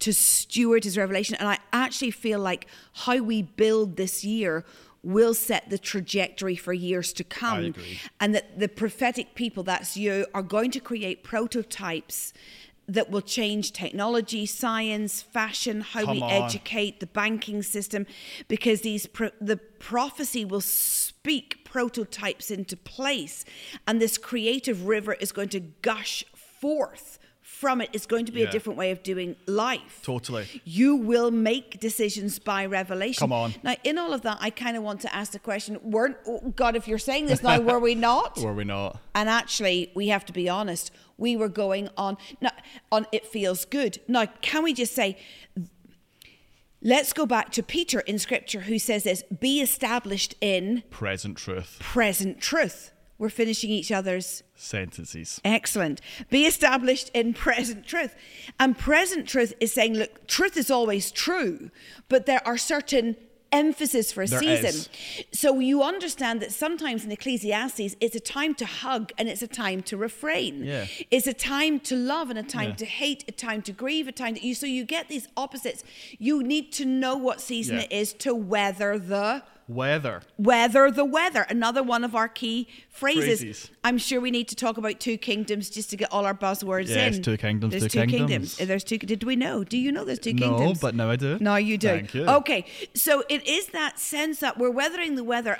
to 0.00 0.12
steward 0.12 0.84
his 0.84 0.96
revelation. 0.96 1.36
And 1.38 1.48
I 1.48 1.58
actually 1.72 2.10
feel 2.10 2.40
like 2.40 2.66
how 2.92 3.18
we 3.18 3.42
build 3.42 3.96
this 3.96 4.24
year 4.24 4.64
will 5.02 5.34
set 5.34 5.70
the 5.70 5.78
trajectory 5.78 6.56
for 6.56 6.72
years 6.72 7.12
to 7.14 7.24
come. 7.24 7.74
And 8.18 8.34
that 8.34 8.58
the 8.58 8.68
prophetic 8.68 9.34
people, 9.34 9.62
that's 9.62 9.96
you, 9.96 10.26
are 10.34 10.42
going 10.42 10.70
to 10.72 10.80
create 10.80 11.22
prototypes 11.22 12.32
that 12.88 13.08
will 13.08 13.20
change 13.20 13.72
technology, 13.72 14.44
science, 14.46 15.22
fashion, 15.22 15.80
how 15.80 16.04
Come 16.04 16.16
we 16.16 16.22
on. 16.22 16.30
educate, 16.30 16.98
the 16.98 17.06
banking 17.06 17.62
system, 17.62 18.04
because 18.48 18.80
these 18.80 19.06
pro- 19.06 19.30
the 19.40 19.56
prophecy 19.56 20.44
will 20.44 20.60
speak 20.60 21.64
prototypes 21.64 22.50
into 22.50 22.76
place, 22.76 23.44
and 23.86 24.02
this 24.02 24.18
creative 24.18 24.86
river 24.86 25.12
is 25.14 25.30
going 25.30 25.50
to 25.50 25.60
gush 25.60 26.24
forth 26.34 27.19
from 27.60 27.82
it. 27.82 27.90
It's 27.92 28.06
going 28.06 28.24
to 28.24 28.32
be 28.32 28.42
a 28.42 28.50
different 28.50 28.78
way 28.78 28.90
of 28.90 29.02
doing 29.02 29.36
life. 29.46 30.00
Totally. 30.02 30.46
You 30.64 30.96
will 30.96 31.30
make 31.30 31.78
decisions 31.78 32.38
by 32.38 32.64
revelation. 32.64 33.20
Come 33.20 33.32
on. 33.32 33.54
Now, 33.62 33.76
in 33.84 33.98
all 33.98 34.14
of 34.14 34.22
that, 34.22 34.38
I 34.40 34.48
kind 34.48 34.78
of 34.78 34.82
want 34.82 35.02
to 35.02 35.14
ask 35.14 35.32
the 35.32 35.38
question: 35.38 35.78
Weren't 35.82 36.16
oh, 36.26 36.52
God? 36.56 36.74
If 36.74 36.88
you're 36.88 36.98
saying 36.98 37.26
this 37.26 37.42
now, 37.42 37.60
were 37.70 37.78
we 37.78 37.94
not? 37.94 38.38
Were 38.38 38.54
we 38.54 38.64
not? 38.64 38.98
And 39.14 39.28
actually, 39.28 39.92
we 39.94 40.08
have 40.08 40.24
to 40.26 40.32
be 40.32 40.48
honest. 40.48 40.90
We 41.18 41.36
were 41.36 41.50
going 41.50 41.90
on. 41.98 42.16
Now, 42.40 42.52
on 42.90 43.06
it 43.12 43.26
feels 43.26 43.66
good. 43.66 44.00
Now, 44.08 44.24
can 44.40 44.62
we 44.62 44.72
just 44.72 44.94
say? 44.94 45.18
Let's 46.82 47.12
go 47.12 47.26
back 47.26 47.50
to 47.52 47.62
Peter 47.62 48.00
in 48.00 48.18
Scripture, 48.18 48.60
who 48.60 48.78
says 48.78 49.04
this: 49.04 49.22
"Be 49.24 49.60
established 49.60 50.34
in 50.40 50.82
Present 50.88 51.36
truth. 51.36 51.76
present 51.78 52.40
truth." 52.40 52.92
We're 53.20 53.28
finishing 53.28 53.68
each 53.70 53.92
other's 53.92 54.42
Sentences. 54.56 55.40
Excellent. 55.44 56.00
Be 56.30 56.46
established 56.46 57.10
in 57.12 57.34
present 57.34 57.86
truth. 57.86 58.16
And 58.58 58.76
present 58.76 59.28
truth 59.28 59.52
is 59.60 59.72
saying, 59.74 59.92
look, 59.94 60.26
truth 60.26 60.56
is 60.56 60.70
always 60.70 61.10
true, 61.12 61.70
but 62.08 62.24
there 62.24 62.40
are 62.48 62.56
certain 62.56 63.16
emphasis 63.52 64.10
for 64.12 64.22
a 64.22 64.26
There 64.26 64.38
season. 64.38 64.64
is. 64.66 64.88
So 65.32 65.58
you 65.58 65.82
understand 65.82 66.40
that 66.40 66.50
sometimes 66.52 67.04
in 67.04 67.12
Ecclesiastes, 67.12 67.96
it's 68.00 68.16
a 68.16 68.20
time 68.20 68.54
to 68.54 68.64
hug 68.64 69.12
and 69.18 69.28
it's 69.28 69.42
a 69.42 69.48
time 69.48 69.82
to 69.82 69.98
refrain. 69.98 70.64
Yeah. 70.64 70.86
It's 71.10 71.26
a 71.26 71.34
time 71.34 71.78
to 71.80 71.96
love 71.96 72.30
and 72.30 72.38
a 72.38 72.42
time 72.42 72.70
Yeah. 72.70 72.76
to 72.76 72.86
hate, 72.86 73.24
a 73.28 73.32
time 73.32 73.60
to 73.62 73.72
grieve, 73.72 74.08
a 74.08 74.12
time 74.12 74.34
to 74.36 74.46
you. 74.46 74.54
So 74.54 74.64
you 74.66 74.84
get 74.84 75.08
these 75.08 75.28
opposites. 75.36 75.84
You 76.18 76.42
need 76.42 76.72
to 76.74 76.86
know 76.86 77.16
what 77.18 77.40
season 77.42 77.76
Yeah. 77.76 77.82
it 77.82 77.92
is 77.92 78.12
to 78.24 78.34
weather 78.34 78.98
the 78.98 79.42
Weather. 79.70 80.22
weather 80.36 80.90
the 80.90 81.04
weather 81.04 81.46
another 81.48 81.82
one 81.82 82.02
of 82.04 82.14
our 82.14 82.28
key 82.28 82.68
phrases. 82.88 83.40
Phrases. 83.40 83.70
i'm 83.84 83.98
sure 83.98 84.20
we 84.20 84.30
need 84.30 84.48
to 84.48 84.56
talk 84.56 84.76
about 84.78 84.98
two 85.00 85.16
kingdoms 85.16 85.70
just 85.70 85.90
to 85.90 85.96
get 85.96 86.10
all 86.12 86.24
our 86.26 86.34
buzzwords 86.34 86.88
in. 86.88 86.96
Yes, 86.96 87.16
in 87.16 87.22
two 87.22 87.36
kingdoms, 87.36 87.70
there's 87.72 87.84
two 87.92 88.00
two 88.00 88.06
kingdoms. 88.06 88.60
Uh, 88.60 88.64
there's 88.64 88.84
two 88.84 88.98
did 88.98 89.22
we 89.24 89.36
know 89.36 89.62
do 89.64 89.78
you 89.78 89.92
know 89.92 90.04
there's 90.04 90.18
two 90.18 90.32
No, 90.34 90.40
kingdoms 90.48 90.82
No, 90.82 90.88
but 90.88 90.94
now 90.94 91.08
I 91.10 91.16
do. 91.16 91.38
no 91.40 91.54
you 91.56 91.78
do 91.78 91.88
Thank 91.88 92.14
you. 92.14 92.26
okay 92.26 92.64
so 92.94 93.22
it 93.28 93.46
is 93.46 93.68
that 93.68 93.98
sense 93.98 94.40
that 94.40 94.58
we're 94.58 94.70
weathering 94.70 95.14
the 95.14 95.24
weather 95.24 95.58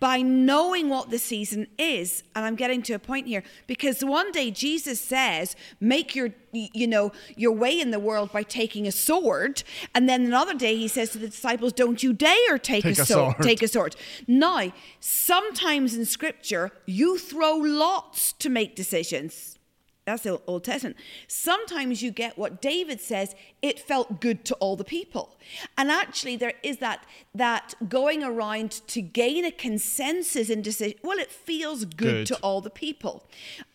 by 0.00 0.22
knowing 0.22 0.88
what 0.88 1.10
the 1.10 1.18
season 1.18 1.66
is 1.78 2.24
and 2.34 2.44
i'm 2.44 2.56
getting 2.56 2.82
to 2.82 2.94
a 2.94 2.98
point 2.98 3.26
here 3.28 3.42
because 3.66 4.04
one 4.04 4.32
day 4.32 4.50
jesus 4.50 5.00
says 5.00 5.54
make 5.80 6.14
your 6.16 6.30
you 6.52 6.86
know 6.86 7.12
your 7.36 7.52
way 7.52 7.78
in 7.80 7.90
the 7.90 7.98
world 7.98 8.30
by 8.32 8.42
taking 8.42 8.86
a 8.86 8.92
sword 8.92 9.62
and 9.94 10.08
then 10.08 10.24
another 10.26 10.54
day 10.54 10.76
he 10.76 10.86
says 10.88 11.10
to 11.10 11.18
the 11.18 11.28
disciples 11.28 11.72
don't 11.72 12.02
you 12.02 12.12
dare 12.12 12.58
take, 12.58 12.82
Take 12.84 12.98
a, 12.98 13.06
sword. 13.06 13.34
sword. 13.34 13.42
take 13.42 13.62
a 13.62 13.68
sword 13.68 13.96
now 14.26 14.70
sometimes 15.00 15.94
in 15.94 16.04
scripture 16.04 16.70
you 16.86 17.18
throw 17.18 17.54
lots 17.56 18.32
to 18.34 18.48
make 18.50 18.76
decisions 18.76 19.58
that's 20.04 20.24
the 20.24 20.40
Old 20.46 20.64
Testament. 20.64 20.96
Sometimes 21.28 22.02
you 22.02 22.10
get 22.10 22.36
what 22.36 22.60
David 22.60 23.00
says, 23.00 23.34
it 23.62 23.78
felt 23.78 24.20
good 24.20 24.44
to 24.46 24.54
all 24.56 24.74
the 24.76 24.84
people. 24.84 25.36
And 25.78 25.90
actually 25.90 26.36
there 26.36 26.54
is 26.62 26.78
that 26.78 27.04
that 27.34 27.74
going 27.88 28.24
around 28.24 28.70
to 28.88 29.00
gain 29.00 29.44
a 29.44 29.52
consensus 29.52 30.50
in 30.50 30.60
decision. 30.62 30.98
Well, 31.02 31.18
it 31.18 31.30
feels 31.30 31.84
good, 31.84 31.96
Good. 31.96 32.26
to 32.28 32.36
all 32.36 32.60
the 32.60 32.70
people. 32.70 33.28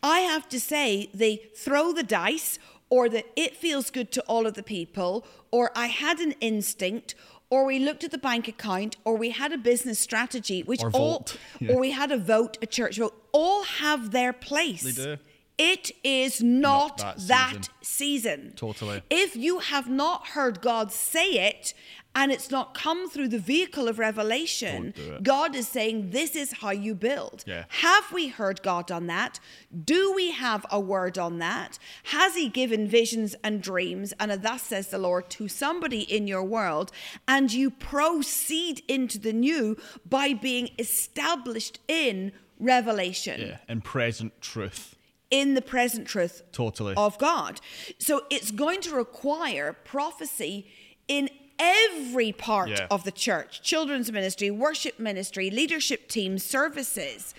I 0.03 0.19
have 0.19 0.49
to 0.49 0.59
say 0.59 1.09
they 1.13 1.37
throw 1.55 1.93
the 1.93 2.03
dice 2.03 2.59
or 2.89 3.09
that 3.09 3.25
it 3.35 3.55
feels 3.55 3.89
good 3.89 4.11
to 4.13 4.21
all 4.27 4.47
of 4.47 4.53
the 4.53 4.63
people, 4.63 5.25
or 5.51 5.71
I 5.75 5.87
had 5.87 6.19
an 6.19 6.33
instinct, 6.39 7.15
or 7.49 7.65
we 7.65 7.79
looked 7.79 8.03
at 8.05 8.11
the 8.11 8.17
bank 8.17 8.47
account, 8.47 8.95
or 9.03 9.17
we 9.17 9.31
had 9.31 9.51
a 9.51 9.57
business 9.57 9.99
strategy, 9.99 10.63
which 10.63 10.81
Or 10.81 10.91
all. 10.91 11.25
Yeah. 11.59 11.73
or 11.73 11.79
we 11.81 11.91
had 11.91 12.11
a 12.13 12.17
vote, 12.17 12.57
a 12.61 12.65
church 12.65 12.97
vote, 12.97 13.13
all 13.33 13.63
have 13.63 14.11
their 14.11 14.31
place. 14.31 14.83
They 14.83 14.91
do. 15.15 15.17
It 15.58 15.91
is 16.04 16.41
not, 16.41 17.00
Not 17.00 17.17
that, 17.17 17.54
that 17.54 17.70
season. 17.82 18.54
Totally. 18.56 19.02
If 19.10 19.36
you 19.36 19.60
have 19.60 19.89
not 19.89 20.28
heard 20.30 20.62
God 20.62 20.91
say 20.91 21.32
it 21.50 21.74
and 22.13 22.32
it's 22.32 22.50
not 22.52 22.74
come 22.74 23.10
through 23.10 23.28
the 23.30 23.39
vehicle 23.39 23.88
of 23.88 23.98
revelation, 24.00 24.93
Don't 24.93 24.96
do 24.96 25.13
it. 25.13 25.24
God 25.24 25.56
is 25.56 25.67
saying, 25.67 26.12
This 26.12 26.36
is 26.36 26.52
how 26.54 26.70
you 26.72 26.93
build. 26.96 27.43
Yeah. 27.48 27.65
Have 27.70 28.12
we 28.12 28.28
heard 28.28 28.62
God 28.62 28.91
on 28.91 29.08
that? 29.08 29.39
Do 29.84 30.13
we 30.13 30.32
have 30.32 30.65
a 30.72 30.80
word 30.80 31.17
on 31.17 31.39
that? 31.39 31.80
Has 32.06 32.36
He 32.36 32.50
given 32.50 32.88
visions 32.88 33.36
and 33.43 33.62
dreams 33.62 34.13
and 34.20 34.32
a 34.32 34.38
thus 34.38 34.63
says 34.63 34.88
the 34.89 34.98
Lord 34.98 35.30
to 35.32 35.48
somebody 35.48 36.02
in 36.02 36.28
your 36.28 36.43
world? 36.43 36.91
And 37.28 37.52
you 37.52 37.72
proceed 37.72 38.84
into 38.88 39.17
the 39.20 39.34
new 39.34 39.78
by 40.08 40.34
being 40.34 40.70
established 40.78 41.80
in 41.88 42.32
revelation 42.60 43.41
Yeah. 43.41 43.58
In 43.70 43.82
present 43.82 44.39
truth. 44.41 44.96
In 45.29 45.53
the 45.53 45.61
present 45.61 46.07
truth 46.07 46.41
Totally. 46.51 46.93
of 46.95 47.17
God. 47.17 47.59
So 47.99 48.21
it's 48.29 48.51
going 48.51 48.81
to 48.81 48.95
require 48.95 49.73
prophecy 49.73 50.67
in 51.07 51.29
every 51.59 52.31
part 52.31 52.69
Yeah. 52.69 52.87
of 52.91 53.03
the 53.03 53.11
church 53.11 53.61
children's 53.61 54.11
ministry, 54.11 54.51
worship 54.51 54.99
ministry, 54.99 55.49
leadership 55.49 56.07
teams, 56.07 56.43
services. 56.43 57.33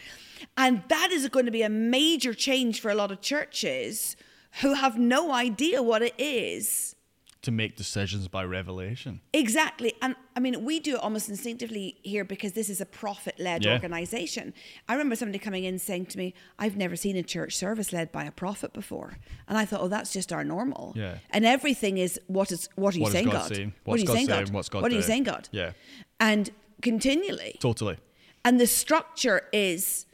And 0.57 0.83
that 0.89 1.11
is 1.13 1.29
going 1.29 1.47
to 1.47 1.53
be 1.53 1.63
a 1.63 1.69
major 1.69 2.35
change 2.35 2.81
for 2.81 2.91
a 2.91 2.95
lot 2.95 3.11
of 3.11 3.21
churches 3.21 4.17
who 4.61 4.75
have 4.75 4.99
no 4.99 5.33
idea 5.33 5.83
what 5.83 6.03
it 6.03 6.15
is. 6.19 6.95
To 7.43 7.53
make 7.53 7.77
decisions 7.77 8.27
by 8.27 8.43
revelation. 8.45 9.21
Exactly. 9.33 9.95
And 10.03 10.17
I 10.35 10.41
mean, 10.41 10.65
we 10.65 10.81
do 10.81 10.97
it 10.97 11.01
almost 11.01 11.29
instinctively 11.29 11.97
here 12.03 12.25
because 12.25 12.53
this 12.53 12.69
is 12.69 12.81
a 12.81 12.87
prophet 12.87 13.39
led 13.39 13.65
Yeah. 13.65 13.75
organization. 13.75 14.53
I 14.89 14.95
remember 14.95 15.15
somebody 15.15 15.39
coming 15.39 15.63
in 15.63 15.79
saying 15.79 16.07
to 16.07 16.19
me, 16.19 16.35
I've 16.59 16.77
never 16.77 16.97
seen 16.97 17.17
a 17.17 17.23
church 17.23 17.55
service 17.55 17.93
led 17.93 18.11
by 18.11 18.25
a 18.25 18.33
prophet 18.33 18.73
before. 18.73 19.19
And 19.47 19.57
I 19.57 19.65
thought, 19.67 19.81
oh, 19.83 19.89
that's 19.89 20.13
just 20.13 20.33
our 20.33 20.43
normal. 20.43 20.95
Yeah. 20.97 21.19
And 21.31 21.47
everything 21.47 21.99
is 21.99 22.21
what 22.27 22.51
is 22.51 22.69
what 22.75 22.95
are 22.95 22.99
you 22.99 23.05
What 23.05 23.13
saying, 23.13 23.27
God 23.27 23.33
God? 23.49 23.55
saying? 23.55 23.73
What 23.85 23.95
are 23.95 24.01
you 24.01 24.07
God 24.07 24.13
saying, 24.15 24.27
saying? 24.27 24.45
God? 24.47 24.53
What's 24.55 24.69
God 24.69 24.83
What 24.83 24.91
are 24.91 24.97
you 24.97 25.03
saying, 25.03 25.23
God? 25.23 25.49
Yeah. 25.53 25.73
And 26.19 26.51
continually. 26.83 27.57
Totally. 27.61 27.99
And 28.45 28.61
the 28.61 28.67
structure 28.67 29.43
is 29.53 30.07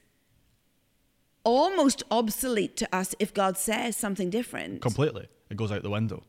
almost 1.44 2.02
obsolete 2.10 2.76
to 2.76 2.94
us 2.94 3.14
if 3.18 3.32
God 3.34 3.56
says 3.58 3.96
something 3.96 4.30
different 4.30 4.80
Completely. 4.82 5.26
It 5.50 5.56
goes 5.56 5.70
out 5.72 5.82
the 5.82 5.90
window. 5.90 6.22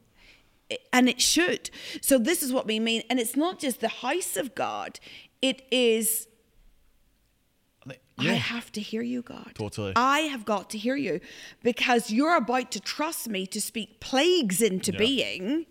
And 0.92 1.08
it 1.10 1.22
should. 1.22 1.70
So 2.02 2.18
this 2.18 2.42
is 2.44 2.52
what 2.52 2.66
we 2.66 2.80
mean, 2.80 3.04
and 3.10 3.20
it's 3.20 3.36
not 3.36 3.60
just 3.60 3.82
the 3.82 3.88
house 3.88 4.36
of 4.38 4.56
God; 4.56 5.00
it 5.42 5.62
is. 5.72 6.28
I 8.18 8.36
have 8.36 8.72
to 8.72 8.80
hear 8.82 9.02
you, 9.02 9.22
God. 9.22 9.52
Totally. 9.56 9.92
I 9.98 10.20
have 10.22 10.46
got 10.46 10.70
to 10.70 10.78
hear 10.78 10.96
you 10.96 11.20
because 11.64 12.10
you're 12.12 12.38
about 12.38 12.72
to 12.72 12.80
trust 12.80 13.28
me 13.28 13.46
to 13.48 13.60
speak 13.60 14.00
plagues 14.00 14.62
into 14.62 14.94
Yeah. 14.94 14.98
being, 15.00 15.66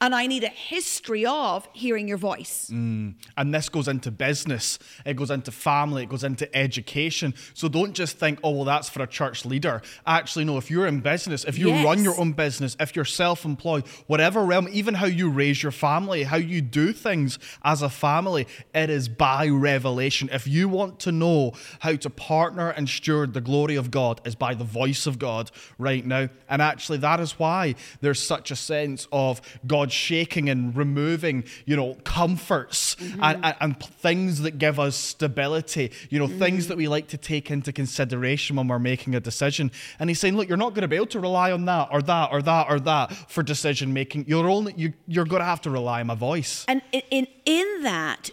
and 0.00 0.14
I 0.14 0.26
need 0.26 0.44
a 0.44 0.48
history 0.48 1.24
of 1.26 1.68
hearing 1.72 2.08
your 2.08 2.18
voice. 2.18 2.70
Mm. 2.72 3.14
And 3.36 3.54
this 3.54 3.68
goes 3.68 3.88
into 3.88 4.10
business, 4.10 4.78
it 5.04 5.14
goes 5.16 5.30
into 5.30 5.50
family, 5.50 6.04
it 6.04 6.08
goes 6.08 6.24
into 6.24 6.54
education. 6.56 7.34
So 7.54 7.68
don't 7.68 7.92
just 7.94 8.18
think, 8.18 8.38
oh, 8.42 8.50
well, 8.50 8.64
that's 8.64 8.88
for 8.88 9.02
a 9.02 9.06
church 9.06 9.44
leader. 9.44 9.82
Actually, 10.06 10.44
no, 10.44 10.56
if 10.58 10.70
you're 10.70 10.86
in 10.86 11.00
business, 11.00 11.44
if 11.44 11.58
you 11.58 11.68
Yes. 11.68 11.84
run 11.84 12.02
your 12.04 12.18
own 12.18 12.32
business, 12.32 12.76
if 12.80 12.94
you're 12.96 13.04
self 13.04 13.44
employed, 13.44 13.86
whatever 14.06 14.44
realm, 14.44 14.68
even 14.70 14.94
how 14.94 15.06
you 15.06 15.28
raise 15.28 15.62
your 15.62 15.72
family, 15.72 16.22
how 16.24 16.36
you 16.36 16.60
do 16.60 16.92
things 16.92 17.38
as 17.64 17.82
a 17.82 17.88
family, 17.90 18.46
it 18.74 18.90
is 18.90 19.08
by 19.08 19.48
revelation. 19.48 20.28
If 20.32 20.46
you 20.46 20.68
want 20.68 20.98
to 21.00 21.12
know 21.12 21.52
how 21.80 21.96
to 21.96 22.10
partner 22.10 22.70
and 22.70 22.88
steward 22.88 23.34
the 23.34 23.40
glory 23.40 23.76
of 23.76 23.90
God, 23.90 24.20
is 24.24 24.34
by 24.34 24.54
the 24.54 24.64
voice 24.64 25.06
of 25.06 25.18
God 25.18 25.50
right 25.78 26.04
now. 26.04 26.28
And 26.48 26.62
actually, 26.62 26.98
that 26.98 27.20
is 27.20 27.38
why 27.38 27.74
there's 28.00 28.22
such 28.22 28.50
a 28.50 28.56
sense 28.56 29.06
of 29.12 29.40
God 29.66 29.75
shaking 29.84 30.48
and 30.48 30.74
removing, 30.76 31.44
you 31.64 31.76
know, 31.76 31.94
comforts 32.04 32.94
mm-hmm. 32.96 33.22
and, 33.22 33.44
and, 33.44 33.56
and 33.60 33.80
things 33.80 34.40
that 34.40 34.58
give 34.58 34.80
us 34.80 34.96
stability, 34.96 35.92
you 36.10 36.18
know, 36.18 36.26
things 36.26 36.64
mm-hmm. 36.64 36.68
that 36.68 36.76
we 36.76 36.88
like 36.88 37.08
to 37.08 37.16
take 37.16 37.50
into 37.50 37.72
consideration 37.72 38.56
when 38.56 38.68
we're 38.68 38.78
making 38.78 39.14
a 39.14 39.20
decision. 39.20 39.70
And 39.98 40.10
he's 40.10 40.20
saying, 40.20 40.36
look, 40.36 40.48
you're 40.48 40.56
not 40.56 40.70
going 40.70 40.82
to 40.82 40.88
be 40.88 40.96
able 40.96 41.06
to 41.06 41.20
rely 41.20 41.52
on 41.52 41.64
that 41.66 41.88
or 41.92 42.02
that 42.02 42.30
or 42.32 42.42
that 42.42 42.66
or 42.68 42.80
that 42.80 43.12
for 43.30 43.42
decision 43.42 43.92
making. 43.92 44.24
You're 44.26 44.48
only 44.48 44.74
you, 44.76 44.92
you're 45.06 45.24
going 45.24 45.40
to 45.40 45.46
have 45.46 45.60
to 45.62 45.70
rely 45.70 46.00
on 46.00 46.06
my 46.06 46.14
voice. 46.14 46.64
And 46.68 46.82
in, 46.92 47.02
in 47.10 47.26
in 47.44 47.82
that, 47.82 48.30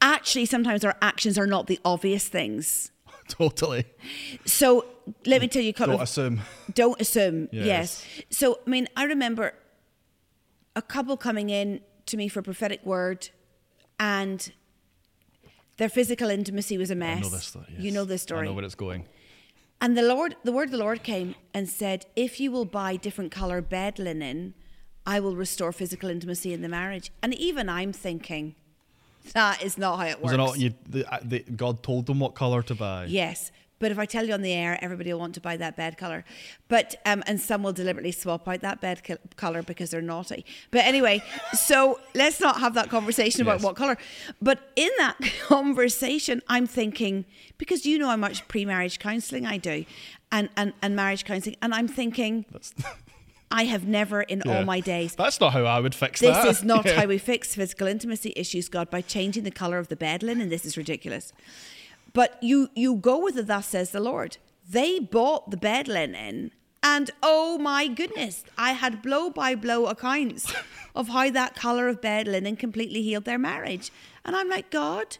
actually, 0.00 0.46
sometimes 0.46 0.84
our 0.84 0.96
actions 1.00 1.38
are 1.38 1.46
not 1.46 1.66
the 1.66 1.78
obvious 1.84 2.28
things. 2.28 2.90
totally. 3.28 3.84
So 4.44 4.86
let 5.26 5.40
me 5.40 5.48
tell 5.48 5.62
you 5.62 5.70
a 5.70 5.72
couple 5.72 5.92
Don't 5.92 6.02
of 6.02 6.08
assume. 6.08 6.40
Don't 6.74 7.00
assume. 7.00 7.48
Yes. 7.52 7.66
Yes. 7.66 8.06
So, 8.30 8.60
I 8.66 8.70
mean, 8.70 8.88
I 8.96 9.04
remember 9.04 9.54
a 10.76 10.82
couple 10.82 11.16
coming 11.16 11.50
in 11.50 11.80
to 12.06 12.16
me 12.16 12.28
for 12.28 12.40
a 12.40 12.42
prophetic 12.42 12.84
word, 12.84 13.30
and 13.98 14.52
Their 15.76 15.88
physical 15.88 16.30
intimacy 16.30 16.78
was 16.78 16.90
a 16.90 16.94
mess. 16.94 17.18
I 17.18 17.20
know 17.22 17.28
this 17.28 17.44
story. 17.44 17.66
You 17.78 17.90
know 17.90 18.04
this 18.04 18.22
story. 18.22 18.46
I 18.46 18.50
know 18.50 18.54
where 18.54 18.64
it's 18.64 18.74
going. 18.76 19.06
And 19.80 19.98
the 19.98 20.02
Lord, 20.02 20.36
the 20.44 20.52
word 20.52 20.66
of 20.66 20.70
the 20.70 20.78
Lord 20.78 21.02
came 21.02 21.34
and 21.52 21.68
said, 21.68 22.06
"If 22.14 22.38
you 22.38 22.52
will 22.52 22.64
buy 22.64 22.96
different 22.96 23.32
color 23.32 23.60
bed 23.60 23.98
linen, 23.98 24.54
I 25.04 25.20
will 25.20 25.34
restore 25.34 25.72
physical 25.72 26.08
intimacy 26.08 26.52
in 26.52 26.62
the 26.62 26.68
marriage." 26.68 27.10
And 27.22 27.34
even 27.34 27.68
I'm 27.68 27.92
thinking, 27.92 28.54
that 29.32 29.62
is 29.62 29.76
not 29.76 29.96
how 29.96 30.06
it 30.06 30.22
works. 30.22 30.22
Was 30.22 30.32
it 30.32 30.36
not? 30.36 30.58
You, 30.58 30.74
the, 30.88 31.04
the, 31.24 31.40
God 31.40 31.82
told 31.82 32.06
them 32.06 32.20
what 32.20 32.34
color 32.34 32.62
to 32.62 32.74
buy. 32.74 33.06
Yes, 33.06 33.50
but 33.84 33.92
if 33.92 33.98
I 33.98 34.06
tell 34.06 34.24
you 34.26 34.32
on 34.32 34.40
the 34.40 34.54
air, 34.54 34.78
everybody 34.80 35.12
will 35.12 35.20
want 35.20 35.34
to 35.34 35.42
buy 35.42 35.58
that 35.58 35.76
bed 35.76 35.98
color. 35.98 36.24
But 36.68 36.94
um, 37.04 37.22
and 37.26 37.38
some 37.38 37.62
will 37.62 37.74
deliberately 37.74 38.12
swap 38.12 38.48
out 38.48 38.62
that 38.62 38.80
bed 38.80 39.04
co- 39.04 39.18
color 39.36 39.62
because 39.62 39.90
they're 39.90 40.00
naughty. 40.00 40.46
But 40.70 40.86
anyway, 40.86 41.22
so 41.52 42.00
let's 42.14 42.40
not 42.40 42.60
have 42.60 42.72
that 42.76 42.88
conversation 42.88 43.42
about 43.42 43.56
Yes. 43.56 43.62
what 43.64 43.76
color. 43.76 43.98
But 44.40 44.70
in 44.74 44.88
that 44.96 45.18
conversation, 45.42 46.40
I'm 46.48 46.66
thinking 46.66 47.26
because 47.58 47.84
you 47.84 47.98
know 47.98 48.08
how 48.08 48.16
much 48.16 48.48
pre-marriage 48.48 48.98
counselling 48.98 49.44
I 49.44 49.58
do, 49.58 49.84
and 50.32 50.48
and 50.56 50.72
and 50.80 50.96
marriage 50.96 51.26
counselling, 51.26 51.56
and 51.60 51.74
I'm 51.74 51.86
thinking. 51.88 52.46
I 53.50 53.64
have 53.66 53.86
never 53.86 54.22
in 54.22 54.42
yeah. 54.44 54.58
all 54.58 54.64
my 54.64 54.80
days 54.80 55.14
That's 55.14 55.38
not 55.38 55.52
how 55.52 55.62
I 55.64 55.78
would 55.78 55.94
fix 55.94 56.18
this 56.20 56.44
is 56.44 56.64
not 56.64 56.84
Yeah. 56.86 57.00
how 57.00 57.06
we 57.06 57.18
fix 57.18 57.54
physical 57.54 57.86
intimacy 57.86 58.32
issues, 58.34 58.68
God, 58.68 58.90
by 58.90 59.00
changing 59.00 59.44
the 59.44 59.52
color 59.52 59.78
of 59.78 59.86
the 59.88 59.94
bed 59.96 60.24
linen. 60.24 60.48
This 60.48 60.64
is 60.64 60.76
ridiculous. 60.76 61.32
But 62.14 62.38
you 62.42 62.70
you 62.74 62.94
go 62.96 63.18
with 63.22 63.36
it, 63.36 63.46
thus 63.48 63.66
says 63.68 63.90
the 63.90 64.00
Lord. 64.00 64.38
They 64.68 64.98
bought 64.98 65.50
the 65.50 65.56
bed 65.58 65.88
linen, 65.88 66.52
and 66.82 67.10
oh 67.22 67.58
my 67.58 67.86
goodness, 67.88 68.44
I 68.56 68.72
had 68.72 69.02
blow 69.02 69.28
by 69.30 69.54
blow 69.54 69.86
accounts 69.86 70.50
of 70.94 71.08
how 71.08 71.30
that 71.30 71.54
color 71.54 71.88
of 71.88 72.00
bed 72.00 72.26
linen 72.28 72.56
completely 72.56 73.02
healed 73.02 73.24
their 73.26 73.38
marriage. 73.38 73.90
And 74.24 74.34
I'm 74.34 74.48
like, 74.48 74.70
God, 74.70 75.18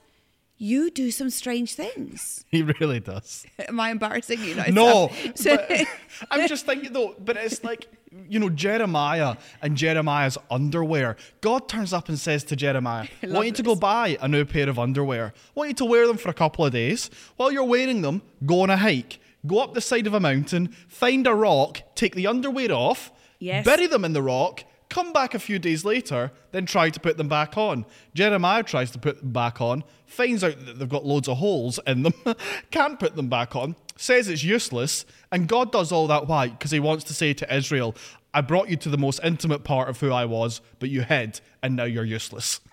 you 0.57 0.88
do 0.90 1.11
some 1.11 1.28
strange 1.30 1.74
things. 1.74 2.44
He 2.50 2.62
really 2.62 3.00
does. 3.00 3.44
Am 3.68 3.78
I 3.80 3.90
embarrassing 3.90 4.42
you 4.44 4.54
now? 4.54 4.64
No, 4.70 5.11
So- 5.35 5.57
but 5.57 5.87
I'm 6.30 6.48
just 6.48 6.64
thinking 6.64 6.92
though. 6.92 7.14
But 7.18 7.37
it's 7.37 7.62
like 7.64 7.88
you 8.29 8.38
know 8.38 8.48
Jeremiah 8.50 9.37
and 9.62 9.77
Jeremiah's 9.77 10.38
underwear. 10.50 11.16
God 11.40 11.68
turns 11.68 11.92
up 11.92 12.09
and 12.09 12.18
says 12.18 12.44
to 12.44 12.57
Jeremiah, 12.57 13.07
I 13.22 13.27
"Want 13.29 13.46
you 13.46 13.53
to 13.53 13.62
go 13.62 13.74
buy 13.74 14.16
a 14.20 14.29
new 14.29 14.44
pair 14.44 14.68
of 14.68 14.79
underwear? 14.79 15.33
Want 15.55 15.70
you 15.70 15.74
to 15.74 15.85
wear 15.85 16.07
them 16.07 16.16
for 16.16 16.29
a 16.29 16.35
couple 16.35 16.64
of 16.64 16.72
days? 16.72 17.11
While 17.37 17.53
you're 17.53 17.64
wearing 17.64 18.03
them, 18.03 18.22
go 18.46 18.61
on 18.62 18.70
a 18.70 18.77
hike." 18.77 19.18
Go 19.46 19.59
up 19.59 19.74
the 19.74 19.83
side 19.83 20.07
of 20.07 20.14
a 20.14 20.20
mountain, 20.20 20.68
find 20.88 21.27
a 21.27 21.35
rock, 21.35 21.83
take 21.94 22.14
the 22.14 22.27
underwear 22.27 22.72
off, 22.72 23.12
Yes. 23.38 23.62
bury 23.66 23.87
them 23.87 24.03
in 24.03 24.14
the 24.14 24.22
rock, 24.22 24.64
come 24.94 25.12
back 25.12 25.35
a 25.35 25.38
few 25.38 25.59
days 25.59 25.85
later, 25.85 26.30
then 26.52 26.66
try 26.66 26.88
to 26.88 27.00
put 27.00 27.16
them 27.16 27.28
back 27.28 27.57
on. 27.59 27.85
Jeremiah 28.14 28.62
tries 28.62 28.90
to 28.92 28.98
put 28.98 29.18
them 29.20 29.33
back 29.33 29.61
on, 29.61 29.83
finds 30.07 30.44
out 30.44 30.64
that 30.64 30.78
they've 30.78 30.88
got 30.88 31.04
loads 31.04 31.28
of 31.28 31.38
holes 31.38 31.80
in 31.87 32.04
them, 32.04 32.14
can't 32.70 33.00
put 33.00 33.16
them 33.16 33.28
back 33.28 33.57
on, 33.57 33.74
says 33.96 34.28
it's 34.28 34.44
useless, 34.44 35.04
and 35.33 35.48
God 35.48 35.72
does 35.72 35.90
all 35.90 36.07
that 36.07 36.28
why? 36.28 36.48
Because 36.48 36.70
he 36.70 36.78
wants 36.80 37.02
to 37.04 37.14
say 37.14 37.35
to 37.35 37.54
Israel, 37.54 37.94
I 38.33 38.40
brought 38.40 38.68
you 38.68 38.76
to 38.76 38.88
the 38.88 38.98
most 38.98 39.20
intimate 39.24 39.64
part 39.64 39.88
of 39.88 39.98
who 40.00 40.12
I 40.12 40.24
was, 40.26 40.61
but 40.78 40.88
you 40.90 41.02
hid, 41.02 41.40
and 41.62 41.74
now 41.76 41.85
you're 41.85 42.04
useless. 42.04 42.61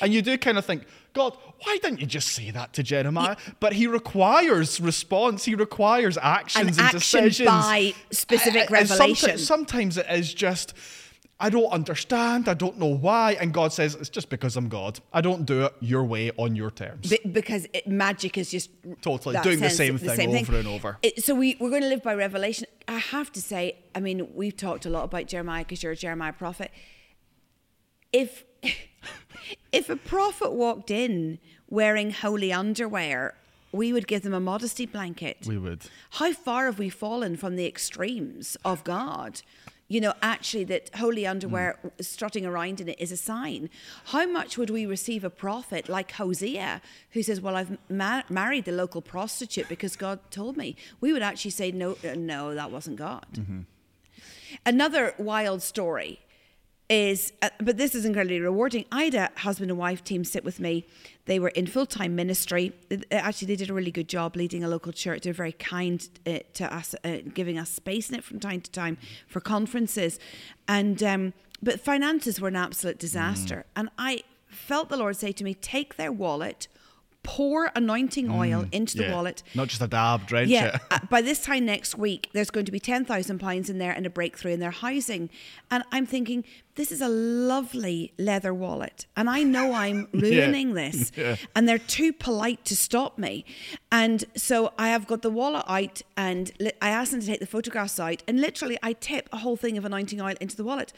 And 0.00 0.12
you 0.14 0.20
do 0.22 0.36
kind 0.38 0.56
of 0.58 0.64
think, 0.64 0.84
God, 1.14 1.36
why 1.62 1.78
didn't 1.82 2.00
you 2.00 2.06
just 2.06 2.28
say 2.28 2.50
that 2.50 2.72
to 2.74 2.82
Jeremiah? 2.82 3.36
But 3.60 3.72
he 3.72 3.86
requires 3.86 4.80
response. 4.80 5.44
He 5.44 5.54
requires 5.54 6.16
actions 6.20 6.78
and 6.78 6.86
action 6.86 6.98
decisions 7.24 7.46
by 7.48 7.94
specific 8.10 8.70
And- 8.70 8.80
and 8.80 8.88
someti- 8.88 8.98
revelation. 9.22 9.38
sometimes 9.38 9.96
it 9.98 10.06
is 10.10 10.32
just, 10.32 10.74
I 11.44 11.50
don't 11.50 11.70
understand. 11.70 12.48
I 12.48 12.54
don't 12.54 12.78
know 12.78 12.86
why. 12.86 13.32
And 13.38 13.52
God 13.52 13.70
says, 13.70 13.94
it's 13.96 14.08
just 14.08 14.30
because 14.30 14.56
I'm 14.56 14.70
God. 14.70 15.00
I 15.12 15.20
don't 15.20 15.44
do 15.44 15.64
it 15.66 15.74
your 15.78 16.02
way 16.02 16.30
on 16.38 16.56
your 16.56 16.70
terms. 16.70 17.10
Be- 17.10 17.28
because 17.30 17.66
it, 17.74 17.86
magic 17.86 18.38
is 18.38 18.50
just 18.50 18.70
Totally, 19.02 19.38
doing 19.42 19.60
the 19.60 19.68
same 19.68 19.98
thing 19.98 20.34
over 20.34 20.56
and 20.56 20.66
over. 20.66 20.96
It- 21.02 21.22
so 21.22 21.34
we 21.34 21.58
we're 21.60 21.68
going 21.68 21.82
to 21.82 21.88
live 21.88 22.02
by 22.02 22.14
revelation. 22.14 22.66
I 22.88 22.96
have 22.96 23.30
to 23.32 23.42
say, 23.42 23.76
I 23.94 24.00
mean, 24.00 24.26
we've 24.34 24.56
talked 24.56 24.86
a 24.86 24.88
lot 24.88 25.04
about 25.04 25.26
Jeremiah 25.26 25.64
because 25.64 25.82
you're 25.82 25.92
a 25.92 25.96
Jeremiah 25.96 26.32
prophet. 26.32 26.70
If 28.10 28.44
if 29.70 29.90
a 29.90 29.96
prophet 29.96 30.52
walked 30.52 30.90
in 30.90 31.40
wearing 31.68 32.10
holy 32.10 32.54
underwear, 32.54 33.34
we 33.70 33.92
would 33.92 34.06
give 34.06 34.22
them 34.22 34.32
a 34.32 34.40
modesty 34.40 34.86
blanket. 34.86 35.44
we 35.46 35.58
would. 35.58 35.82
How 36.12 36.32
far 36.32 36.64
have 36.64 36.78
we 36.78 36.88
fallen 36.88 37.36
from 37.36 37.56
the 37.56 37.66
extremes 37.66 38.56
of 38.64 38.82
God? 38.82 39.42
You 39.86 40.00
know, 40.00 40.14
actually, 40.22 40.64
that 40.64 40.90
holy 40.96 41.26
underwear 41.26 41.78
strutting 42.00 42.46
around 42.46 42.80
in 42.80 42.88
it 42.88 42.98
is 42.98 43.12
a 43.12 43.18
sign. 43.18 43.68
How 44.06 44.24
much 44.26 44.56
would 44.56 44.70
we 44.70 44.86
receive 44.86 45.24
a 45.24 45.30
prophet 45.30 45.88
like 45.90 46.12
Hosea 46.12 46.80
who 47.10 47.22
says, 47.22 47.40
Well, 47.40 47.54
I've 47.54 47.76
ma- 47.90 48.22
married 48.30 48.64
the 48.64 48.72
local 48.72 49.02
prostitute 49.02 49.68
because 49.68 49.94
God 49.94 50.18
told 50.30 50.56
me? 50.56 50.74
We 51.02 51.12
would 51.12 51.22
actually 51.22 51.50
say, 51.50 51.70
No, 51.70 51.98
uh, 52.02 52.14
no, 52.16 52.54
that 52.54 52.70
wasn't 52.70 52.96
God. 52.96 53.26
Another 54.64 55.14
wild 55.18 55.62
story 55.62 56.20
is, 56.88 57.32
uh, 57.40 57.48
but 57.60 57.78
this 57.78 57.94
is 57.94 58.04
incredibly 58.04 58.40
rewarding. 58.40 58.84
I 58.92 59.04
had 59.04 59.14
a 59.14 59.30
husband 59.36 59.70
and 59.70 59.78
wife 59.78 60.04
team 60.04 60.24
sit 60.24 60.44
with 60.44 60.60
me. 60.60 60.86
They 61.26 61.38
were 61.38 61.48
in 61.48 61.66
full 61.66 61.86
time 61.86 62.14
ministry. 62.14 62.72
Actually, 63.10 63.48
they 63.48 63.56
did 63.56 63.70
a 63.70 63.74
really 63.74 63.90
good 63.90 64.08
job 64.08 64.36
leading 64.36 64.62
a 64.62 64.68
local 64.68 64.92
church. 64.92 65.22
They're 65.22 65.32
very 65.32 65.52
kind 65.52 66.06
uh, 66.26 66.40
to 66.54 66.74
us, 66.74 66.94
uh, 67.02 67.18
giving 67.32 67.58
us 67.58 67.70
space 67.70 68.10
in 68.10 68.16
it 68.16 68.24
from 68.24 68.40
time 68.40 68.60
to 68.60 68.70
time 68.70 68.98
for 69.26 69.40
conferences. 69.40 70.18
And 70.68 71.02
um, 71.02 71.32
but 71.62 71.80
finances 71.80 72.40
were 72.40 72.48
an 72.48 72.56
absolute 72.56 72.98
disaster. 72.98 73.64
And 73.74 73.88
I 73.98 74.22
felt 74.48 74.90
the 74.90 74.98
Lord 74.98 75.16
say 75.16 75.32
to 75.32 75.44
me, 75.44 75.54
"Take 75.54 75.96
their 75.96 76.12
wallet." 76.12 76.68
Pour 77.24 77.72
anointing 77.74 78.30
oil 78.30 78.66
into 78.70 78.96
the 78.98 79.04
Yeah. 79.04 79.14
wallet 79.14 79.42
Not 79.54 79.68
just 79.68 79.80
a 79.82 79.88
dab, 79.88 80.26
drench 80.26 80.50
yeah, 80.50 80.76
it. 80.76 80.80
uh, 80.90 80.98
by 81.10 81.20
this 81.22 81.42
time 81.42 81.64
next 81.64 81.96
week, 81.98 82.28
there's 82.34 82.50
going 82.50 82.66
to 82.66 82.72
be 82.72 82.78
ten 82.78 83.04
thousand 83.04 83.38
pounds 83.40 83.68
in 83.70 83.78
there 83.78 83.92
and 83.92 84.04
a 84.06 84.10
breakthrough 84.10 84.52
in 84.52 84.60
their 84.60 84.70
housing. 84.70 85.30
And 85.70 85.82
I'm 85.90 86.04
thinking, 86.06 86.44
this 86.76 86.92
is 86.92 87.00
a 87.00 87.08
lovely 87.08 88.12
leather 88.18 88.52
wallet, 88.52 89.06
and 89.16 89.28
I 89.30 89.42
know 89.42 89.72
I'm 89.72 90.06
ruining 90.12 90.74
this, 90.74 91.10
Yeah. 91.16 91.36
and 91.56 91.66
they're 91.68 91.78
too 91.78 92.12
polite 92.12 92.64
to 92.66 92.76
stop 92.76 93.16
me. 93.18 93.44
And 93.90 94.24
so 94.36 94.72
I 94.78 94.88
have 94.88 95.06
got 95.06 95.22
the 95.22 95.30
wallet 95.30 95.64
out, 95.66 96.02
and 96.16 96.52
li- 96.60 96.72
I 96.82 96.90
asked 96.90 97.12
them 97.12 97.20
to 97.20 97.26
take 97.26 97.40
the 97.40 97.46
photographs 97.46 97.98
out, 97.98 98.22
and 98.28 98.40
literally 98.40 98.78
I 98.82 98.92
tip 98.92 99.28
a 99.32 99.38
whole 99.38 99.56
thing 99.56 99.78
of 99.78 99.84
anointing 99.84 100.20
oil 100.20 100.34
into 100.40 100.56
the 100.56 100.64
wallet. 100.64 100.92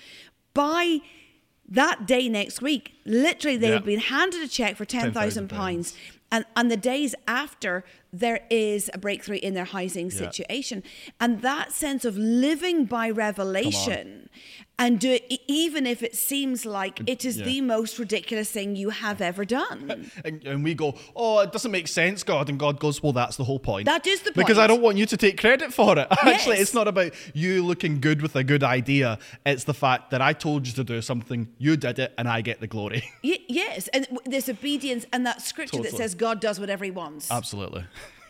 By 0.54 1.00
that 1.68 2.06
day 2.06 2.28
next 2.28 2.62
week, 2.62 2.94
literally 3.04 3.56
they 3.56 3.68
Yeah. 3.68 3.74
had 3.74 3.84
been 3.84 3.98
handed 3.98 4.40
a 4.40 4.48
check 4.48 4.76
for 4.76 4.84
ten 4.84 5.12
thousand 5.12 5.48
£10,000. 5.48 5.56
pounds 5.56 5.94
and 6.30 6.44
and 6.56 6.70
the 6.70 6.76
days 6.76 7.14
after 7.26 7.84
there 8.20 8.40
is 8.50 8.90
a 8.94 8.98
breakthrough 8.98 9.38
in 9.42 9.54
their 9.54 9.64
housing 9.64 10.10
Yeah. 10.10 10.18
situation 10.18 10.82
and 11.20 11.42
that 11.42 11.72
sense 11.72 12.04
of 12.04 12.16
living 12.16 12.84
by 12.84 13.10
revelation 13.10 14.28
and 14.78 15.00
do 15.00 15.12
it 15.12 15.40
even 15.48 15.86
if 15.86 16.02
it 16.02 16.14
seems 16.14 16.66
like 16.66 17.00
it 17.06 17.24
is 17.24 17.38
yeah. 17.38 17.46
the 17.46 17.60
most 17.62 17.98
ridiculous 17.98 18.50
thing 18.50 18.76
you 18.76 18.90
have 18.90 19.20
ever 19.20 19.44
done 19.44 20.10
And, 20.24 20.44
and 20.44 20.64
we 20.64 20.74
go, 20.74 20.94
oh, 21.14 21.40
it 21.40 21.52
doesn't 21.52 21.70
make 21.70 21.88
sense, 21.88 22.22
God. 22.22 22.48
And 22.48 22.58
God 22.58 22.80
goes, 22.80 23.02
well, 23.02 23.12
that's 23.12 23.36
the 23.36 23.44
whole 23.44 23.58
point. 23.58 23.86
That 23.86 24.06
is 24.06 24.20
the 24.20 24.32
point. 24.32 24.36
Because 24.46 24.58
I 24.58 24.66
don't 24.66 24.82
want 24.82 24.96
you 24.96 25.06
to 25.06 25.16
take 25.16 25.38
credit 25.38 25.72
for 25.72 25.98
it. 25.98 26.08
Actually, 26.22 26.58
it's 26.58 26.74
not 26.74 26.88
about 26.88 27.12
you 27.34 27.64
looking 27.64 28.00
good 28.00 28.22
with 28.22 28.34
a 28.36 28.44
good 28.44 28.62
idea. 28.64 29.18
It's 29.44 29.64
the 29.64 29.74
fact 29.74 30.10
that 30.10 30.20
I 30.20 30.32
told 30.32 30.66
you 30.66 30.72
to 30.74 30.84
do 30.84 31.00
something, 31.02 31.48
you 31.58 31.76
did 31.76 31.98
it, 31.98 32.12
and 32.18 32.28
I 32.28 32.40
get 32.40 32.60
the 32.60 32.66
glory. 32.66 33.04
Y- 33.24 33.38
yes 33.48 33.88
and 33.88 34.06
this 34.24 34.48
obedience 34.48 35.06
and 35.12 35.24
that 35.26 35.40
scripture 35.42 35.82
that 35.82 35.92
says 35.92 36.14
god 36.14 36.40
does 36.40 36.58
whatever 36.60 36.84
he 36.84 36.90
wants 36.90 37.30
Absolutely. 37.30 37.84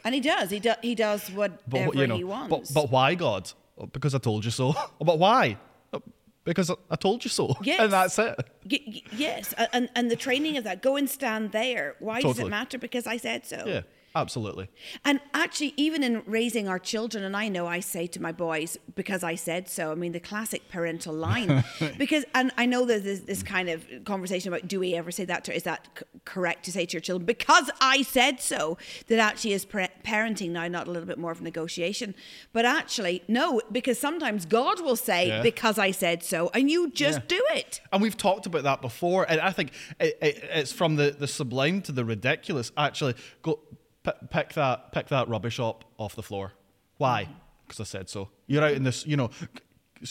And 0.06 0.14
he 0.14 0.20
does 0.20 0.48
he, 0.56 0.60
do- 0.60 0.80
he 0.88 0.94
does 0.94 1.22
whatever 1.38 1.60
But 1.90 1.94
you 2.00 2.06
know, 2.06 2.16
he 2.16 2.24
wants 2.24 2.50
but, 2.52 2.62
but 2.82 2.86
why, 2.94 3.08
God? 3.16 3.44
Oh, 3.78 3.86
Because 3.96 4.14
I 4.14 4.18
told 4.28 4.40
you 4.46 4.52
so. 4.60 4.66
But 5.10 5.18
why? 5.18 5.44
Oh, 5.92 6.00
Because 6.44 6.68
I- 6.94 6.96
told 7.06 7.24
you 7.24 7.30
so. 7.38 7.44
Yes. 7.70 7.80
And 7.82 7.90
that's 7.92 8.18
it. 8.26 8.34
Y- 8.72 8.84
y- 8.94 9.02
yes 9.26 9.44
and, 9.76 9.84
and 9.96 10.04
the 10.14 10.16
training 10.26 10.54
of 10.60 10.64
that 10.68 10.78
go 10.88 10.92
and 11.00 11.08
stand 11.18 11.44
there 11.60 11.86
why 12.08 12.18
does 12.22 12.38
it 12.44 12.48
matter 12.58 12.78
because 12.86 13.06
i 13.14 13.16
said 13.26 13.40
so 13.52 13.58
Yeah, 13.72 13.82
absolutely. 14.16 14.68
And 15.04 15.20
actually, 15.34 15.74
even 15.76 16.02
in 16.02 16.22
raising 16.26 16.68
our 16.68 16.78
children, 16.78 17.22
and 17.22 17.36
I 17.36 17.48
know 17.48 17.66
I 17.66 17.80
say 17.80 18.06
to 18.08 18.20
my 18.22 18.32
boys 18.32 18.78
because 18.94 19.22
I 19.22 19.34
said 19.34 19.68
so. 19.68 19.92
I 19.92 19.94
mean, 19.94 20.12
the 20.12 20.20
classic 20.20 20.68
parental 20.68 21.14
line, 21.14 21.62
because 21.98 22.24
and 22.34 22.50
I 22.56 22.66
know 22.66 22.84
there's 22.84 23.02
this, 23.02 23.20
this 23.20 23.42
kind 23.42 23.68
of 23.68 23.84
conversation 24.04 24.48
about 24.52 24.66
do 24.68 24.80
we 24.80 24.94
ever 24.94 25.10
say 25.10 25.24
that? 25.26 25.44
To, 25.44 25.54
is 25.54 25.62
that 25.64 25.86
c- 25.98 26.04
correct 26.24 26.64
to 26.64 26.72
say 26.72 26.86
to 26.86 26.92
your 26.94 27.00
children 27.00 27.26
because 27.26 27.70
I 27.80 28.02
said 28.02 28.40
so? 28.40 28.78
That 29.08 29.18
actually 29.18 29.52
is 29.52 29.64
par- 29.64 29.88
parenting 30.04 30.50
now, 30.50 30.66
not 30.68 30.88
a 30.88 30.90
little 30.90 31.06
bit 31.06 31.18
more 31.18 31.30
of 31.32 31.40
negotiation, 31.42 32.14
but 32.52 32.64
actually 32.64 33.22
no, 33.28 33.60
because 33.70 33.98
sometimes 33.98 34.46
God 34.46 34.80
will 34.80 34.96
say 34.96 35.28
Yeah. 35.28 35.42
because 35.42 35.78
I 35.78 35.90
said 35.90 36.22
so, 36.22 36.50
and 36.54 36.70
you 36.70 36.90
just 36.90 37.18
Yeah. 37.20 37.24
do 37.36 37.44
it. 37.54 37.80
And 37.92 38.00
we've 38.02 38.16
talked 38.16 38.46
about 38.46 38.62
that 38.64 38.80
before, 38.80 39.26
and 39.28 39.40
I 39.40 39.50
think 39.52 39.72
it, 40.00 40.16
it, 40.22 40.40
it's 40.52 40.72
from 40.72 40.96
the, 40.96 41.10
the 41.10 41.26
sublime 41.28 41.82
to 41.82 41.92
the 41.92 42.04
ridiculous. 42.04 42.72
Actually, 42.76 43.14
go 43.42 43.58
p- 44.06 44.26
pick 44.30 44.52
that 44.54 44.92
pick 44.92 45.08
that 45.08 45.28
rubbish 45.28 45.60
up 45.60 45.84
off 45.98 46.14
the 46.14 46.22
floor. 46.22 46.52
Why? 46.98 47.24
Mm-hmm. 47.24 47.32
Because 47.66 47.80
I 47.80 47.84
said 47.84 48.08
so. 48.08 48.30
You're 48.46 48.64
out 48.64 48.72
in 48.72 48.84
this, 48.84 49.06
you 49.06 49.16
know, 49.16 49.30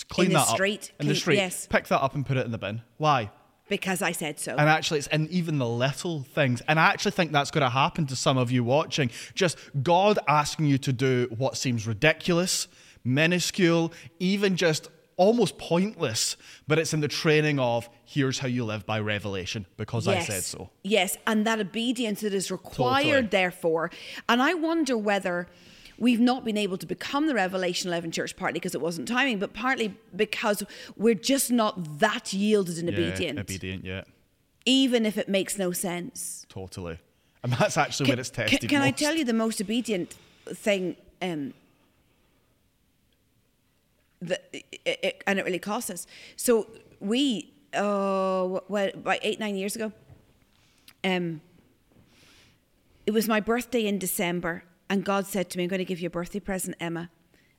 clean 0.09 0.29
the 0.29 0.35
that 0.35 0.47
street, 0.47 0.91
up 0.95 1.01
in 1.01 1.07
the 1.07 1.15
street. 1.15 1.37
yes. 1.37 1.67
Pick 1.67 1.87
that 1.87 2.01
up 2.01 2.13
and 2.13 2.25
put 2.25 2.35
it 2.37 2.45
in 2.45 2.51
the 2.51 2.57
bin. 2.57 2.81
Why? 2.97 3.31
because 3.67 4.01
I 4.01 4.11
said 4.11 4.39
so. 4.39 4.51
And 4.51 4.69
actually, 4.69 4.99
it's 4.99 5.07
in 5.07 5.27
even 5.29 5.57
the 5.57 5.67
little 5.67 6.21
things. 6.21 6.61
And 6.67 6.79
I 6.79 6.85
actually 6.87 7.11
think 7.11 7.31
that's 7.31 7.51
going 7.51 7.63
to 7.63 7.69
happen 7.69 8.05
to 8.07 8.15
some 8.15 8.37
of 8.37 8.51
you 8.51 8.63
watching. 8.63 9.09
Just 9.33 9.57
God 9.81 10.19
asking 10.27 10.67
you 10.67 10.77
to 10.79 10.93
do 10.93 11.27
what 11.35 11.57
seems 11.57 11.87
ridiculous, 11.87 12.67
minuscule, 13.03 13.91
even 14.19 14.55
just 14.55 14.89
almost 15.17 15.57
pointless, 15.57 16.35
but 16.67 16.77
it's 16.79 16.93
in 16.93 16.99
the 17.01 17.07
training 17.07 17.59
of 17.59 17.89
here's 18.03 18.39
how 18.39 18.47
you 18.47 18.65
live 18.65 18.85
by 18.85 18.99
revelation 18.99 19.65
because 19.77 20.07
I 20.07 20.19
said 20.19 20.43
so. 20.43 20.69
Yes, 20.83 21.17
and 21.25 21.45
that 21.47 21.59
obedience 21.59 22.21
that 22.21 22.33
is 22.33 22.51
required, 22.51 23.03
Totally. 23.05 23.27
therefore. 23.27 23.91
And 24.27 24.41
I 24.41 24.53
wonder 24.53 24.97
whether 24.97 25.47
we've 25.97 26.19
not 26.19 26.43
been 26.43 26.57
able 26.57 26.77
to 26.77 26.85
become 26.85 27.27
the 27.27 27.33
Revelation 27.33 27.87
11 27.89 28.11
church, 28.11 28.35
partly 28.35 28.59
because 28.59 28.75
it 28.75 28.81
wasn't 28.81 29.07
timing, 29.07 29.39
but 29.39 29.53
partly 29.53 29.95
because 30.15 30.63
we're 30.97 31.15
just 31.15 31.51
not 31.51 31.99
that 31.99 32.33
yielded 32.33 32.77
and 32.77 32.89
Yeah, 32.89 32.95
obedient, 33.07 33.39
obedient, 33.39 33.85
yeah, 33.85 34.03
even 34.65 35.05
if 35.05 35.17
it 35.17 35.29
makes 35.29 35.57
no 35.57 35.71
sense. 35.71 36.45
totally. 36.49 36.99
And 37.43 37.53
that's 37.53 37.77
actually 37.77 38.09
where 38.09 38.19
it's 38.19 38.31
tested. 38.31 38.59
Can, 38.61 38.69
can 38.69 38.81
I 38.81 38.89
tell 38.91 39.13
you 39.15 39.23
the 39.23 39.31
most 39.31 39.61
obedient 39.61 40.15
thing? 40.47 40.95
Um, 41.21 41.53
that 44.27 44.49
it, 44.53 44.65
it, 44.85 45.23
and 45.27 45.39
it 45.39 45.45
really 45.45 45.59
cost 45.59 45.89
us. 45.89 46.07
So 46.35 46.67
we, 46.99 47.53
oh, 47.73 48.63
well, 48.67 48.89
about 48.93 49.19
eight 49.21 49.39
nine 49.39 49.55
years 49.55 49.75
ago, 49.75 49.91
um, 51.03 51.41
it 53.05 53.11
was 53.11 53.27
my 53.27 53.39
birthday 53.39 53.85
in 53.85 53.99
December, 53.99 54.63
and 54.89 55.03
God 55.03 55.25
said 55.25 55.49
to 55.51 55.57
me, 55.57 55.63
"I'm 55.63 55.69
going 55.69 55.79
to 55.79 55.85
give 55.85 55.99
you 55.99 56.07
a 56.07 56.11
birthday 56.11 56.39
present, 56.39 56.75
Emma," 56.79 57.09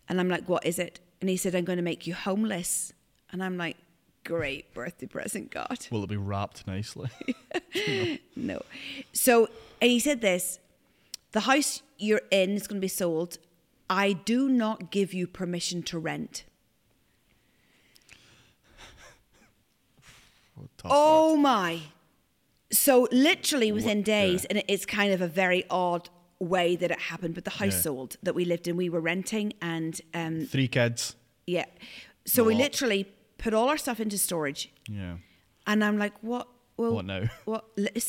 and 0.08 0.20
I'm 0.20 0.28
like, 0.28 0.48
"What 0.48 0.66
is 0.66 0.78
it?" 0.78 1.00
And 1.20 1.30
He 1.30 1.36
said, 1.36 1.54
"I'm 1.54 1.64
going 1.64 1.78
to 1.78 1.82
make 1.82 2.06
you 2.06 2.14
homeless," 2.14 2.92
and 3.30 3.42
I'm 3.42 3.56
like, 3.56 3.76
"Great 4.24 4.72
birthday 4.74 5.06
present, 5.06 5.50
God." 5.50 5.86
Will 5.90 6.04
it 6.04 6.08
be 6.08 6.16
wrapped 6.16 6.66
nicely? 6.66 7.10
No. 8.36 8.62
So, 9.12 9.48
and 9.80 9.90
he 9.90 9.98
said 9.98 10.20
this 10.20 10.60
the 11.32 11.40
house 11.40 11.82
you're 11.98 12.22
in 12.30 12.52
is 12.52 12.66
going 12.66 12.78
to 12.78 12.84
be 12.84 12.88
sold. 12.88 13.36
I 13.90 14.14
do 14.14 14.48
not 14.48 14.90
give 14.90 15.12
you 15.12 15.26
permission 15.26 15.82
to 15.82 15.98
rent. 15.98 16.44
Oh 20.90 21.36
my. 21.36 21.80
So, 22.72 23.06
literally 23.12 23.70
within 23.72 24.02
days, 24.02 24.42
yeah. 24.42 24.56
and 24.58 24.64
it's 24.68 24.84
kind 24.86 25.12
of 25.12 25.20
a 25.20 25.28
very 25.28 25.64
odd 25.70 26.08
way 26.40 26.76
that 26.76 26.90
it 26.90 26.98
happened, 26.98 27.34
but 27.34 27.44
the 27.44 27.50
house 27.50 27.74
Yeah. 27.74 27.80
sold 27.80 28.16
that 28.22 28.34
we 28.34 28.44
lived 28.44 28.66
in, 28.68 28.76
we 28.76 28.88
were 28.90 29.00
renting, 29.00 29.52
and 29.62 30.00
um. 30.14 30.46
Three 30.46 30.68
kids. 30.68 31.14
yeah. 31.46 31.66
So, 32.26 32.42
we 32.44 32.54
literally 32.56 33.06
put 33.38 33.54
all 33.54 33.68
our 33.68 33.76
stuff 33.78 34.00
into 34.00 34.18
storage, 34.18 34.72
Yeah. 34.88 35.16
and 35.66 35.84
I'm 35.84 35.96
like, 35.96 36.14
what? 36.22 36.48
Well, 36.76 36.92
What 36.96 37.04
now? 37.06 37.22
What? 37.46 37.64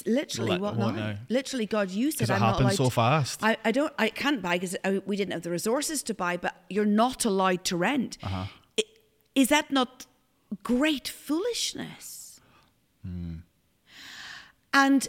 Literally, 0.06 0.54
Li- 0.54 0.60
what, 0.60 0.76
what 0.76 0.96
now? 0.96 1.12
now? 1.12 1.18
Literally, 1.30 1.68
God, 1.68 1.90
you 1.92 2.12
said 2.12 2.30
it 2.30 2.34
I'm 2.34 2.40
not 2.42 2.48
happened 2.48 2.66
allowed 2.66 2.76
so 2.76 2.90
fast. 2.90 3.42
I, 3.44 3.56
I 3.63 3.72
don't 3.72 3.94
I 3.98 4.10
can't 4.10 4.42
buy 4.42 4.58
because 4.58 4.76
we 5.06 5.16
didn't 5.16 5.32
have 5.34 5.44
the 5.44 5.52
resources 5.52 6.04
to 6.04 6.13
buy, 6.13 6.36
but 6.36 6.54
you're 6.70 6.84
not 7.06 7.24
allowed 7.24 7.63
to 7.66 7.78
rent. 7.78 8.18
Uh-huh. 8.24 8.46
I- 8.78 8.84
Is 9.36 9.48
that 9.50 9.72
not 9.72 10.06
great 10.63 11.08
foolishness? 11.08 12.16
Hmm. 13.08 13.36
And 14.74 15.08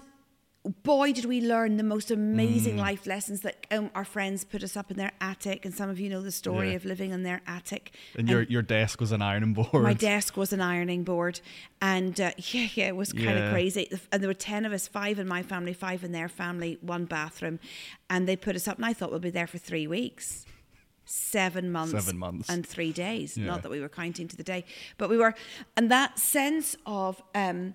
boy, 0.83 1.13
did 1.13 1.25
we 1.25 1.41
learn 1.41 1.77
the 1.79 1.83
most 1.83 2.11
amazing 2.11 2.75
Hmm. 2.75 2.81
life 2.81 3.07
lessons 3.07 3.41
that 3.41 3.67
um, 3.71 3.91
our 3.95 4.05
friends 4.05 4.45
put 4.45 4.63
us 4.63 4.77
up 4.77 4.91
in 4.91 4.97
their 4.99 5.13
attic, 5.21 5.65
and 5.65 5.75
some 5.75 5.89
of 5.89 5.99
you 5.99 6.11
know 6.11 6.21
the 6.21 6.33
story 6.33 6.71
Yeah. 6.71 6.77
of 6.77 6.85
living 6.85 7.11
in 7.11 7.23
their 7.23 7.41
attic. 7.47 7.93
And 8.17 8.29
your, 8.29 8.43
your 8.43 8.63
desk 8.63 9.01
was 9.01 9.11
an 9.13 9.23
ironing 9.23 9.55
board. 9.55 9.83
My 9.83 9.95
desk 9.95 10.37
was 10.37 10.53
an 10.53 10.61
ironing 10.61 11.05
board, 11.05 11.41
and 11.81 12.21
uh, 12.21 12.33
yeah, 12.53 12.69
yeah, 12.75 12.89
it 12.89 12.97
was 12.97 13.13
kind 13.13 13.31
of 13.31 13.45
Yeah. 13.45 13.51
crazy. 13.51 13.91
And 14.13 14.23
there 14.23 14.29
were 14.29 14.35
ten 14.35 14.65
of 14.65 14.73
us, 14.73 14.87
five 14.89 15.19
in 15.19 15.27
my 15.29 15.43
family, 15.43 15.73
five 15.73 16.05
in 16.05 16.13
their 16.13 16.29
family, 16.29 16.77
one 16.83 17.05
bathroom, 17.07 17.59
and 18.11 18.29
they 18.29 18.37
put 18.37 18.55
us 18.57 18.69
up. 18.69 18.77
And 18.77 18.85
I 18.87 18.93
thought 18.93 19.11
we'll 19.11 19.21
be 19.21 19.31
there 19.31 19.47
for 19.47 19.59
three 19.59 19.87
weeks, 19.87 20.45
seven 21.09 21.73
months, 21.73 21.93
Seven 21.93 22.19
months. 22.19 22.49
and 22.49 22.67
three 22.67 22.93
days. 22.93 23.37
Yeah. 23.37 23.47
Not 23.47 23.63
that 23.63 23.71
we 23.71 23.81
were 23.81 23.89
counting 23.89 24.29
to 24.29 24.37
the 24.37 24.43
day, 24.43 24.65
but 24.97 25.09
we 25.09 25.17
were, 25.17 25.35
and 25.77 25.91
that 25.91 26.19
sense 26.19 26.77
of. 26.87 27.23
Um, 27.35 27.75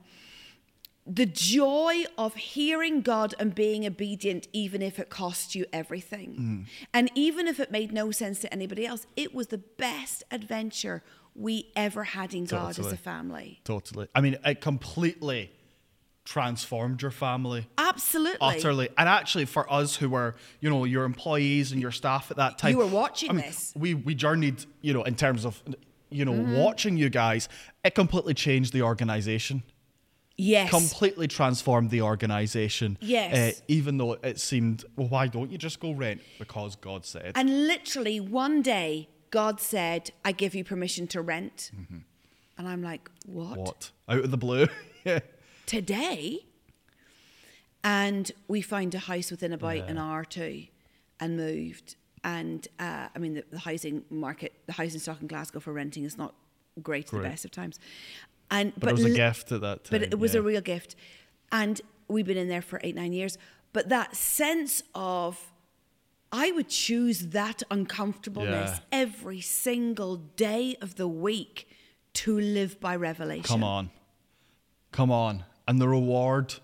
the 1.05 1.25
joy 1.25 2.05
of 2.17 2.33
hearing 2.35 3.01
God 3.01 3.35
and 3.37 3.53
being 3.53 3.85
obedient, 3.85 4.47
even 4.53 4.81
if 4.81 4.99
it 4.99 5.09
cost 5.09 5.53
you 5.53 5.65
everything. 5.73 6.35
Mm. 6.39 6.85
And 6.93 7.11
even 7.13 7.45
if 7.45 7.59
it 7.59 7.71
made 7.71 7.91
no 7.91 8.11
sense 8.11 8.39
to 8.39 8.53
anybody 8.53 8.85
else, 8.85 9.05
it 9.17 9.35
was 9.35 9.47
the 9.47 9.57
best 9.57 10.23
adventure 10.31 11.03
we 11.35 11.71
ever 11.75 12.05
had 12.05 12.33
in 12.33 12.45
God 12.45 12.79
as 12.79 12.91
a 12.91 12.95
family. 12.95 13.59
Totally. 13.63 14.07
I 14.15 14.21
mean, 14.21 14.37
it 14.45 14.61
completely 14.61 15.51
transformed 16.25 17.01
your 17.01 17.11
family. 17.11 17.67
Absolutely. 17.77 18.37
Utterly. 18.41 18.89
And 18.97 19.09
actually, 19.09 19.45
for 19.45 19.71
us 19.71 19.95
who 19.95 20.09
were, 20.09 20.35
you 20.61 20.69
know, 20.69 20.85
your 20.85 21.03
employees 21.03 21.71
and 21.71 21.81
your 21.81 21.91
staff 21.91 22.31
at 22.31 22.37
that 22.37 22.57
time, 22.57 22.71
You 22.71 22.77
were 22.77 22.87
watching 22.87 23.29
I 23.29 23.33
mean, 23.33 23.45
this. 23.45 23.71
Mm-hmm. 23.71 23.79
We 23.79 23.93
we 23.95 24.15
journeyed, 24.15 24.65
you 24.81 24.93
know, 24.93 25.03
in 25.03 25.15
terms 25.15 25.45
of, 25.45 25.61
you 26.09 26.25
know, 26.25 26.59
watching 26.59 26.97
you 26.97 27.09
guys. 27.09 27.49
It 27.83 27.95
completely 27.95 28.33
changed 28.33 28.73
the 28.73 28.81
organization. 28.83 29.63
Yes. 30.35 30.69
Completely 30.69 31.27
transformed 31.27 31.91
the 31.91 32.01
organization. 32.01 32.97
Yes. 33.01 33.59
Uh, 33.59 33.61
even 33.67 33.97
though 33.97 34.13
it 34.13 34.39
seemed, 34.39 34.83
well, 34.95 35.07
why 35.07 35.27
don't 35.27 35.51
you 35.51 35.59
just 35.59 35.79
go 35.79 35.91
rent? 35.91 36.21
Because 36.39 36.75
God 36.75 37.05
said. 37.05 37.33
and 37.35 37.67
literally 37.67 38.19
one 38.19 38.61
day, 38.63 39.09
God 39.29 39.59
said, 39.61 40.11
I 40.25 40.31
give 40.31 40.55
you 40.55 40.63
permission 40.63 41.07
to 41.07 41.21
rent. 41.21 41.71
And 42.57 42.67
I'm 42.67 42.81
like, 42.81 43.09
what? 43.25 43.51
Mm-hmm. 43.51 43.61
what? 43.61 43.91
Out 44.09 44.23
of 44.25 44.31
the 44.31 44.37
blue. 44.37 44.67
yeah. 45.03 45.19
Today. 45.65 46.45
And 47.83 48.31
we 48.47 48.61
found 48.61 48.95
a 48.95 48.99
house 48.99 49.29
within 49.29 49.51
about 49.53 49.89
an 49.89 49.97
hour 49.97 50.21
or 50.21 50.25
two 50.25 50.65
and 51.19 51.35
moved. 51.35 51.95
And 52.23 52.65
uh, 52.79 53.09
I 53.13 53.19
mean, 53.19 53.33
the, 53.33 53.43
the 53.51 53.59
housing 53.59 54.05
market, 54.09 54.53
the 54.67 54.73
housing 54.73 54.99
stock 55.01 55.19
in 55.21 55.27
Glasgow 55.27 55.59
for 55.59 55.73
renting 55.73 56.05
is 56.05 56.17
not 56.17 56.33
great 56.81 57.05
at 57.07 57.11
the 57.11 57.27
best 57.27 57.43
of 57.43 57.51
times. 57.51 57.79
And 58.49 58.71
But, 58.77 58.89
it 58.89 58.93
was 58.93 59.05
a 59.05 59.09
gift 59.09 59.51
at 59.51 59.61
that 59.61 59.83
time. 59.83 59.99
but 59.99 60.01
it 60.13 60.17
was 60.17 60.33
yeah. 60.33 60.39
a 60.39 60.43
real 60.43 60.61
gift. 60.61 60.95
And 61.51 61.81
we've 62.07 62.25
been 62.25 62.37
in 62.37 62.47
there 62.47 62.61
for 62.61 62.79
eight, 62.83 62.95
nine 62.95 63.11
years. 63.11 63.37
But 63.73 63.89
that 63.89 64.15
sense 64.15 64.83
of, 64.95 65.51
I 66.31 66.51
would 66.51 66.69
choose 66.69 67.27
that 67.29 67.63
uncomfortableness 67.69 68.79
Yeah. 68.79 68.79
every 68.91 69.41
single 69.41 70.15
day 70.17 70.77
of 70.81 70.95
the 70.95 71.07
week 71.07 71.67
to 72.13 72.39
live 72.39 72.79
by 72.79 72.95
revelation. 72.95 73.43
Come 73.43 73.63
on. 73.63 73.89
Come 74.91 75.11
on. 75.11 75.43
And 75.67 75.79
the 75.81 75.87
reward 75.87 76.55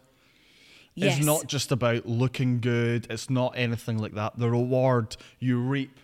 Yes. 0.96 1.20
is 1.20 1.26
not 1.26 1.48
just 1.48 1.72
about 1.72 2.06
looking 2.06 2.60
good. 2.60 3.08
It's 3.10 3.30
not 3.30 3.54
anything 3.56 3.98
like 4.00 4.16
that. 4.16 4.38
The 4.38 4.50
reward 4.50 5.16
you 5.40 5.60
reap 5.60 5.98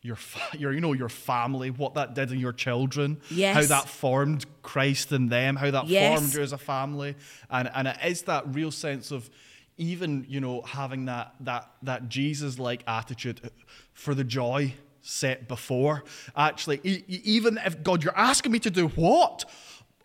your, 0.00 0.16
fa- 0.16 0.56
your 0.58 0.72
you 0.72 0.80
know 0.80 0.94
your 0.94 1.08
family, 1.08 1.70
what 1.70 1.94
that 1.94 2.14
did 2.14 2.32
in 2.32 2.40
your 2.40 2.52
children, 2.52 3.20
how 3.30 3.62
that 3.62 3.88
formed 3.88 4.46
Christ 4.62 5.12
in 5.12 5.28
them, 5.28 5.54
how 5.56 5.70
that 5.70 5.86
Yes. 5.86 6.18
formed 6.18 6.34
you 6.34 6.42
as 6.42 6.52
a 6.52 6.58
family, 6.58 7.14
and 7.50 7.70
and 7.72 7.86
it 7.86 7.96
is 8.04 8.22
that 8.22 8.52
real 8.52 8.72
sense 8.72 9.12
of 9.12 9.30
even 9.78 10.26
you 10.28 10.40
know 10.40 10.62
having 10.62 11.04
that 11.04 11.34
that 11.40 11.70
that 11.84 12.08
Jesus 12.08 12.58
like 12.58 12.82
attitude 12.88 13.40
for 13.92 14.12
the 14.12 14.24
joy 14.24 14.74
set 15.02 15.46
before. 15.46 16.02
Actually, 16.36 16.80
e- 16.82 17.04
even 17.08 17.58
if 17.64 17.84
God, 17.84 18.02
you're 18.02 18.16
asking 18.18 18.50
me 18.50 18.58
to 18.60 18.70
do 18.70 18.88
what? 18.88 19.44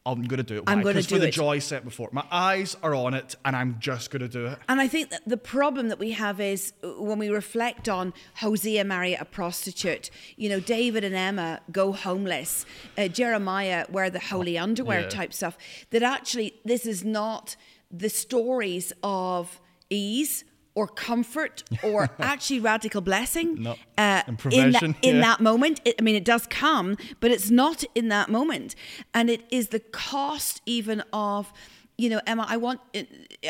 I'm 0.08 0.24
going 0.24 0.38
to 0.38 0.44
do 0.44 0.58
it. 0.58 0.64
I'm 0.68 0.80
Why? 0.80 0.84
gonna 0.84 0.94
'Cause 0.96 1.06
for 1.06 1.16
do 1.16 1.20
the 1.22 1.28
it. 1.28 1.32
joy 1.34 1.60
set 1.60 1.84
before. 1.84 2.10
My 2.12 2.24
eyes 2.32 2.76
are 2.82 2.96
on 2.96 3.14
it, 3.14 3.36
and 3.46 3.56
I'm 3.56 3.78
just 3.80 4.10
going 4.12 4.22
to 4.22 4.28
do 4.28 4.46
it. 4.48 4.58
And 4.70 4.80
I 4.82 4.88
think 4.88 5.10
that 5.10 5.22
the 5.28 5.38
problem 5.38 5.90
that 5.90 6.00
we 6.00 6.12
have 6.12 6.40
is 6.40 6.74
uh, 6.84 6.88
when 7.02 7.20
we 7.20 7.30
reflect 7.30 7.90
on 7.90 8.14
Hosea 8.36 8.84
marry 8.86 9.14
a 9.14 9.26
prostitute, 9.26 10.10
you 10.38 10.50
know, 10.50 10.60
David 10.60 11.04
and 11.04 11.14
Emma 11.16 11.62
go 11.72 11.92
homeless, 11.92 12.66
uh, 12.98 13.08
Jeremiah 13.08 13.86
wear 13.90 14.10
the 14.10 14.20
holy 14.20 14.58
underwear 14.58 15.02
Yeah. 15.02 15.10
type 15.10 15.34
stuff, 15.34 15.58
that 15.92 16.04
actually 16.04 16.54
this 16.66 16.86
is 16.86 17.04
not 17.04 17.56
the 17.92 18.10
stories 18.10 18.92
of 19.04 19.60
ease 19.90 20.44
or 20.78 20.88
comfort 20.88 21.64
or 21.82 22.08
actually 22.20 22.60
radical 22.60 23.02
blessing 23.02 23.64
No. 23.64 23.72
uh, 23.98 24.22
in, 24.52 24.72
that, 24.72 24.84
in 25.02 25.16
yeah. 25.16 25.22
that 25.22 25.40
moment. 25.40 25.82
It, 25.86 25.96
I 26.00 26.04
mean, 26.04 26.16
it 26.16 26.24
does 26.24 26.46
come, 26.46 26.98
but 27.20 27.32
it's 27.32 27.50
not 27.50 27.84
in 27.96 28.10
that 28.10 28.30
moment. 28.30 28.76
And 29.12 29.30
it 29.30 29.42
is 29.50 29.70
the 29.70 29.80
cost 29.80 30.62
even 30.68 31.02
of, 31.12 31.52
you 31.98 32.10
know, 32.12 32.22
Emma, 32.28 32.46
I 32.48 32.58
want, 32.58 32.80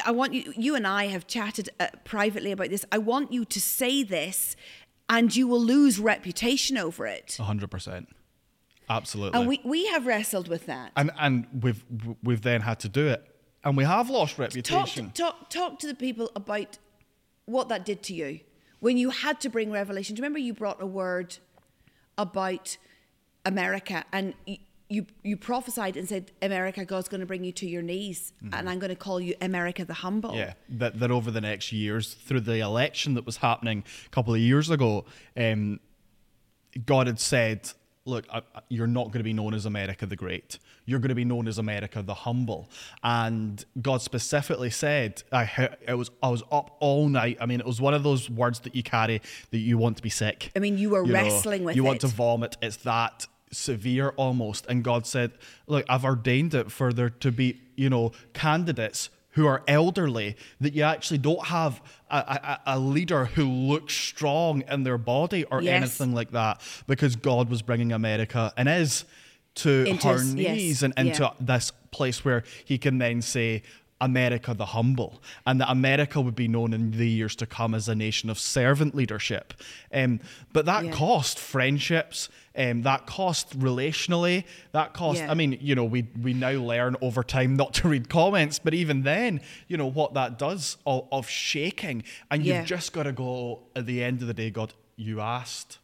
I 0.06 0.12
want 0.12 0.34
you, 0.34 0.54
you 0.56 0.74
and 0.76 0.88
I 0.88 1.08
have 1.08 1.28
chatted 1.28 1.70
uh, 1.82 1.88
privately 2.06 2.54
about 2.54 2.70
this. 2.70 2.86
I 2.94 2.98
want 2.98 3.34
you 3.34 3.44
to 3.44 3.60
say 3.60 4.04
this 4.04 4.56
and 5.10 5.36
you 5.36 5.48
will 5.50 5.62
lose 5.62 6.00
reputation 6.00 6.78
over 6.78 7.06
it. 7.08 7.36
hundred 7.40 7.72
percent, 7.72 8.08
absolutely. 8.90 9.38
And 9.40 9.50
we, 9.50 9.60
we 9.66 9.88
have 9.88 10.06
wrestled 10.06 10.48
with 10.48 10.66
that. 10.68 10.92
and 10.96 11.12
and 11.20 11.46
we've 11.62 11.84
we've 12.24 12.42
then 12.42 12.62
had 12.62 12.80
to 12.82 12.90
do 12.90 13.08
it, 13.08 13.22
and 13.64 13.78
we 13.78 13.84
have 13.86 14.10
lost 14.10 14.34
talk, 14.36 14.40
reputation. 14.40 15.12
to, 15.12 15.22
talk, 15.24 15.50
talk 15.50 15.80
to 15.80 15.88
the 15.88 15.96
people 15.96 16.30
about 16.36 16.78
what 17.48 17.70
that 17.70 17.84
did 17.84 18.04
to 18.04 18.14
you 18.14 18.42
when 18.80 18.98
you 18.98 19.10
had 19.10 19.42
to 19.42 19.50
bring 19.50 19.72
revelation. 19.72 20.14
Do 20.16 20.20
you 20.20 20.24
remember 20.24 20.38
you 20.40 20.54
brought 20.54 20.80
a 20.82 20.86
word 20.86 21.38
about 22.18 22.78
America 23.46 24.04
and 24.14 24.36
you 24.90 25.06
you 25.24 25.36
prophesied 25.36 25.98
and 25.98 26.08
said, 26.08 26.32
America, 26.42 26.86
God's 26.86 27.10
going 27.10 27.20
to 27.20 27.26
bring 27.26 27.44
you 27.44 27.52
to 27.54 27.68
your 27.68 27.82
knees, 27.82 28.32
and 28.54 28.70
I'm 28.70 28.80
going 28.80 28.90
to 28.90 28.96
call 28.96 29.20
you 29.20 29.36
America 29.42 29.84
the 29.84 29.94
humble. 29.96 30.30
Mm-hmm. 30.30 30.40
Yeah, 30.40 30.54
that, 30.70 31.00
that 31.00 31.12
over 31.12 31.30
the 31.30 31.42
next 31.42 31.74
years, 31.74 32.14
through 32.14 32.42
the 32.42 32.60
election 32.60 33.14
that 33.16 33.26
was 33.26 33.38
happening 33.38 33.84
a 34.06 34.10
couple 34.10 34.34
of 34.34 34.40
years 34.40 34.70
ago, 34.70 35.04
um, 35.36 35.82
God 36.86 37.08
had 37.08 37.20
said, 37.20 37.72
Look, 38.06 38.26
I- 38.32 38.42
you're 38.70 38.88
not 38.88 39.08
going 39.08 39.20
to 39.20 39.24
be 39.24 39.34
known 39.34 39.54
as 39.54 39.66
America 39.66 40.06
the 40.06 40.16
Great. 40.16 40.58
You're 40.88 41.00
going 41.00 41.10
to 41.10 41.16
be 41.16 41.26
known 41.26 41.48
as 41.48 41.58
America 41.60 42.02
the 42.02 42.14
Humble. 42.14 42.70
And 43.04 43.64
God 43.82 44.02
specifically 44.02 44.70
said, 44.72 45.22
I, 45.32 45.76
it 45.88 45.94
was, 45.96 46.10
I 46.24 46.30
was 46.30 46.42
up 46.52 46.76
all 46.80 47.10
night. 47.10 47.38
I 47.42 47.46
mean, 47.46 47.60
it 47.60 47.66
was 47.66 47.80
one 47.80 47.94
of 47.94 48.04
those 48.04 48.30
words 48.30 48.62
that 48.62 48.74
you 48.74 48.82
carry 48.84 49.22
that 49.52 49.58
you 49.58 49.78
want 49.78 49.98
to 49.98 50.02
be 50.04 50.10
sick. 50.10 50.50
I 50.56 50.60
mean, 50.60 50.78
you 50.78 50.90
were 50.92 51.06
know, 51.06 51.14
wrestling 51.14 51.66
with 51.66 51.76
You 51.76 51.84
want 51.84 52.02
to 52.02 52.08
vomit. 52.08 52.56
It's 52.62 52.78
that 52.78 53.28
severe 53.52 54.10
almost. 54.16 54.66
And 54.68 54.84
God 54.84 55.06
said, 55.06 55.34
Look, 55.68 55.86
I've 55.90 56.06
ordained 56.06 56.54
it 56.54 56.72
for 56.72 56.94
there 56.94 57.10
to 57.10 57.32
be, 57.32 57.60
you 57.76 57.90
know, 57.90 58.14
candidates 58.34 59.10
who 59.32 59.46
are 59.46 59.62
elderly 59.68 60.36
that 60.60 60.74
you 60.74 60.82
actually 60.84 61.20
don't 61.20 61.46
have 61.48 61.80
a, 62.10 62.18
a, 62.66 62.78
a 62.78 62.80
leader 62.80 63.26
who 63.26 63.46
looks 63.48 63.94
strong 63.94 64.64
in 64.70 64.84
their 64.84 64.98
body 64.98 65.44
or 65.46 65.62
Yes. 65.62 65.76
anything 66.00 66.16
like 66.16 66.32
that 66.32 66.60
because 66.88 67.16
God 67.16 67.50
was 67.50 67.62
bringing 67.62 67.92
America 67.92 68.52
and 68.58 68.68
is 68.68 69.06
to 69.58 69.84
Into 69.86 70.08
her 70.08 70.16
s- 70.16 70.34
yes, 70.34 70.56
knees 70.58 70.84
and 70.84 70.94
into 70.98 71.24
yeah. 71.24 71.32
this 71.40 71.72
place 71.92 72.24
where 72.26 72.44
he 72.66 72.78
can 72.78 72.98
then 72.98 73.22
say, 73.22 73.64
America 74.00 74.54
the 74.54 74.68
humble, 74.68 75.20
and 75.48 75.60
that 75.60 75.72
America 75.72 76.22
would 76.22 76.36
be 76.36 76.48
known 76.48 76.72
in 76.72 76.92
the 76.92 77.10
years 77.10 77.36
to 77.36 77.48
come 77.48 77.74
as 77.74 77.90
a 77.90 77.96
nation 77.96 78.30
of 78.30 78.38
servant 78.38 78.94
leadership. 78.94 79.56
Um, 79.92 80.20
but 80.54 80.66
that 80.68 80.86
Yeah. 80.86 80.92
cost 80.92 81.40
friendships, 81.40 82.30
um, 82.56 82.84
that 82.84 83.08
cost 83.08 83.58
relationally, 83.58 84.44
that 84.72 84.94
cost. 84.94 85.18
Yeah. 85.22 85.32
I 85.32 85.34
mean, 85.34 85.58
you 85.60 85.74
know, 85.74 85.84
we 85.84 86.08
we 86.22 86.34
now 86.36 86.52
learn 86.52 86.96
over 87.02 87.24
time 87.24 87.56
not 87.56 87.74
to 87.76 87.88
read 87.90 88.08
comments, 88.08 88.60
but 88.60 88.76
even 88.76 89.02
then, 89.02 89.42
you 89.68 89.78
know 89.78 89.88
what 89.90 90.14
that 90.14 90.38
does 90.38 90.78
of, 90.86 91.08
of 91.12 91.28
shaking, 91.28 92.04
and 92.30 92.44
Yeah. 92.46 92.60
you've 92.60 92.68
just 92.68 92.94
got 92.94 93.04
to 93.04 93.12
go 93.12 93.64
at 93.76 93.88
the 93.88 94.04
end 94.04 94.22
of 94.22 94.28
the 94.28 94.34
day, 94.36 94.52
God, 94.52 94.76
you 94.96 95.22
asked, 95.22 95.80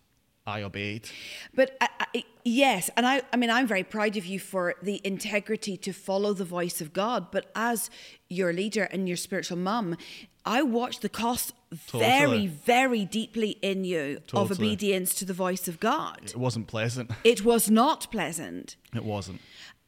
I 0.46 0.62
obeyed. 0.62 1.08
But 1.54 1.78
I, 1.80 1.88
I, 2.16 2.24
yes, 2.44 2.90
and 2.98 3.06
I, 3.08 3.22
I 3.32 3.38
mean, 3.38 3.50
I'm 3.50 3.66
very 3.68 3.84
proud 3.84 4.18
of 4.18 4.26
you 4.26 4.40
for 4.40 4.76
the 4.82 5.00
integrity 5.04 5.78
to 5.78 5.94
follow 5.94 6.34
the 6.34 6.44
voice 6.46 6.82
of 6.82 6.92
God. 6.92 7.32
But 7.32 7.50
as 7.56 7.90
your 8.30 8.52
leader 8.52 8.84
and 8.84 9.08
your 9.08 9.16
spiritual 9.18 9.58
mum, 9.58 9.96
I 10.46 10.62
watched 10.62 11.02
the 11.02 11.10
cost 11.10 11.54
very, 11.72 12.20
Totally. 12.20 12.48
very 12.48 13.06
deeply 13.06 13.52
in 13.62 13.86
you 13.86 14.22
of 14.34 14.52
obedience 14.52 15.14
to 15.16 15.26
the 15.26 15.34
voice 15.34 15.68
of 15.70 15.80
God. 15.80 16.20
It 16.24 16.36
wasn't 16.36 16.68
pleasant. 16.68 17.12
It 17.24 17.46
was 17.46 17.70
not 17.72 18.12
pleasant. 18.12 18.76
It 18.94 19.06
wasn't. 19.06 19.40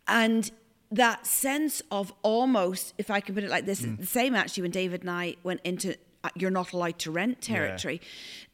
And 0.08 0.50
that 0.92 1.26
sense 1.28 1.82
of 1.92 2.14
almost, 2.22 2.94
if 2.98 3.12
I 3.12 3.20
can 3.20 3.36
put 3.36 3.44
it 3.44 3.50
like 3.50 3.66
this, 3.66 3.82
Mm. 3.82 3.98
the 3.98 4.06
same 4.06 4.36
actually 4.36 4.62
when 4.64 4.72
David 4.72 5.02
and 5.02 5.10
I 5.12 5.36
went 5.44 5.60
into 5.66 5.98
uh, 6.24 6.30
you're 6.36 6.50
not 6.50 6.72
allowed 6.74 6.98
to 7.00 7.12
rent 7.12 7.42
territory. 7.42 8.00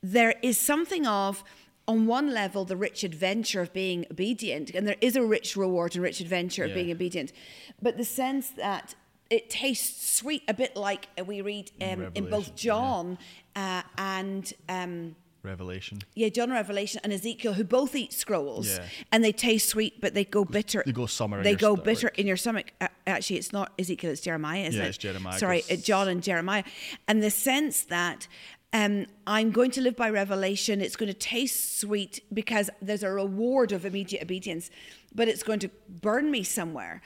There 0.04 0.34
is 0.42 0.58
something 0.58 1.06
of, 1.08 1.42
on 1.88 2.06
one 2.08 2.34
level, 2.34 2.64
the 2.66 2.78
rich 2.78 3.04
adventure 3.04 3.62
of 3.62 3.74
being 3.74 4.06
obedient, 4.12 4.70
and 4.72 4.88
there 4.88 4.96
is 5.02 5.16
a 5.16 5.24
rich 5.24 5.56
reward 5.58 5.96
and 5.96 6.04
rich 6.04 6.20
adventure 6.22 6.64
of 6.64 6.70
Yeah. 6.70 6.76
being 6.76 6.92
obedient, 6.92 7.34
but 7.82 7.98
the 7.98 8.06
sense 8.06 8.50
that 8.52 8.96
it 9.30 9.50
tastes 9.50 10.14
sweet, 10.18 10.44
a 10.48 10.54
bit 10.54 10.76
like 10.76 11.08
we 11.26 11.42
read 11.42 11.72
um, 11.82 12.12
in 12.16 12.30
both 12.30 12.50
yeah. 12.50 12.54
John 12.56 13.18
uh, 13.56 13.82
and. 13.98 14.54
Um, 14.70 15.16
Revelation. 15.44 15.98
yeah, 16.14 16.30
John 16.30 16.52
Revelation 16.52 17.02
and 17.04 17.12
Ezekiel, 17.12 17.54
who 17.54 17.64
both 17.64 17.96
eat 17.96 18.14
scrolls, 18.14 18.68
Yeah. 18.70 18.86
and 19.12 19.24
they 19.24 19.32
taste 19.32 19.70
sweet, 19.70 20.00
but 20.00 20.14
they 20.14 20.24
go 20.24 20.46
bitter. 20.46 20.84
they 20.86 20.92
go 20.92 21.08
summer 21.08 21.42
They 21.42 21.56
go 21.56 21.74
stomach. 21.74 21.86
bitter 21.86 22.08
in 22.10 22.28
your 22.28 22.38
stomach. 22.38 22.74
Uh, 22.80 22.90
actually, 23.08 23.38
it's 23.38 23.52
not 23.52 23.72
Ezekiel; 23.80 24.12
it's 24.12 24.22
Jeremiah, 24.22 24.66
isn't 24.66 24.80
Yeah, 24.80 24.86
it? 24.86 24.90
it's 24.90 24.98
Jeremiah, 25.00 25.40
Sorry, 25.40 25.64
uh, 25.72 25.78
John 25.78 26.08
and 26.10 26.22
Jeremiah, 26.22 26.64
and 27.08 27.24
the 27.24 27.32
sense 27.32 27.84
that. 27.86 28.28
Um, 28.74 29.06
I'm 29.28 29.52
going 29.52 29.72
to 29.72 29.82
live 29.82 29.98
by 29.98 30.10
revelation. 30.10 30.82
It's 30.82 30.96
going 30.96 31.12
to 31.12 31.18
taste 31.18 31.80
sweet 31.80 32.24
because 32.34 32.70
there's 32.82 33.04
a 33.04 33.12
reward 33.12 33.72
of 33.74 33.86
immediate 33.86 34.24
obedience, 34.24 34.70
but 35.14 35.28
it's 35.28 35.44
going 35.44 35.60
to 35.60 35.70
burn 35.90 36.32
me 36.32 36.44
somewhere. 36.44 37.02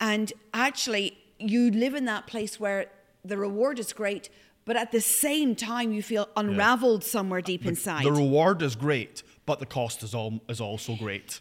And 0.00 0.32
actually, 0.54 1.18
you 1.38 1.70
live 1.70 1.94
in 1.94 2.04
that 2.04 2.26
place 2.28 2.60
where 2.60 2.86
the 3.24 3.36
reward 3.36 3.80
is 3.80 3.92
great, 3.92 4.28
but 4.64 4.76
at 4.76 4.92
the 4.92 5.00
same 5.00 5.56
time, 5.56 5.92
you 5.92 6.02
feel 6.02 6.28
unraveled 6.36 7.02
somewhere 7.02 7.40
deep 7.40 7.66
inside. 7.66 8.04
The 8.04 8.12
reward 8.12 8.62
is 8.62 8.76
great, 8.76 9.22
but 9.44 9.58
the 9.58 9.66
cost 9.66 10.02
is 10.02 10.14
all 10.14 10.40
is 10.48 10.60
also 10.60 10.94
great. 10.94 11.40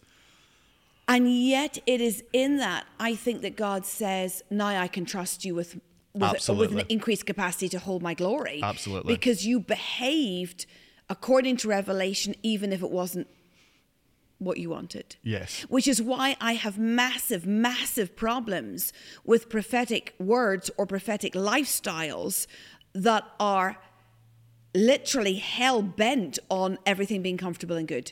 And 1.09 1.31
yet, 1.33 1.77
it 1.85 2.01
is 2.01 2.23
in 2.33 2.57
that 2.57 2.85
I 2.99 3.15
think 3.15 3.41
that 3.41 3.55
God 3.55 3.85
says, 3.85 4.43
"Now 4.49 4.67
I 4.67 4.87
can 4.87 5.05
trust 5.05 5.45
you 5.45 5.55
with 5.55 5.79
with, 6.17 6.49
with 6.49 6.71
an 6.71 6.85
increased 6.89 7.25
capacity 7.25 7.69
to 7.69 7.79
hold 7.79 8.01
my 8.01 8.13
glory." 8.13 8.61
Absolutely. 8.63 9.13
because 9.13 9.45
you 9.45 9.59
behaved 9.59 10.65
according 11.09 11.57
to 11.57 11.67
revelation, 11.67 12.35
even 12.43 12.73
if 12.73 12.81
it 12.81 12.91
wasn't 12.91 13.27
what 14.39 14.57
you 14.57 14.69
wanted. 14.69 15.15
Yes. 15.23 15.65
Which 15.69 15.87
is 15.87 16.01
why 16.01 16.35
I 16.39 16.53
have 16.53 16.77
massive, 16.77 17.45
massive 17.45 18.15
problems 18.15 18.93
with 19.23 19.49
prophetic 19.49 20.13
words 20.19 20.69
or 20.77 20.85
prophetic 20.85 21.33
lifestyles 21.33 22.45
that 22.93 23.23
are 23.39 23.77
literally 24.75 25.35
hell 25.35 25.81
bent 25.81 26.37
on 26.49 26.77
everything 26.85 27.21
being 27.21 27.37
comfortable 27.37 27.75
and 27.75 27.87
good. 27.87 28.11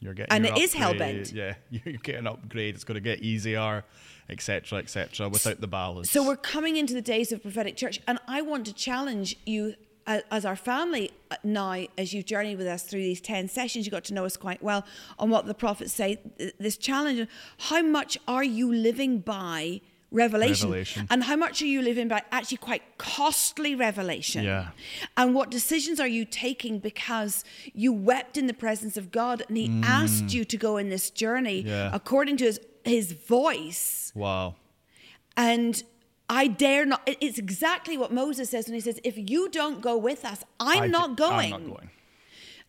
You're 0.00 0.14
getting 0.14 0.32
And 0.32 0.46
your 0.46 0.54
it 0.56 0.60
is 0.60 0.74
upgrade, 0.74 1.00
hell-bent. 1.00 1.32
Yeah, 1.32 1.54
you're 1.70 1.98
getting 1.98 2.20
an 2.20 2.26
upgrade. 2.26 2.74
It's 2.74 2.84
going 2.84 2.96
to 2.96 3.00
get 3.00 3.20
easier, 3.20 3.84
etc., 4.28 4.78
etc. 4.78 5.28
without 5.28 5.60
the 5.60 5.66
balance. 5.66 6.10
So 6.10 6.26
we're 6.26 6.36
coming 6.36 6.76
into 6.76 6.94
the 6.94 7.02
days 7.02 7.32
of 7.32 7.42
prophetic 7.42 7.76
church, 7.76 8.00
and 8.08 8.18
I 8.26 8.42
want 8.42 8.66
to 8.66 8.72
challenge 8.72 9.36
you 9.44 9.74
as 10.06 10.44
our 10.44 10.56
family 10.56 11.10
uh, 11.30 11.36
now, 11.44 11.84
as 11.96 12.12
you've 12.12 12.24
journeyed 12.24 12.58
with 12.58 12.66
us 12.66 12.82
through 12.82 13.00
these 13.00 13.20
10 13.20 13.48
sessions, 13.48 13.86
you 13.86 13.92
got 13.92 14.04
to 14.04 14.14
know 14.14 14.24
us 14.24 14.36
quite 14.36 14.62
well 14.62 14.84
on 15.18 15.30
what 15.30 15.46
the 15.46 15.54
prophets 15.54 15.92
say. 15.92 16.18
This 16.58 16.76
challenge, 16.76 17.28
how 17.58 17.82
much 17.82 18.18
are 18.26 18.42
you 18.42 18.72
living 18.72 19.20
by 19.20 19.80
revelation? 20.10 20.68
Revelation. 20.68 21.06
And 21.10 21.24
how 21.24 21.36
much 21.36 21.62
are 21.62 21.66
you 21.66 21.82
living 21.82 22.08
by 22.08 22.22
actually 22.32 22.56
quite 22.58 22.82
costly 22.98 23.74
revelation? 23.74 24.44
Yeah. 24.44 24.68
And 25.16 25.34
what 25.34 25.50
decisions 25.50 26.00
are 26.00 26.08
you 26.08 26.24
taking 26.24 26.78
because 26.78 27.44
you 27.74 27.92
wept 27.92 28.36
in 28.36 28.46
the 28.46 28.54
presence 28.54 28.96
of 28.96 29.10
God 29.10 29.42
and 29.48 29.56
He 29.56 29.80
asked 29.84 30.32
you 30.34 30.44
to 30.44 30.56
go 30.56 30.76
in 30.76 30.88
this 30.90 31.10
journey 31.10 31.62
Mm. 31.62 31.66
Yeah. 31.66 31.90
according 31.92 32.36
to 32.38 32.44
His, 32.44 32.60
his 32.84 33.12
voice? 33.12 34.12
wow. 34.14 34.54
And 35.36 35.82
I 36.28 36.46
dare 36.48 36.84
not. 36.86 37.02
It's 37.06 37.38
exactly 37.38 37.96
what 37.96 38.12
Moses 38.12 38.50
says 38.50 38.66
when 38.66 38.74
he 38.74 38.80
says, 38.80 39.00
If 39.04 39.16
you 39.16 39.48
don't 39.48 39.80
go 39.80 39.96
with 39.96 40.24
us, 40.24 40.44
I'm, 40.58 40.82
I 40.82 40.86
not, 40.86 41.10
d- 41.10 41.14
going. 41.16 41.52
I'm 41.54 41.68
not 41.68 41.76
going. 41.76 41.90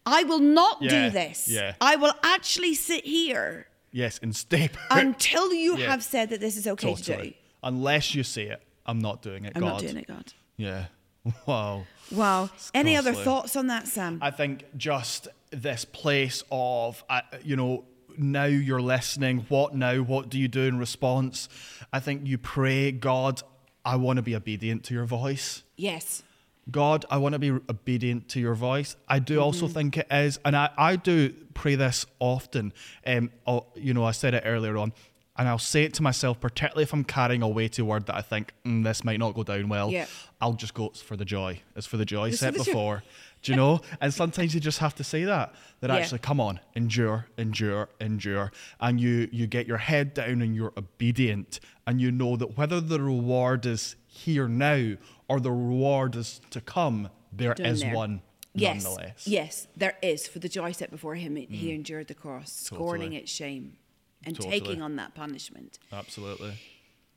I 0.05 0.23
will 0.23 0.39
not 0.39 0.77
Yeah, 0.81 0.89
do 0.89 1.09
this. 1.11 1.47
yeah. 1.47 1.75
I 1.79 1.95
will 1.95 2.13
actually 2.23 2.73
sit 2.73 3.05
here 3.05 3.67
Yes, 3.91 4.19
and 4.23 4.35
stay 4.35 4.67
put. 4.73 4.81
until 4.89 5.53
you 5.53 5.77
Yeah. 5.77 5.87
have 5.87 6.03
said 6.03 6.29
that 6.29 6.39
this 6.39 6.57
is 6.57 6.65
okay 6.67 6.93
to 6.95 7.01
do. 7.03 7.11
Totally. 7.13 7.37
Unless 7.63 8.15
you 8.15 8.23
say 8.23 8.43
it, 8.47 8.61
I'm 8.85 8.99
not 8.99 9.21
doing 9.21 9.45
it. 9.45 9.53
I'm 9.55 9.61
God. 9.61 9.67
not 9.73 9.79
doing 9.81 9.97
it, 9.97 10.07
God. 10.07 10.33
Yeah. 10.57 10.85
Wow. 11.45 11.83
Wow. 12.11 12.49
Any 12.73 12.97
other 12.97 13.13
thoughts 13.13 13.55
on 13.55 13.67
that, 13.67 13.87
Sam? 13.87 14.17
I 14.23 14.31
think 14.31 14.65
just 14.75 15.27
this 15.51 15.85
place 15.85 16.43
of, 16.51 17.03
uh, 17.09 17.21
you 17.43 17.55
know, 17.55 17.85
now 18.17 18.45
you're 18.45 18.81
listening. 18.81 19.45
What 19.47 19.75
now? 19.75 19.97
What 19.97 20.29
do 20.29 20.39
you 20.39 20.47
do 20.47 20.61
in 20.63 20.79
response? 20.79 21.47
I 21.93 21.99
think 21.99 22.25
you 22.25 22.39
pray, 22.39 22.91
God, 22.91 23.43
I 23.85 23.97
want 23.97 24.17
to 24.17 24.23
be 24.23 24.35
obedient 24.35 24.83
to 24.85 24.95
your 24.95 25.05
voice. 25.05 25.61
yes. 25.77 26.23
God, 26.69 27.05
I 27.09 27.17
want 27.17 27.33
to 27.33 27.39
be 27.39 27.49
obedient 27.49 28.29
to 28.29 28.39
your 28.39 28.53
voice. 28.53 28.95
I 29.07 29.19
do 29.19 29.39
also 29.39 29.65
Mm-hmm. 29.65 29.73
think 29.73 29.97
it 29.97 30.07
is, 30.11 30.39
and 30.45 30.55
I, 30.55 30.69
I 30.77 30.95
do 30.95 31.33
pray 31.53 31.75
this 31.75 32.05
often. 32.19 32.71
Um, 33.05 33.31
you 33.75 33.93
know, 33.93 34.03
I 34.05 34.11
said 34.11 34.33
it 34.35 34.43
earlier 34.45 34.77
on, 34.77 34.93
and 35.37 35.47
I'll 35.47 35.57
say 35.57 35.83
it 35.83 35.93
to 35.95 36.03
myself, 36.03 36.39
particularly 36.39 36.83
if 36.83 36.93
I'm 36.93 37.03
carrying 37.03 37.41
a 37.41 37.47
weighty 37.47 37.81
word 37.81 38.05
that 38.05 38.15
I 38.15 38.21
think 38.21 38.53
mm, 38.63 38.83
this 38.83 39.03
might 39.03 39.17
not 39.17 39.33
go 39.33 39.43
down 39.43 39.69
well. 39.69 39.89
Yeah. 39.89 40.05
I'll 40.39 40.53
just 40.53 40.73
go, 40.75 40.85
it's 40.87 41.01
for 41.01 41.15
the 41.17 41.25
joy. 41.25 41.61
It's 41.75 41.87
for 41.87 41.97
the 41.97 42.05
joy 42.05 42.29
It's 42.29 42.39
set 42.39 42.53
the 42.53 42.59
joy. 42.59 42.65
before. 42.65 43.03
Do 43.41 43.51
you 43.51 43.55
know? 43.55 43.81
and 43.99 44.13
sometimes 44.13 44.53
you 44.53 44.59
just 44.59 44.77
have 44.79 44.93
to 44.95 45.03
say 45.03 45.23
that. 45.23 45.55
That 45.79 45.89
Yeah. 45.89 45.95
actually, 45.95 46.19
come 46.19 46.39
on, 46.39 46.59
endure, 46.75 47.25
endure, 47.39 47.89
endure. 47.99 48.51
And 48.79 49.01
you 49.01 49.29
you 49.31 49.47
get 49.47 49.65
your 49.65 49.77
head 49.79 50.13
down 50.13 50.43
and 50.43 50.55
you're 50.55 50.73
obedient. 50.77 51.59
And 51.87 51.99
you 51.99 52.11
know 52.11 52.35
that 52.37 52.55
whether 52.55 52.79
the 52.79 53.01
reward 53.01 53.65
is 53.65 53.95
here 54.05 54.47
now 54.47 54.93
or 55.31 55.39
the 55.39 55.51
reward 55.51 56.15
is 56.15 56.41
to 56.49 56.59
come, 56.59 57.09
there 57.31 57.53
Down 57.53 57.67
is 57.67 57.81
there. 57.81 57.95
one 57.95 58.21
Yes. 58.53 58.83
nonetheless. 58.83 59.27
Yes, 59.27 59.67
there 59.77 59.97
is. 60.01 60.27
For 60.27 60.39
the 60.39 60.49
joy 60.49 60.73
set 60.73 60.91
before 60.91 61.15
him, 61.15 61.37
he 61.37 61.47
mm. 61.47 61.75
endured 61.75 62.07
the 62.07 62.13
cross, 62.13 62.51
scorning 62.51 63.11
Totally. 63.11 63.21
its 63.21 63.31
shame 63.31 63.77
and 64.25 64.35
Totally. 64.35 64.59
taking 64.59 64.81
on 64.81 64.97
that 64.97 65.15
punishment. 65.15 65.79
Absolutely. 65.91 66.53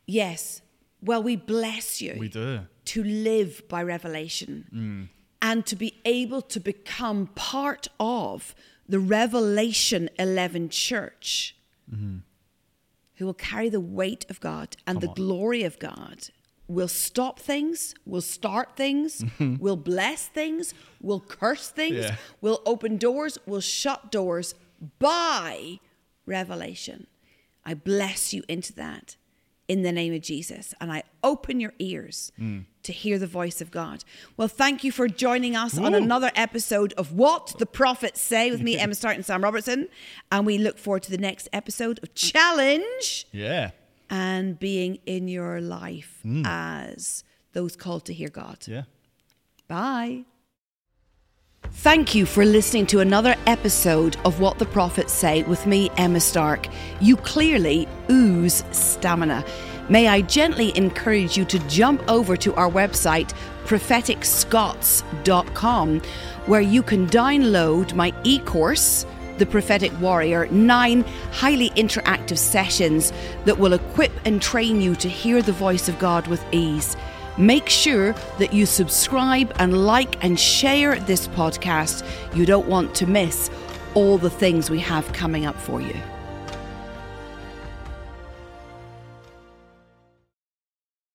Yes. 0.06 0.62
Well, 1.02 1.22
we 1.22 1.36
bless 1.36 2.00
you. 2.00 2.14
We 2.18 2.28
do. 2.28 2.60
to 2.84 3.04
live 3.04 3.62
by 3.68 3.82
revelation 3.82 4.68
mm. 4.72 5.08
and 5.42 5.66
to 5.66 5.74
be 5.74 6.00
able 6.04 6.40
to 6.42 6.60
become 6.60 7.26
part 7.34 7.88
of 7.98 8.54
the 8.88 9.00
Revelation 9.00 10.08
11 10.18 10.68
church 10.68 11.56
mm-hmm. 11.92 12.18
who 13.16 13.26
will 13.26 13.34
carry 13.34 13.68
the 13.68 13.80
weight 13.80 14.24
of 14.30 14.40
God 14.40 14.76
and 14.86 15.00
the 15.00 15.08
glory 15.08 15.64
of 15.64 15.78
God 15.78 16.28
will 16.68 16.88
stop 16.88 17.38
things, 17.38 17.94
we'll 18.06 18.20
start 18.20 18.76
things, 18.76 19.22
mm-hmm. 19.22 19.56
We'll 19.58 19.76
bless 19.76 20.26
things, 20.26 20.74
we'll 21.00 21.20
curse 21.20 21.68
things, 21.68 21.96
Yeah. 21.96 22.16
will 22.40 22.62
open 22.64 22.96
doors, 22.96 23.38
we'll 23.46 23.60
shut 23.60 24.10
doors 24.10 24.54
by 24.98 25.80
revelation. 26.26 27.06
I 27.64 27.74
bless 27.74 28.32
you 28.32 28.42
into 28.48 28.72
that 28.74 29.16
in 29.68 29.82
the 29.82 29.92
name 29.92 30.12
of 30.12 30.20
Jesus. 30.20 30.74
And 30.80 30.92
I 30.92 31.02
open 31.22 31.60
your 31.60 31.72
ears 31.78 32.32
mm. 32.38 32.64
to 32.82 32.92
hear 32.92 33.18
the 33.18 33.26
voice 33.26 33.60
of 33.60 33.70
God. 33.70 34.04
Well, 34.36 34.48
thank 34.48 34.84
you 34.84 34.92
for 34.92 35.08
joining 35.08 35.56
us 35.56 35.78
on 35.78 35.94
another 35.94 36.30
episode 36.34 36.92
of 36.94 37.12
What 37.12 37.54
the 37.58 37.66
Prophets 37.66 38.20
Say 38.20 38.50
with 38.50 38.60
me, 38.60 38.78
Emma 38.78 38.94
Stark 38.94 39.16
and 39.16 39.24
Sam 39.24 39.42
Robertson. 39.42 39.88
And 40.30 40.44
we 40.44 40.58
look 40.58 40.78
forward 40.78 41.02
to 41.04 41.10
the 41.10 41.18
next 41.18 41.48
episode 41.52 41.98
of 42.02 42.14
Challenge 42.14 43.26
Yeah. 43.32 43.70
And 44.10 44.58
being 44.58 44.98
in 45.06 45.28
your 45.28 45.60
life 45.60 46.18
hmm. 46.22 46.42
as 46.44 47.22
those 47.52 47.76
called 47.76 48.04
to 48.06 48.12
hear 48.12 48.28
God. 48.28 48.58
Yeah. 48.66 48.82
Bye. 49.68 50.24
Thank 51.70 52.14
you 52.14 52.26
for 52.26 52.44
listening 52.44 52.86
to 52.88 53.00
another 53.00 53.34
episode 53.46 54.18
of 54.24 54.40
What 54.40 54.58
the 54.58 54.66
Prophets 54.66 55.12
Say 55.12 55.44
with 55.44 55.64
me, 55.66 55.90
Emma 55.96 56.20
Stark. 56.20 56.66
You 57.00 57.16
clearly 57.16 57.88
ooze 58.10 58.64
stamina. 58.70 59.44
May 59.88 60.08
I 60.08 60.20
gently 60.22 60.76
encourage 60.76 61.36
you 61.36 61.44
to 61.46 61.58
jump 61.68 62.02
over 62.08 62.36
to 62.38 62.54
our 62.54 62.70
website, 62.70 63.32
propheticscots.com, 63.64 66.00
where 66.46 66.60
you 66.60 66.82
can 66.82 67.06
download 67.06 67.94
my 67.94 68.12
e 68.22 68.38
course, 68.40 69.06
The 69.38 69.46
Prophetic 69.46 69.92
Warrior, 70.00 70.46
nine 70.48 71.02
highly 71.32 71.70
interactive 71.70 72.38
sessions 72.38 73.12
that 73.44 73.58
will 73.58 73.72
equip 73.72 74.12
and 74.24 74.40
train 74.40 74.80
you 74.80 74.94
to 74.96 75.08
hear 75.08 75.42
the 75.42 75.52
voice 75.52 75.88
of 75.88 75.98
God 75.98 76.26
with 76.26 76.44
ease. 76.52 76.96
Make 77.36 77.68
sure 77.68 78.12
that 78.38 78.52
you 78.52 78.64
subscribe 78.64 79.52
and 79.58 79.84
like 79.86 80.22
and 80.24 80.38
share 80.38 81.00
this 81.00 81.26
podcast. 81.28 82.06
You 82.34 82.46
don't 82.46 82.68
want 82.68 82.94
to 82.96 83.06
miss 83.06 83.50
all 83.94 84.18
the 84.18 84.30
things 84.30 84.70
we 84.70 84.78
have 84.80 85.12
coming 85.12 85.44
up 85.44 85.56
for 85.56 85.80
you. 85.80 85.96